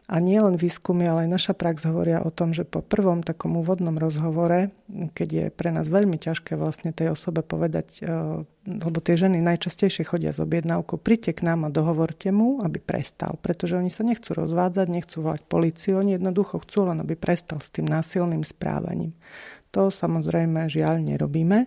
A 0.06 0.22
nie 0.22 0.38
len 0.38 0.54
výskumy, 0.54 1.10
ale 1.10 1.26
aj 1.26 1.34
naša 1.34 1.54
prax 1.58 1.82
hovoria 1.90 2.22
o 2.22 2.30
tom, 2.30 2.54
že 2.54 2.62
po 2.62 2.86
prvom 2.86 3.26
takom 3.26 3.58
úvodnom 3.58 3.98
rozhovore, 3.98 4.70
keď 5.18 5.30
je 5.34 5.46
pre 5.50 5.74
nás 5.74 5.90
veľmi 5.90 6.22
ťažké 6.22 6.54
vlastne 6.54 6.94
tej 6.94 7.18
osobe 7.18 7.42
povedať, 7.42 8.06
e, 8.06 8.46
lebo 8.70 8.98
tie 9.02 9.18
ženy 9.18 9.42
najčastejšie 9.42 10.06
chodia 10.06 10.30
z 10.30 10.46
objednávkou, 10.46 11.02
príďte 11.02 11.42
k 11.42 11.50
nám 11.50 11.66
a 11.66 11.74
dohovorte 11.74 12.30
mu, 12.30 12.62
aby 12.62 12.78
prestal, 12.78 13.42
pretože 13.42 13.82
oni 13.82 13.90
sa 13.90 14.06
nechcú 14.06 14.38
rozvádzať, 14.38 14.88
nechcú 14.94 15.26
volať 15.26 15.42
policiu, 15.50 15.98
oni 15.98 16.22
jednoducho 16.22 16.62
chcú 16.62 16.94
len, 16.94 17.02
aby 17.02 17.18
prestal 17.18 17.58
s 17.58 17.74
tým 17.74 17.90
násilným 17.90 18.46
správaním. 18.46 19.18
To 19.74 19.90
samozrejme 19.90 20.70
žiaľ 20.70 21.02
nerobíme 21.02 21.66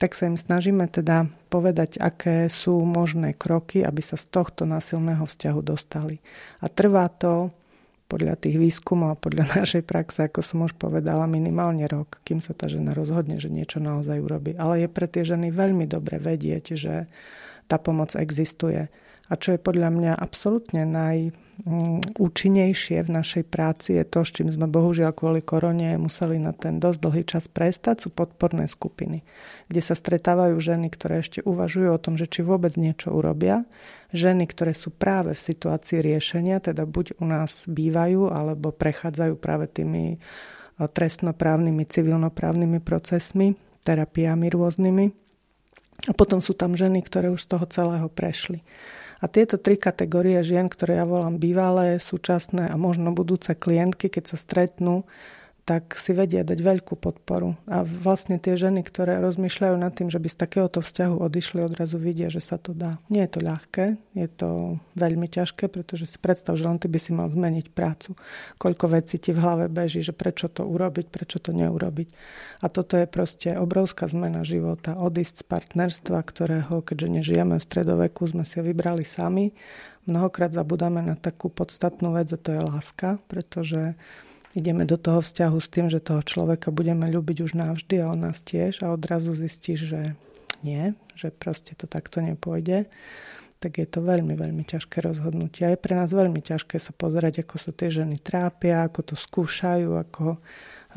tak 0.00 0.16
sa 0.16 0.32
im 0.32 0.40
snažíme 0.40 0.88
teda 0.88 1.28
povedať, 1.52 2.00
aké 2.00 2.48
sú 2.48 2.80
možné 2.88 3.36
kroky, 3.36 3.84
aby 3.84 4.00
sa 4.00 4.16
z 4.16 4.32
tohto 4.32 4.64
násilného 4.64 5.28
vzťahu 5.28 5.60
dostali. 5.60 6.24
A 6.64 6.72
trvá 6.72 7.12
to 7.12 7.52
podľa 8.08 8.40
tých 8.40 8.56
výskumov 8.56 9.14
a 9.14 9.20
podľa 9.20 9.44
našej 9.60 9.84
praxe, 9.84 10.24
ako 10.24 10.40
som 10.40 10.64
už 10.64 10.72
povedala, 10.80 11.28
minimálne 11.28 11.84
rok, 11.84 12.18
kým 12.24 12.40
sa 12.40 12.56
tá 12.56 12.66
žena 12.66 12.96
rozhodne, 12.96 13.36
že 13.36 13.52
niečo 13.52 13.78
naozaj 13.78 14.18
urobí. 14.18 14.56
Ale 14.56 14.82
je 14.82 14.88
pre 14.88 15.04
tie 15.04 15.22
ženy 15.22 15.52
veľmi 15.52 15.84
dobre 15.84 16.16
vedieť, 16.16 16.64
že 16.80 17.04
tá 17.68 17.76
pomoc 17.76 18.16
existuje 18.16 18.88
a 19.30 19.32
čo 19.38 19.54
je 19.54 19.60
podľa 19.62 19.94
mňa 19.94 20.12
absolútne 20.18 20.82
najúčinnejšie 21.66 23.04
v 23.04 23.10
našej 23.10 23.44
práci 23.48 23.96
je 24.00 24.04
to, 24.08 24.24
s 24.24 24.30
čím 24.32 24.48
sme 24.48 24.70
bohužiaľ 24.70 25.12
kvôli 25.12 25.44
korone 25.44 25.96
museli 26.00 26.40
na 26.40 26.56
ten 26.56 26.80
dosť 26.80 26.98
dlhý 27.00 27.22
čas 27.28 27.44
prestať, 27.46 28.06
sú 28.06 28.08
podporné 28.08 28.64
skupiny, 28.64 29.20
kde 29.68 29.80
sa 29.84 29.92
stretávajú 29.92 30.56
ženy, 30.56 30.88
ktoré 30.88 31.20
ešte 31.20 31.44
uvažujú 31.44 31.88
o 31.92 32.02
tom, 32.02 32.16
že 32.16 32.30
či 32.30 32.40
vôbec 32.40 32.74
niečo 32.80 33.12
urobia, 33.12 33.68
ženy, 34.10 34.48
ktoré 34.48 34.72
sú 34.72 34.90
práve 34.90 35.36
v 35.36 35.44
situácii 35.44 36.00
riešenia, 36.00 36.64
teda 36.64 36.88
buď 36.88 37.20
u 37.20 37.26
nás 37.28 37.68
bývajú, 37.68 38.32
alebo 38.32 38.72
prechádzajú 38.72 39.34
práve 39.36 39.68
tými 39.68 40.18
trestnoprávnymi, 40.80 41.84
civilnoprávnymi 41.84 42.80
procesmi, 42.80 43.52
terapiami 43.84 44.46
rôznymi. 44.48 45.06
A 46.08 46.12
potom 46.16 46.40
sú 46.40 46.56
tam 46.56 46.72
ženy, 46.72 47.04
ktoré 47.04 47.28
už 47.28 47.44
z 47.44 47.48
toho 47.52 47.68
celého 47.68 48.08
prešli. 48.08 48.64
A 49.20 49.28
tieto 49.28 49.60
tri 49.60 49.76
kategórie 49.76 50.40
žien, 50.40 50.72
ktoré 50.72 50.96
ja 50.96 51.04
volám 51.04 51.36
bývalé, 51.36 52.00
súčasné 52.00 52.72
a 52.72 52.76
možno 52.80 53.12
budúce 53.12 53.52
klientky, 53.52 54.08
keď 54.08 54.32
sa 54.32 54.36
stretnú, 54.40 55.04
tak 55.64 55.94
si 55.94 56.10
vedia 56.16 56.42
dať 56.42 56.58
veľkú 56.58 56.98
podporu. 56.98 57.54
A 57.70 57.84
vlastne 57.86 58.40
tie 58.40 58.58
ženy, 58.58 58.82
ktoré 58.82 59.20
rozmýšľajú 59.22 59.76
nad 59.78 59.92
tým, 59.94 60.08
že 60.10 60.18
by 60.18 60.28
z 60.32 60.36
takéhoto 60.40 60.80
vzťahu 60.82 61.20
odišli, 61.20 61.62
odrazu 61.62 62.00
vidia, 62.00 62.32
že 62.32 62.42
sa 62.42 62.56
to 62.58 62.74
dá. 62.74 62.98
Nie 63.12 63.28
je 63.28 63.38
to 63.38 63.40
ľahké, 63.44 63.84
je 64.16 64.28
to 64.28 64.48
veľmi 64.96 65.30
ťažké, 65.30 65.70
pretože 65.70 66.10
si 66.10 66.18
predstav, 66.18 66.58
že 66.58 66.66
len 66.66 66.80
ty 66.80 66.90
by 66.90 66.98
si 66.98 67.12
mal 67.14 67.30
zmeniť 67.30 67.66
prácu. 67.70 68.16
Koľko 68.58 68.84
vecí 68.90 69.20
ti 69.20 69.30
v 69.30 69.42
hlave 69.42 69.66
beží, 69.70 70.02
že 70.02 70.16
prečo 70.16 70.50
to 70.50 70.66
urobiť, 70.66 71.06
prečo 71.12 71.38
to 71.38 71.54
neurobiť. 71.54 72.08
A 72.64 72.66
toto 72.68 72.98
je 72.98 73.06
proste 73.06 73.54
obrovská 73.54 74.10
zmena 74.10 74.42
života. 74.42 74.98
Odísť 74.98 75.42
z 75.42 75.44
partnerstva, 75.46 76.18
ktorého, 76.24 76.82
keďže 76.82 77.08
nežijeme 77.20 77.56
v 77.60 77.66
stredoveku, 77.66 78.26
sme 78.26 78.42
si 78.42 78.58
ho 78.58 78.64
vybrali 78.64 79.06
sami. 79.06 79.52
Mnohokrát 80.08 80.50
zabudáme 80.50 81.04
na 81.04 81.14
takú 81.14 81.52
podstatnú 81.52 82.16
vec, 82.16 82.32
a 82.32 82.38
to 82.40 82.56
je 82.56 82.60
láska, 82.64 83.20
pretože 83.28 83.94
ideme 84.54 84.82
do 84.86 84.98
toho 84.98 85.22
vzťahu 85.22 85.58
s 85.58 85.68
tým, 85.70 85.86
že 85.90 86.02
toho 86.02 86.22
človeka 86.24 86.74
budeme 86.74 87.06
ľúbiť 87.06 87.46
už 87.46 87.52
navždy 87.54 88.02
a 88.02 88.10
on 88.10 88.26
nás 88.26 88.42
tiež 88.42 88.82
a 88.82 88.94
odrazu 88.94 89.34
zistíš, 89.34 89.86
že 89.86 90.00
nie, 90.66 90.92
že 91.16 91.32
proste 91.32 91.72
to 91.78 91.86
takto 91.86 92.20
nepôjde, 92.20 92.90
tak 93.60 93.76
je 93.76 93.86
to 93.88 94.00
veľmi, 94.00 94.36
veľmi 94.36 94.64
ťažké 94.64 95.04
rozhodnutie. 95.04 95.68
A 95.68 95.76
je 95.76 95.80
pre 95.80 95.92
nás 95.92 96.08
veľmi 96.08 96.40
ťažké 96.40 96.80
sa 96.80 96.96
pozerať, 96.96 97.44
ako 97.44 97.56
sa 97.60 97.70
tie 97.76 97.92
ženy 97.92 98.16
trápia, 98.16 98.88
ako 98.88 99.12
to 99.12 99.14
skúšajú, 99.16 100.00
ako 100.00 100.40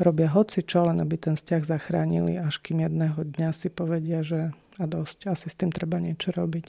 robia 0.00 0.32
hoci 0.32 0.64
čo, 0.64 0.88
len 0.88 0.98
aby 0.98 1.20
ten 1.20 1.36
vzťah 1.36 1.62
zachránili, 1.68 2.40
až 2.40 2.58
kým 2.64 2.82
jedného 2.82 3.20
dňa 3.20 3.50
si 3.52 3.68
povedia, 3.68 4.24
že 4.24 4.56
a 4.80 4.84
dosť, 4.90 5.30
asi 5.30 5.46
s 5.46 5.54
tým 5.54 5.70
treba 5.70 6.02
niečo 6.02 6.34
robiť. 6.34 6.66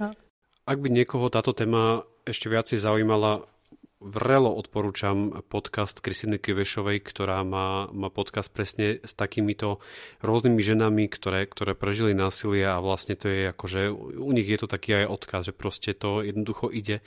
A... 0.00 0.16
Ak 0.64 0.78
by 0.78 0.88
niekoho 0.88 1.28
táto 1.28 1.52
téma 1.52 2.06
ešte 2.24 2.48
viacej 2.48 2.80
zaujímala, 2.80 3.44
vrelo 4.02 4.50
odporúčam 4.50 5.42
podcast 5.46 6.02
Kristiny 6.02 6.42
Kivešovej, 6.42 7.00
ktorá 7.06 7.46
má, 7.46 7.86
má 7.94 8.10
podcast 8.10 8.50
presne 8.50 8.98
s 9.00 9.14
takýmito 9.14 9.78
rôznymi 10.26 10.58
ženami, 10.58 11.06
ktoré, 11.06 11.46
ktoré 11.46 11.78
prežili 11.78 12.12
násilie 12.12 12.66
a 12.66 12.82
vlastne 12.82 13.14
to 13.14 13.30
je 13.30 13.48
ako, 13.48 13.64
že 13.70 13.80
u 14.18 14.30
nich 14.34 14.50
je 14.50 14.58
to 14.58 14.66
taký 14.66 15.02
aj 15.02 15.06
odkaz, 15.06 15.42
že 15.48 15.54
proste 15.54 15.94
to 15.94 16.26
jednoducho 16.26 16.68
ide. 16.68 17.00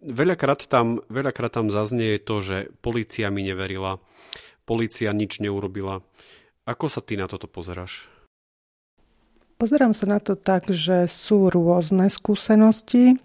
Veľakrát 0.00 0.70
tam, 0.70 1.02
veľakrát 1.10 1.58
tam 1.58 1.68
zaznie 1.68 2.22
to, 2.22 2.38
že 2.38 2.70
policia 2.80 3.28
mi 3.34 3.42
neverila, 3.42 3.98
policia 4.62 5.10
nič 5.10 5.42
neurobila. 5.42 6.06
Ako 6.64 6.86
sa 6.86 7.02
ty 7.02 7.18
na 7.18 7.26
toto 7.26 7.50
pozeráš? 7.50 8.06
Pozerám 9.58 9.90
sa 9.90 10.06
na 10.06 10.22
to 10.22 10.38
tak, 10.38 10.70
že 10.70 11.10
sú 11.10 11.50
rôzne 11.50 12.06
skúsenosti, 12.06 13.18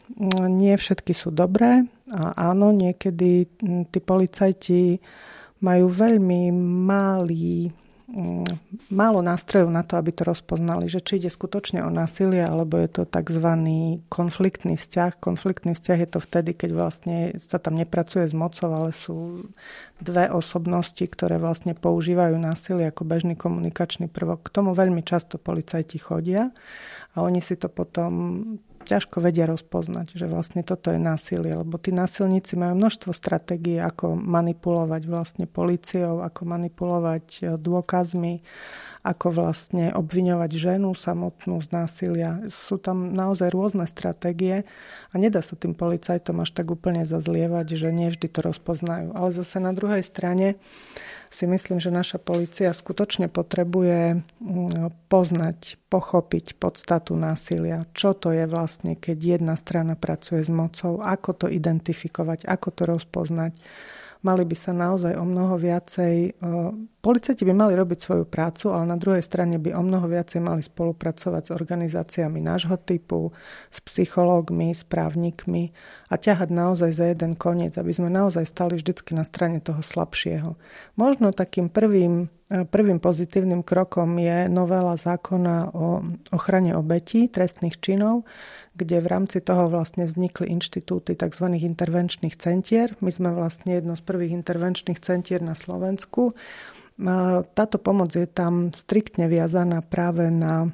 nie 0.49 0.73
všetky 0.73 1.13
sú 1.13 1.29
dobré 1.29 1.85
a 2.13 2.53
áno, 2.53 2.69
niekedy 2.69 3.49
tí 3.89 3.99
policajti 3.99 5.01
majú 5.65 5.89
veľmi 5.89 6.53
malý 6.85 7.73
Mm, 8.13 8.45
málo 8.93 9.25
nástrojov 9.25 9.73
na 9.73 9.81
to, 9.81 9.97
aby 9.97 10.13
to 10.13 10.21
rozpoznali, 10.21 10.85
že 10.85 11.01
či 11.01 11.17
ide 11.17 11.33
skutočne 11.33 11.81
o 11.81 11.89
násilie, 11.89 12.45
alebo 12.45 12.77
je 12.77 13.01
to 13.01 13.03
tzv. 13.09 13.49
konfliktný 14.05 14.77
vzťah. 14.77 15.17
Konfliktný 15.17 15.73
vzťah 15.73 15.97
je 15.97 16.09
to 16.13 16.19
vtedy, 16.21 16.53
keď 16.53 16.69
vlastne 16.77 17.17
sa 17.41 17.57
tam 17.57 17.73
nepracuje 17.73 18.29
s 18.29 18.37
mocou, 18.37 18.69
ale 18.69 18.93
sú 18.93 19.49
dve 19.97 20.29
osobnosti, 20.29 21.01
ktoré 21.01 21.41
vlastne 21.41 21.73
používajú 21.73 22.37
násilie 22.37 22.93
ako 22.93 23.01
bežný 23.01 23.33
komunikačný 23.33 24.11
prvok. 24.13 24.45
K 24.45 24.61
tomu 24.61 24.77
veľmi 24.77 25.01
často 25.01 25.41
policajti 25.41 25.97
chodia 25.97 26.53
a 27.15 27.25
oni 27.25 27.41
si 27.41 27.57
to 27.57 27.65
potom 27.65 28.11
ťažko 28.83 29.23
vedia 29.23 29.47
rozpoznať, 29.47 30.13
že 30.13 30.27
vlastne 30.27 30.61
toto 30.61 30.91
je 30.91 30.99
násilie, 30.99 31.55
lebo 31.55 31.79
tí 31.79 31.89
násilníci 31.95 32.59
majú 32.59 32.77
množstvo 32.77 33.11
stratégií, 33.15 33.79
ako 33.79 34.13
manipulovať 34.19 35.01
vlastne 35.07 35.45
policiou, 35.47 36.21
ako 36.21 36.41
manipulovať 36.43 37.25
e, 37.39 37.41
dôkazmi, 37.55 38.43
ako 39.03 39.35
vlastne 39.35 39.91
obviňovať 39.91 40.51
ženu 40.55 40.95
samotnú 40.95 41.59
z 41.59 41.67
násilia. 41.75 42.31
Sú 42.47 42.79
tam 42.79 43.11
naozaj 43.11 43.51
rôzne 43.51 43.83
stratégie 43.83 44.63
a 45.11 45.15
nedá 45.19 45.43
sa 45.43 45.59
tým 45.59 45.75
policajtom 45.75 46.39
až 46.39 46.55
tak 46.55 46.71
úplne 46.71 47.03
zazlievať, 47.03 47.75
že 47.75 47.91
nie 47.91 48.07
vždy 48.07 48.31
to 48.31 48.39
rozpoznajú. 48.39 49.11
Ale 49.11 49.35
zase 49.35 49.59
na 49.59 49.75
druhej 49.75 50.07
strane 50.07 50.55
si 51.33 51.49
myslím, 51.49 51.81
že 51.81 51.89
naša 51.89 52.21
policia 52.21 52.69
skutočne 52.69 53.25
potrebuje 53.25 54.21
mm, 54.21 55.09
poznať, 55.09 55.81
pochopiť 55.89 56.61
podstatu 56.61 57.17
násilia. 57.17 57.89
Čo 57.97 58.13
to 58.13 58.29
je 58.29 58.45
vlastne, 58.45 58.93
keď 58.93 59.41
jedna 59.41 59.57
strana 59.57 59.97
pracuje 59.97 60.45
s 60.45 60.53
mocou, 60.53 61.01
ako 61.01 61.45
to 61.45 61.47
identifikovať, 61.49 62.45
ako 62.45 62.67
to 62.69 62.83
rozpoznať 62.85 63.57
mali 64.23 64.43
by 64.47 64.55
sa 64.55 64.71
naozaj 64.71 65.13
o 65.19 65.23
mnoho 65.27 65.59
viacej... 65.59 66.15
E, 66.31 66.51
policajti 67.03 67.43
by 67.43 67.53
mali 67.53 67.75
robiť 67.75 67.99
svoju 67.99 68.25
prácu, 68.25 68.71
ale 68.71 68.87
na 68.87 68.97
druhej 68.97 69.19
strane 69.19 69.59
by 69.59 69.75
o 69.75 69.83
mnoho 69.83 70.07
viacej 70.07 70.39
mali 70.39 70.63
spolupracovať 70.63 71.51
s 71.51 71.51
organizáciami 71.51 72.39
nášho 72.39 72.79
typu, 72.79 73.35
s 73.67 73.83
psychológmi, 73.83 74.71
s 74.71 74.87
právnikmi 74.87 75.75
a 76.07 76.15
ťahať 76.15 76.49
naozaj 76.49 76.91
za 76.95 77.05
jeden 77.11 77.35
koniec, 77.35 77.75
aby 77.75 77.91
sme 77.91 78.07
naozaj 78.07 78.47
stali 78.47 78.79
vždycky 78.79 79.11
na 79.11 79.27
strane 79.27 79.59
toho 79.59 79.83
slabšieho. 79.83 80.55
Možno 80.95 81.35
takým 81.35 81.67
prvým 81.67 82.31
Prvým 82.53 83.01
pozitívnym 83.01 83.65
krokom 83.65 84.21
je 84.21 84.45
novela 84.45 84.93
zákona 84.93 85.73
o 85.73 86.05
ochrane 86.29 86.77
obetí 86.77 87.25
trestných 87.25 87.81
činov, 87.81 88.29
kde 88.77 89.01
v 89.01 89.09
rámci 89.09 89.41
toho 89.41 89.73
vlastne 89.73 90.05
vznikli 90.05 90.53
inštitúty 90.53 91.17
tzv. 91.17 91.49
intervenčných 91.49 92.37
centier. 92.37 92.93
My 93.01 93.09
sme 93.09 93.33
vlastne 93.33 93.81
jedno 93.81 93.97
z 93.97 94.05
prvých 94.05 94.37
intervenčných 94.37 95.01
centier 95.01 95.41
na 95.41 95.57
Slovensku. 95.57 96.29
Táto 97.57 97.77
pomoc 97.81 98.13
je 98.13 98.29
tam 98.29 98.69
striktne 98.69 99.25
viazaná 99.25 99.81
práve 99.81 100.29
na 100.29 100.69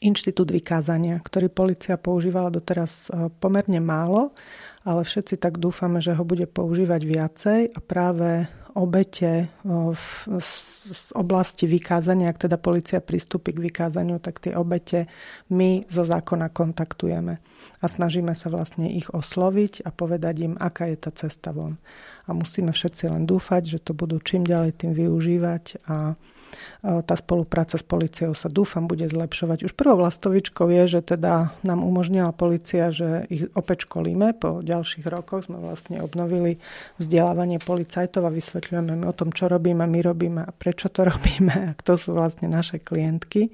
inštitút 0.00 0.48
vykázania, 0.48 1.20
ktorý 1.20 1.50
policia 1.50 1.98
používala 1.98 2.54
doteraz 2.54 3.10
e, 3.10 3.28
pomerne 3.42 3.82
málo, 3.82 4.30
ale 4.86 5.02
všetci 5.02 5.42
tak 5.42 5.58
dúfame, 5.58 5.98
že 5.98 6.14
ho 6.14 6.22
bude 6.22 6.46
používať 6.46 7.02
viacej 7.02 7.60
a 7.74 7.78
práve 7.82 8.46
obete 8.78 9.50
z 10.38 11.10
oblasti 11.18 11.66
vykázania, 11.66 12.30
ak 12.30 12.46
teda 12.46 12.54
policia 12.54 13.02
pristúpi 13.02 13.50
k 13.50 13.66
vykázaniu, 13.66 14.22
tak 14.22 14.38
tie 14.38 14.54
obete 14.54 15.10
my 15.50 15.82
zo 15.90 16.06
zákona 16.06 16.54
kontaktujeme 16.54 17.42
a 17.82 17.84
snažíme 17.90 18.30
sa 18.38 18.46
vlastne 18.48 18.86
ich 18.86 19.10
osloviť 19.10 19.82
a 19.82 19.90
povedať 19.90 20.34
im, 20.46 20.54
aká 20.54 20.86
je 20.94 20.96
tá 21.02 21.10
cesta 21.10 21.50
von. 21.50 21.82
A 22.30 22.32
musíme 22.32 22.70
všetci 22.70 23.10
len 23.10 23.26
dúfať, 23.26 23.66
že 23.66 23.78
to 23.82 23.98
budú 23.98 24.22
čím 24.22 24.46
ďalej 24.46 24.78
tým 24.78 24.92
využívať 24.94 25.82
a 25.90 26.14
tá 26.82 27.14
spolupráca 27.18 27.74
s 27.74 27.82
policiou 27.82 28.32
sa 28.38 28.46
dúfam 28.46 28.86
bude 28.86 29.04
zlepšovať. 29.10 29.66
Už 29.66 29.74
prvou 29.74 29.98
vlastovičkou 29.98 30.70
je, 30.70 30.98
že 30.98 31.00
teda 31.02 31.50
nám 31.66 31.82
umožnila 31.82 32.30
policia, 32.30 32.94
že 32.94 33.26
ich 33.28 33.50
opäť 33.58 33.90
školíme. 33.90 34.38
Po 34.38 34.62
ďalších 34.62 35.06
rokoch 35.10 35.50
sme 35.50 35.58
vlastne 35.58 35.98
obnovili 35.98 36.62
vzdelávanie 37.02 37.58
policajtov 37.58 38.30
a 38.30 38.34
vysvetľujeme 38.34 39.04
o 39.04 39.14
tom, 39.14 39.34
čo 39.34 39.50
robíme, 39.50 39.84
my 39.84 40.00
robíme 40.00 40.40
a 40.46 40.50
prečo 40.54 40.86
to 40.86 41.02
robíme 41.10 41.74
a 41.74 41.76
kto 41.76 41.98
sú 41.98 42.10
vlastne 42.14 42.46
naše 42.46 42.78
klientky. 42.78 43.50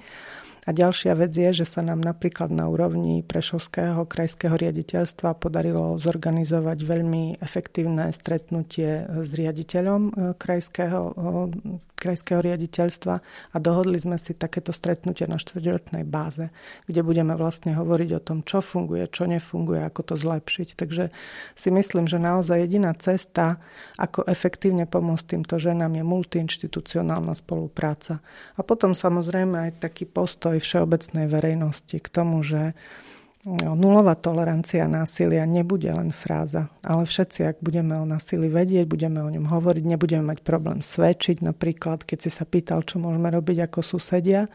A 0.64 0.72
ďalšia 0.72 1.12
vec 1.12 1.36
je, 1.36 1.64
že 1.64 1.68
sa 1.68 1.84
nám 1.84 2.00
napríklad 2.00 2.48
na 2.48 2.72
úrovni 2.72 3.20
Prešovského 3.20 4.08
krajského 4.08 4.56
riaditeľstva 4.56 5.36
podarilo 5.36 6.00
zorganizovať 6.00 6.78
veľmi 6.80 7.36
efektívne 7.44 8.08
stretnutie 8.16 9.04
s 9.04 9.30
riaditeľom 9.36 10.00
e, 10.00 10.10
krajského, 10.40 11.00
e, 11.04 11.14
krajského 12.04 12.44
riaditeľstva 12.44 13.14
a 13.24 13.56
dohodli 13.56 13.96
sme 13.96 14.20
si 14.20 14.36
takéto 14.36 14.76
stretnutie 14.76 15.24
na 15.24 15.40
štvrťročnej 15.40 16.04
báze, 16.04 16.52
kde 16.84 17.00
budeme 17.00 17.32
vlastne 17.32 17.72
hovoriť 17.72 18.10
o 18.12 18.20
tom, 18.20 18.38
čo 18.44 18.60
funguje, 18.60 19.08
čo 19.08 19.24
nefunguje, 19.24 19.80
ako 19.80 20.12
to 20.12 20.14
zlepšiť. 20.20 20.76
Takže 20.76 21.08
si 21.56 21.68
myslím, 21.72 22.04
že 22.04 22.20
naozaj 22.20 22.68
jediná 22.68 22.92
cesta, 22.92 23.56
ako 23.96 24.28
efektívne 24.28 24.84
pomôcť 24.84 25.24
týmto 25.32 25.56
ženám 25.56 25.96
je 25.96 26.04
multiinstitucionálna 26.04 27.32
spolupráca. 27.32 28.20
A 28.54 28.60
potom 28.60 28.92
samozrejme 28.92 29.72
aj 29.72 29.80
taký 29.80 30.04
postoj 30.04 30.60
všeobecnej 30.60 31.24
verejnosti 31.24 31.96
k 31.96 32.08
tomu, 32.12 32.44
že 32.44 32.76
no, 33.44 33.76
nulová 33.76 34.16
tolerancia 34.16 34.88
násilia 34.88 35.44
nebude 35.44 35.92
len 35.92 36.10
fráza, 36.10 36.72
ale 36.80 37.04
všetci, 37.04 37.40
ak 37.44 37.56
budeme 37.60 37.96
o 38.00 38.08
násilí 38.08 38.48
vedieť, 38.48 38.88
budeme 38.88 39.20
o 39.20 39.28
ňom 39.28 39.46
hovoriť, 39.48 39.84
nebudeme 39.84 40.34
mať 40.34 40.40
problém 40.40 40.80
svedčiť. 40.80 41.44
Napríklad, 41.44 42.02
keď 42.04 42.18
si 42.28 42.30
sa 42.32 42.48
pýtal, 42.48 42.82
čo 42.82 42.98
môžeme 42.98 43.28
robiť 43.28 43.68
ako 43.68 43.80
susedia, 43.84 44.48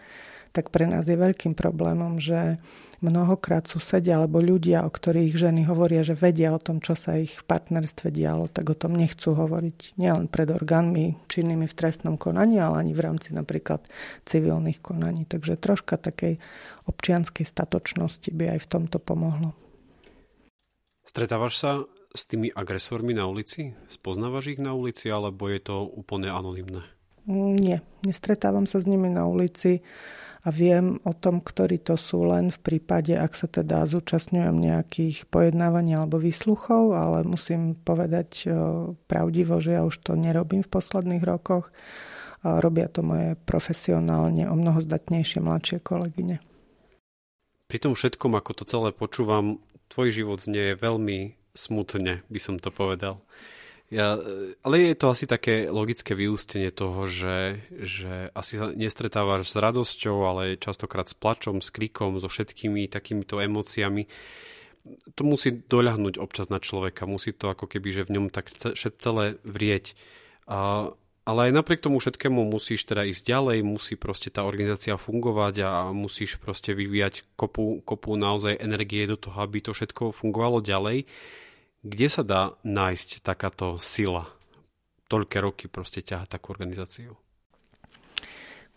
tak 0.50 0.74
pre 0.74 0.90
nás 0.90 1.06
je 1.06 1.14
veľkým 1.14 1.54
problémom, 1.54 2.18
že 2.18 2.58
mnohokrát 3.00 3.68
susedia 3.68 4.20
alebo 4.20 4.44
ľudia, 4.44 4.84
o 4.84 4.92
ktorých 4.92 5.36
ženy 5.36 5.68
hovoria, 5.68 6.04
že 6.04 6.16
vedia 6.16 6.52
o 6.52 6.60
tom, 6.60 6.84
čo 6.84 6.96
sa 6.96 7.16
ich 7.16 7.40
v 7.40 7.44
partnerstve 7.48 8.12
dialo, 8.12 8.52
tak 8.52 8.72
o 8.72 8.76
tom 8.76 8.96
nechcú 8.96 9.36
hovoriť 9.36 9.96
nielen 9.96 10.28
pred 10.28 10.52
orgánmi 10.52 11.16
činnými 11.32 11.66
v 11.68 11.78
trestnom 11.78 12.20
konaní, 12.20 12.60
ale 12.60 12.84
ani 12.84 12.94
v 12.96 13.04
rámci 13.04 13.32
napríklad 13.32 13.88
civilných 14.28 14.84
konaní. 14.84 15.24
Takže 15.24 15.56
troška 15.56 15.96
takej 15.96 16.40
občianskej 16.88 17.46
statočnosti 17.48 18.30
by 18.36 18.58
aj 18.58 18.60
v 18.64 18.68
tomto 18.68 18.98
pomohlo. 19.00 19.56
Stretávaš 21.08 21.54
sa 21.58 21.72
s 22.14 22.26
tými 22.30 22.54
agresormi 22.54 23.18
na 23.18 23.26
ulici? 23.26 23.74
Spoznávaš 23.90 24.58
ich 24.58 24.62
na 24.62 24.78
ulici, 24.78 25.10
alebo 25.10 25.50
je 25.50 25.62
to 25.62 25.86
úplne 25.86 26.30
anonimné? 26.30 26.86
Nie, 27.30 27.86
nestretávam 28.02 28.66
sa 28.66 28.82
s 28.82 28.90
nimi 28.90 29.10
na 29.10 29.30
ulici 29.30 29.86
a 30.40 30.56
viem 30.56 31.04
o 31.04 31.12
tom, 31.12 31.44
ktorí 31.44 31.84
to 31.84 32.00
sú 32.00 32.24
len 32.24 32.48
v 32.48 32.60
prípade, 32.64 33.12
ak 33.12 33.36
sa 33.36 33.52
teda 33.52 33.84
zúčastňujem 33.84 34.56
nejakých 34.56 35.28
pojednávaní 35.28 36.00
alebo 36.00 36.16
výsluchov, 36.16 36.96
ale 36.96 37.28
musím 37.28 37.76
povedať 37.76 38.48
pravdivo, 39.12 39.60
že 39.60 39.76
ja 39.76 39.84
už 39.84 40.00
to 40.00 40.16
nerobím 40.16 40.64
v 40.64 40.72
posledných 40.72 41.24
rokoch. 41.28 41.68
Robia 42.40 42.88
to 42.88 43.04
moje 43.04 43.36
profesionálne 43.44 44.48
o 44.48 44.56
mnoho 44.56 44.80
zdatnejšie 44.80 45.44
mladšie 45.44 45.84
kolegyne. 45.84 46.40
Pri 47.68 47.78
tom 47.84 48.00
všetkom, 48.00 48.32
ako 48.40 48.52
to 48.56 48.64
celé 48.64 48.96
počúvam, 48.96 49.60
tvoj 49.92 50.16
život 50.16 50.40
znie 50.40 50.80
veľmi 50.80 51.36
smutne, 51.52 52.24
by 52.32 52.40
som 52.40 52.56
to 52.56 52.72
povedal. 52.72 53.20
Ja, 53.90 54.22
ale 54.62 54.94
je 54.94 54.98
to 55.02 55.10
asi 55.10 55.26
také 55.26 55.66
logické 55.66 56.14
vyústenie 56.14 56.70
toho, 56.70 57.10
že, 57.10 57.66
že 57.74 58.30
asi 58.38 58.62
sa 58.62 58.70
nestretávaš 58.70 59.50
s 59.50 59.58
radosťou, 59.58 60.30
ale 60.30 60.62
častokrát 60.62 61.10
s 61.10 61.18
plačom, 61.18 61.58
s 61.58 61.74
krikom, 61.74 62.22
so 62.22 62.30
všetkými 62.30 62.86
takýmito 62.86 63.42
emóciami. 63.42 64.06
To 65.18 65.22
musí 65.26 65.66
doľahnúť 65.66 66.22
občas 66.22 66.54
na 66.54 66.62
človeka, 66.62 67.10
musí 67.10 67.34
to 67.34 67.50
ako 67.50 67.66
keby, 67.66 67.90
že 67.90 68.06
v 68.06 68.14
ňom 68.14 68.26
tak 68.30 68.54
celé 68.78 69.42
vrieť. 69.42 69.98
A, 70.46 70.94
ale 71.26 71.40
aj 71.50 71.58
napriek 71.58 71.82
tomu 71.82 71.98
všetkému 71.98 72.46
musíš 72.46 72.86
teda 72.86 73.10
ísť 73.10 73.26
ďalej, 73.26 73.66
musí 73.66 73.98
proste 73.98 74.30
tá 74.30 74.46
organizácia 74.46 75.02
fungovať 75.02 75.66
a 75.66 75.72
musíš 75.98 76.38
proste 76.38 76.78
vyvíjať 76.78 77.26
kopu, 77.34 77.82
kopu 77.82 78.14
naozaj 78.22 78.62
energie 78.62 79.10
do 79.10 79.18
toho, 79.18 79.42
aby 79.42 79.66
to 79.66 79.74
všetko 79.74 80.14
fungovalo 80.14 80.62
ďalej 80.62 81.10
Kde 81.80 82.08
sa 82.12 82.28
dá 82.28 82.60
nájsť 82.68 83.24
takáto 83.24 83.80
sila? 83.80 84.28
Toľké 85.08 85.38
roky 85.40 85.66
proste 85.72 86.04
ťaha 86.04 86.28
takú 86.28 86.52
organizáciu. 86.52 87.16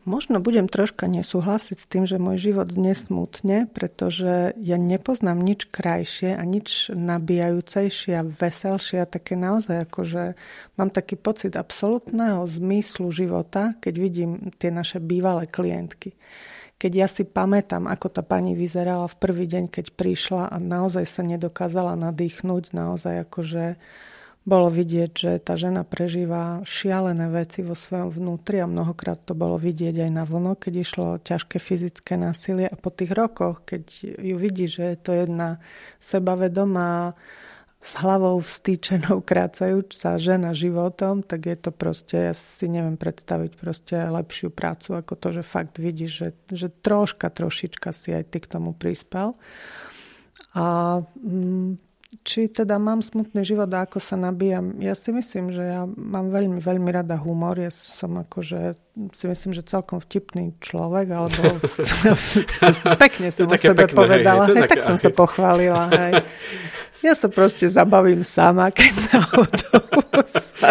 Možno 0.02 0.42
budem 0.42 0.66
troška 0.66 1.06
nesúhlasiť 1.06 1.78
s 1.78 1.86
tým, 1.86 2.10
že 2.10 2.18
môj 2.18 2.50
život 2.50 2.74
nesmutne, 2.74 3.70
pretože 3.70 4.50
ja 4.58 4.74
nepoznám 4.74 5.38
nič 5.38 5.70
krajšie 5.70 6.34
a 6.34 6.42
nič 6.42 6.90
nabíjajúcejšie 6.90 8.18
a 8.18 8.26
veselšie 8.26 8.98
a 9.02 9.10
také 9.10 9.38
naozaj 9.38 9.86
ako, 9.86 10.00
že 10.02 10.22
mám 10.74 10.90
taký 10.90 11.14
pocit 11.14 11.54
absolútneho 11.54 12.46
zmyslu 12.50 13.14
života, 13.14 13.78
keď 13.78 13.94
vidím 13.94 14.30
tie 14.58 14.74
naše 14.74 14.98
bývalé 14.98 15.46
klientky. 15.46 16.18
Keď 16.82 16.92
ja 16.98 17.06
si 17.06 17.22
pamätám, 17.22 17.86
ako 17.86 18.10
tá 18.10 18.26
pani 18.26 18.58
vyzerala 18.58 19.06
v 19.06 19.14
prvý 19.22 19.46
deň, 19.46 19.70
keď 19.70 19.94
prišla 19.94 20.50
a 20.50 20.58
naozaj 20.58 21.06
sa 21.06 21.22
nedokázala 21.22 21.94
nadýchnuť, 21.94 22.74
naozaj 22.74 23.22
akože 23.22 23.78
bolo 24.42 24.66
vidieť, 24.66 25.10
že 25.14 25.32
tá 25.38 25.54
žena 25.54 25.86
prežíva 25.86 26.66
šialené 26.66 27.30
veci 27.30 27.62
vo 27.62 27.78
svojom 27.78 28.10
vnútri 28.10 28.58
a 28.58 28.66
mnohokrát 28.66 29.22
to 29.22 29.38
bolo 29.38 29.54
vidieť 29.54 30.02
aj 30.02 30.10
na 30.10 30.26
vlno, 30.26 30.58
keď 30.58 30.72
išlo 30.82 31.22
ťažké 31.22 31.62
fyzické 31.62 32.18
násilie 32.18 32.66
a 32.66 32.74
po 32.74 32.90
tých 32.90 33.14
rokoch, 33.14 33.62
keď 33.62 33.82
ju 34.18 34.34
vidí, 34.34 34.66
že 34.66 34.82
je 34.82 34.98
to 34.98 35.14
jedna 35.14 35.62
sebavedomá, 36.02 37.14
s 37.82 37.92
hlavou 37.98 38.38
vstýčenou 38.38 39.20
krácajúca 39.28 40.16
žena 40.16 40.54
životom, 40.54 41.26
tak 41.26 41.50
je 41.50 41.56
to 41.58 41.70
proste, 41.74 42.14
ja 42.14 42.34
si 42.34 42.70
neviem 42.70 42.94
predstaviť 42.94 43.52
proste 43.58 43.96
lepšiu 43.98 44.54
prácu 44.54 45.02
ako 45.02 45.12
to, 45.18 45.28
že 45.34 45.42
fakt 45.42 45.82
vidíš, 45.82 46.10
že, 46.10 46.28
že 46.48 46.68
troška, 46.70 47.26
trošička 47.28 47.90
si 47.90 48.14
aj 48.14 48.30
ty 48.30 48.38
k 48.38 48.50
tomu 48.50 48.72
prispel. 48.72 49.34
A 50.54 51.00
mm, 51.18 51.91
či 52.20 52.52
teda 52.52 52.76
mám 52.76 53.00
smutný 53.00 53.40
život 53.40 53.72
a 53.72 53.88
ako 53.88 53.96
sa 53.96 54.20
nabíjam. 54.20 54.76
Ja 54.84 54.92
si 54.92 55.08
myslím, 55.16 55.48
že 55.48 55.64
ja 55.64 55.88
mám 55.88 56.28
veľmi, 56.28 56.60
veľmi 56.60 56.90
rada 56.92 57.16
humor. 57.16 57.56
Ja 57.56 57.72
som 57.72 58.20
akože, 58.20 58.76
si 59.16 59.24
myslím, 59.24 59.56
že 59.56 59.64
celkom 59.64 59.96
vtipný 59.96 60.52
človek, 60.60 61.08
alebo 61.08 61.56
pekne 63.08 63.32
som 63.32 63.48
o 63.48 63.56
sebe 63.56 63.88
pekné, 63.88 63.96
povedala. 63.96 64.44
Hej, 64.44 64.60
hej, 64.60 64.68
tak 64.68 64.84
som 64.84 65.00
sa 65.00 65.08
pochválila. 65.24 65.88
Hej. 65.88 66.12
Ja 67.02 67.16
sa 67.18 67.26
proste 67.26 67.66
zabavím 67.66 68.22
sama, 68.22 68.70
keď 68.70 68.92
na 69.10 69.20
sa, 70.30 70.68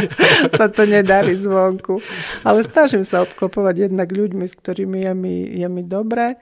sa 0.47 0.65
to 0.71 0.87
nedarí 0.87 1.35
zvonku. 1.35 1.99
Ale 2.47 2.63
snažím 2.63 3.03
sa 3.03 3.27
obklopovať 3.27 3.91
jednak 3.91 4.07
ľuďmi, 4.07 4.47
s 4.47 4.55
ktorými 4.55 5.03
je 5.09 5.13
mi, 5.17 5.35
je 5.57 5.67
mi 5.67 5.83
dobre 5.83 6.39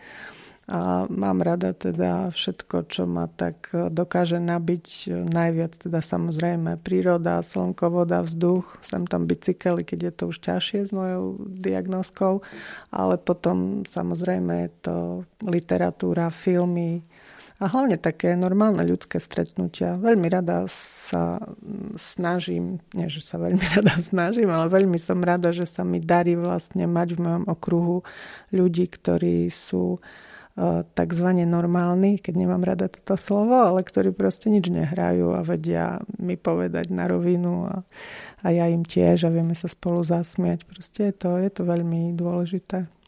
a 0.69 1.09
mám 1.09 1.41
rada 1.41 1.73
teda 1.73 2.29
všetko, 2.29 2.85
čo 2.93 3.09
ma 3.09 3.25
tak 3.25 3.73
e, 3.73 3.89
dokáže 3.89 4.37
nabiť 4.37 4.85
e, 4.85 5.25
najviac, 5.25 5.81
teda 5.81 5.97
samozrejme 6.05 6.77
príroda, 6.77 7.41
slnko, 7.41 7.89
voda, 7.89 8.21
vzduch, 8.21 8.77
sem 8.85 9.09
tam 9.09 9.25
bicykely, 9.25 9.81
keď 9.81 9.99
je 9.99 10.13
to 10.13 10.23
už 10.29 10.37
ťažšie 10.45 10.79
s 10.85 10.91
mojou 10.93 11.41
diagnoskou, 11.41 12.45
ale 12.93 13.17
potom 13.17 13.81
samozrejme 13.81 14.69
je 14.69 14.71
to 14.85 14.95
literatúra, 15.41 16.29
filmy 16.29 17.01
a 17.59 17.67
hlavne 17.67 17.99
také 17.99 18.39
normálne 18.39 18.85
ľudské 18.85 19.19
stretnutia. 19.19 19.99
Veľmi 19.99 20.31
rada 20.31 20.63
sa 21.09 21.43
snažím, 21.97 22.79
nie 22.93 23.09
že 23.09 23.25
sa 23.25 23.41
veľmi 23.41 23.65
rada 23.75 23.97
snažím, 23.97 24.53
ale 24.53 24.69
veľmi 24.69 25.01
som 25.01 25.17
rada, 25.19 25.49
že 25.49 25.65
sa 25.65 25.81
mi 25.81 25.97
darí 25.97 26.37
vlastne 26.37 26.85
mať 26.85 27.17
v 27.17 27.19
mojom 27.25 27.43
okruhu 27.49 27.97
ľudí, 28.53 28.85
ktorí 28.85 29.49
sú 29.49 29.97
takzvané 30.93 31.47
normálni, 31.47 32.19
keď 32.19 32.33
nemám 32.35 32.63
rada 32.67 32.91
toto 32.91 33.15
slovo, 33.15 33.63
ale 33.63 33.85
ktorí 33.85 34.11
proste 34.11 34.51
nič 34.51 34.67
nehrajú 34.67 35.31
a 35.31 35.41
vedia 35.45 36.03
mi 36.19 36.35
povedať 36.35 36.91
na 36.91 37.07
rovinu 37.07 37.69
a, 37.69 37.87
a 38.43 38.47
ja 38.51 38.67
im 38.67 38.83
tiež 38.83 39.27
a 39.27 39.33
vieme 39.33 39.55
sa 39.55 39.71
spolu 39.71 40.03
zasmiať. 40.03 40.67
Proste 40.67 41.11
je 41.11 41.13
to, 41.15 41.39
je 41.39 41.49
to 41.53 41.63
veľmi 41.63 42.11
dôležité. 42.11 42.98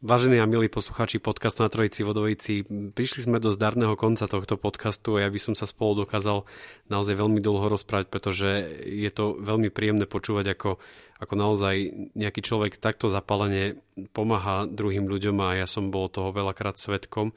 Vážení 0.00 0.40
a 0.40 0.48
milí 0.48 0.72
poslucháči 0.72 1.20
podcastu 1.20 1.60
na 1.60 1.68
Trojici 1.68 2.00
Vodovici, 2.08 2.64
prišli 2.96 3.28
sme 3.28 3.36
do 3.36 3.52
zdarného 3.52 4.00
konca 4.00 4.24
tohto 4.24 4.56
podcastu 4.56 5.20
a 5.20 5.22
ja 5.22 5.28
by 5.28 5.36
som 5.36 5.52
sa 5.52 5.68
spolu 5.68 6.08
dokázal 6.08 6.48
naozaj 6.88 7.20
veľmi 7.20 7.36
dlho 7.44 7.68
rozprávať, 7.68 8.08
pretože 8.08 8.48
je 8.80 9.10
to 9.12 9.36
veľmi 9.36 9.68
príjemné 9.68 10.08
počúvať, 10.08 10.56
ako, 10.56 10.80
ako 11.20 11.34
naozaj 11.36 11.74
nejaký 12.16 12.40
človek 12.40 12.80
takto 12.80 13.12
zapalene 13.12 13.76
pomáha 14.16 14.64
druhým 14.64 15.04
ľuďom 15.04 15.36
a 15.44 15.60
ja 15.60 15.68
som 15.68 15.92
bol 15.92 16.08
toho 16.08 16.32
veľakrát 16.32 16.80
svetkom. 16.80 17.36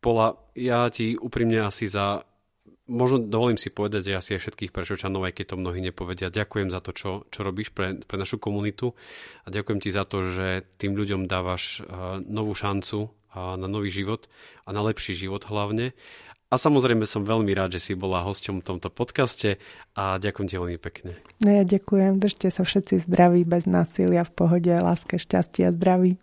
Pola, 0.00 0.40
ja 0.56 0.88
ti 0.88 1.12
úprimne 1.12 1.60
asi 1.68 1.92
za 1.92 2.24
možno 2.88 3.20
dovolím 3.22 3.60
si 3.60 3.68
povedať, 3.68 4.10
že 4.10 4.18
asi 4.18 4.30
aj 4.34 4.42
všetkých 4.42 4.72
prešovčanov, 4.72 5.28
aj 5.28 5.36
keď 5.36 5.54
to 5.54 5.60
mnohí 5.60 5.78
nepovedia, 5.84 6.32
ďakujem 6.32 6.72
za 6.72 6.80
to, 6.80 6.90
čo, 6.96 7.10
čo 7.28 7.40
robíš 7.44 7.70
pre, 7.70 8.00
pre 8.02 8.16
našu 8.16 8.40
komunitu 8.40 8.96
a 9.44 9.52
ďakujem 9.52 9.78
ti 9.78 9.92
za 9.92 10.08
to, 10.08 10.32
že 10.32 10.64
tým 10.80 10.96
ľuďom 10.96 11.28
dávaš 11.28 11.84
uh, 11.84 12.18
novú 12.24 12.56
šancu 12.56 12.98
uh, 13.06 13.54
na 13.60 13.68
nový 13.68 13.92
život 13.92 14.26
a 14.64 14.72
na 14.72 14.80
lepší 14.80 15.14
život 15.14 15.44
hlavne. 15.46 15.92
A 16.48 16.56
samozrejme 16.56 17.04
som 17.04 17.28
veľmi 17.28 17.52
rád, 17.52 17.76
že 17.76 17.84
si 17.84 17.92
bola 17.92 18.24
hosťom 18.24 18.64
v 18.64 18.66
tomto 18.72 18.88
podcaste 18.88 19.60
a 19.92 20.16
ďakujem 20.16 20.48
ti 20.48 20.56
veľmi 20.56 20.80
pekne. 20.80 21.12
No 21.44 21.52
ja 21.52 21.60
ďakujem, 21.60 22.16
držte 22.16 22.48
sa 22.48 22.64
všetci 22.64 23.04
zdraví, 23.04 23.44
bez 23.44 23.68
násilia, 23.68 24.24
v 24.24 24.32
pohode, 24.32 24.72
láske, 24.72 25.20
šťastie 25.20 25.68
a 25.68 25.76
zdraví. 25.76 26.16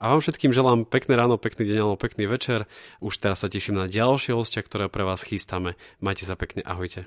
A 0.00 0.16
vám 0.16 0.24
všetkým 0.24 0.56
želám 0.56 0.88
pekné 0.88 1.12
ráno, 1.12 1.36
pekný 1.36 1.68
deň 1.68 1.78
alebo 1.84 2.00
pekný 2.00 2.24
večer. 2.24 2.64
Už 3.04 3.20
teraz 3.20 3.44
sa 3.44 3.52
teším 3.52 3.76
na 3.76 3.84
ďalšie 3.84 4.32
hostia, 4.32 4.64
ktoré 4.64 4.88
pre 4.88 5.04
vás 5.04 5.20
chystáme. 5.20 5.76
Majte 6.00 6.24
sa 6.24 6.40
pekne, 6.40 6.64
ahojte. 6.64 7.04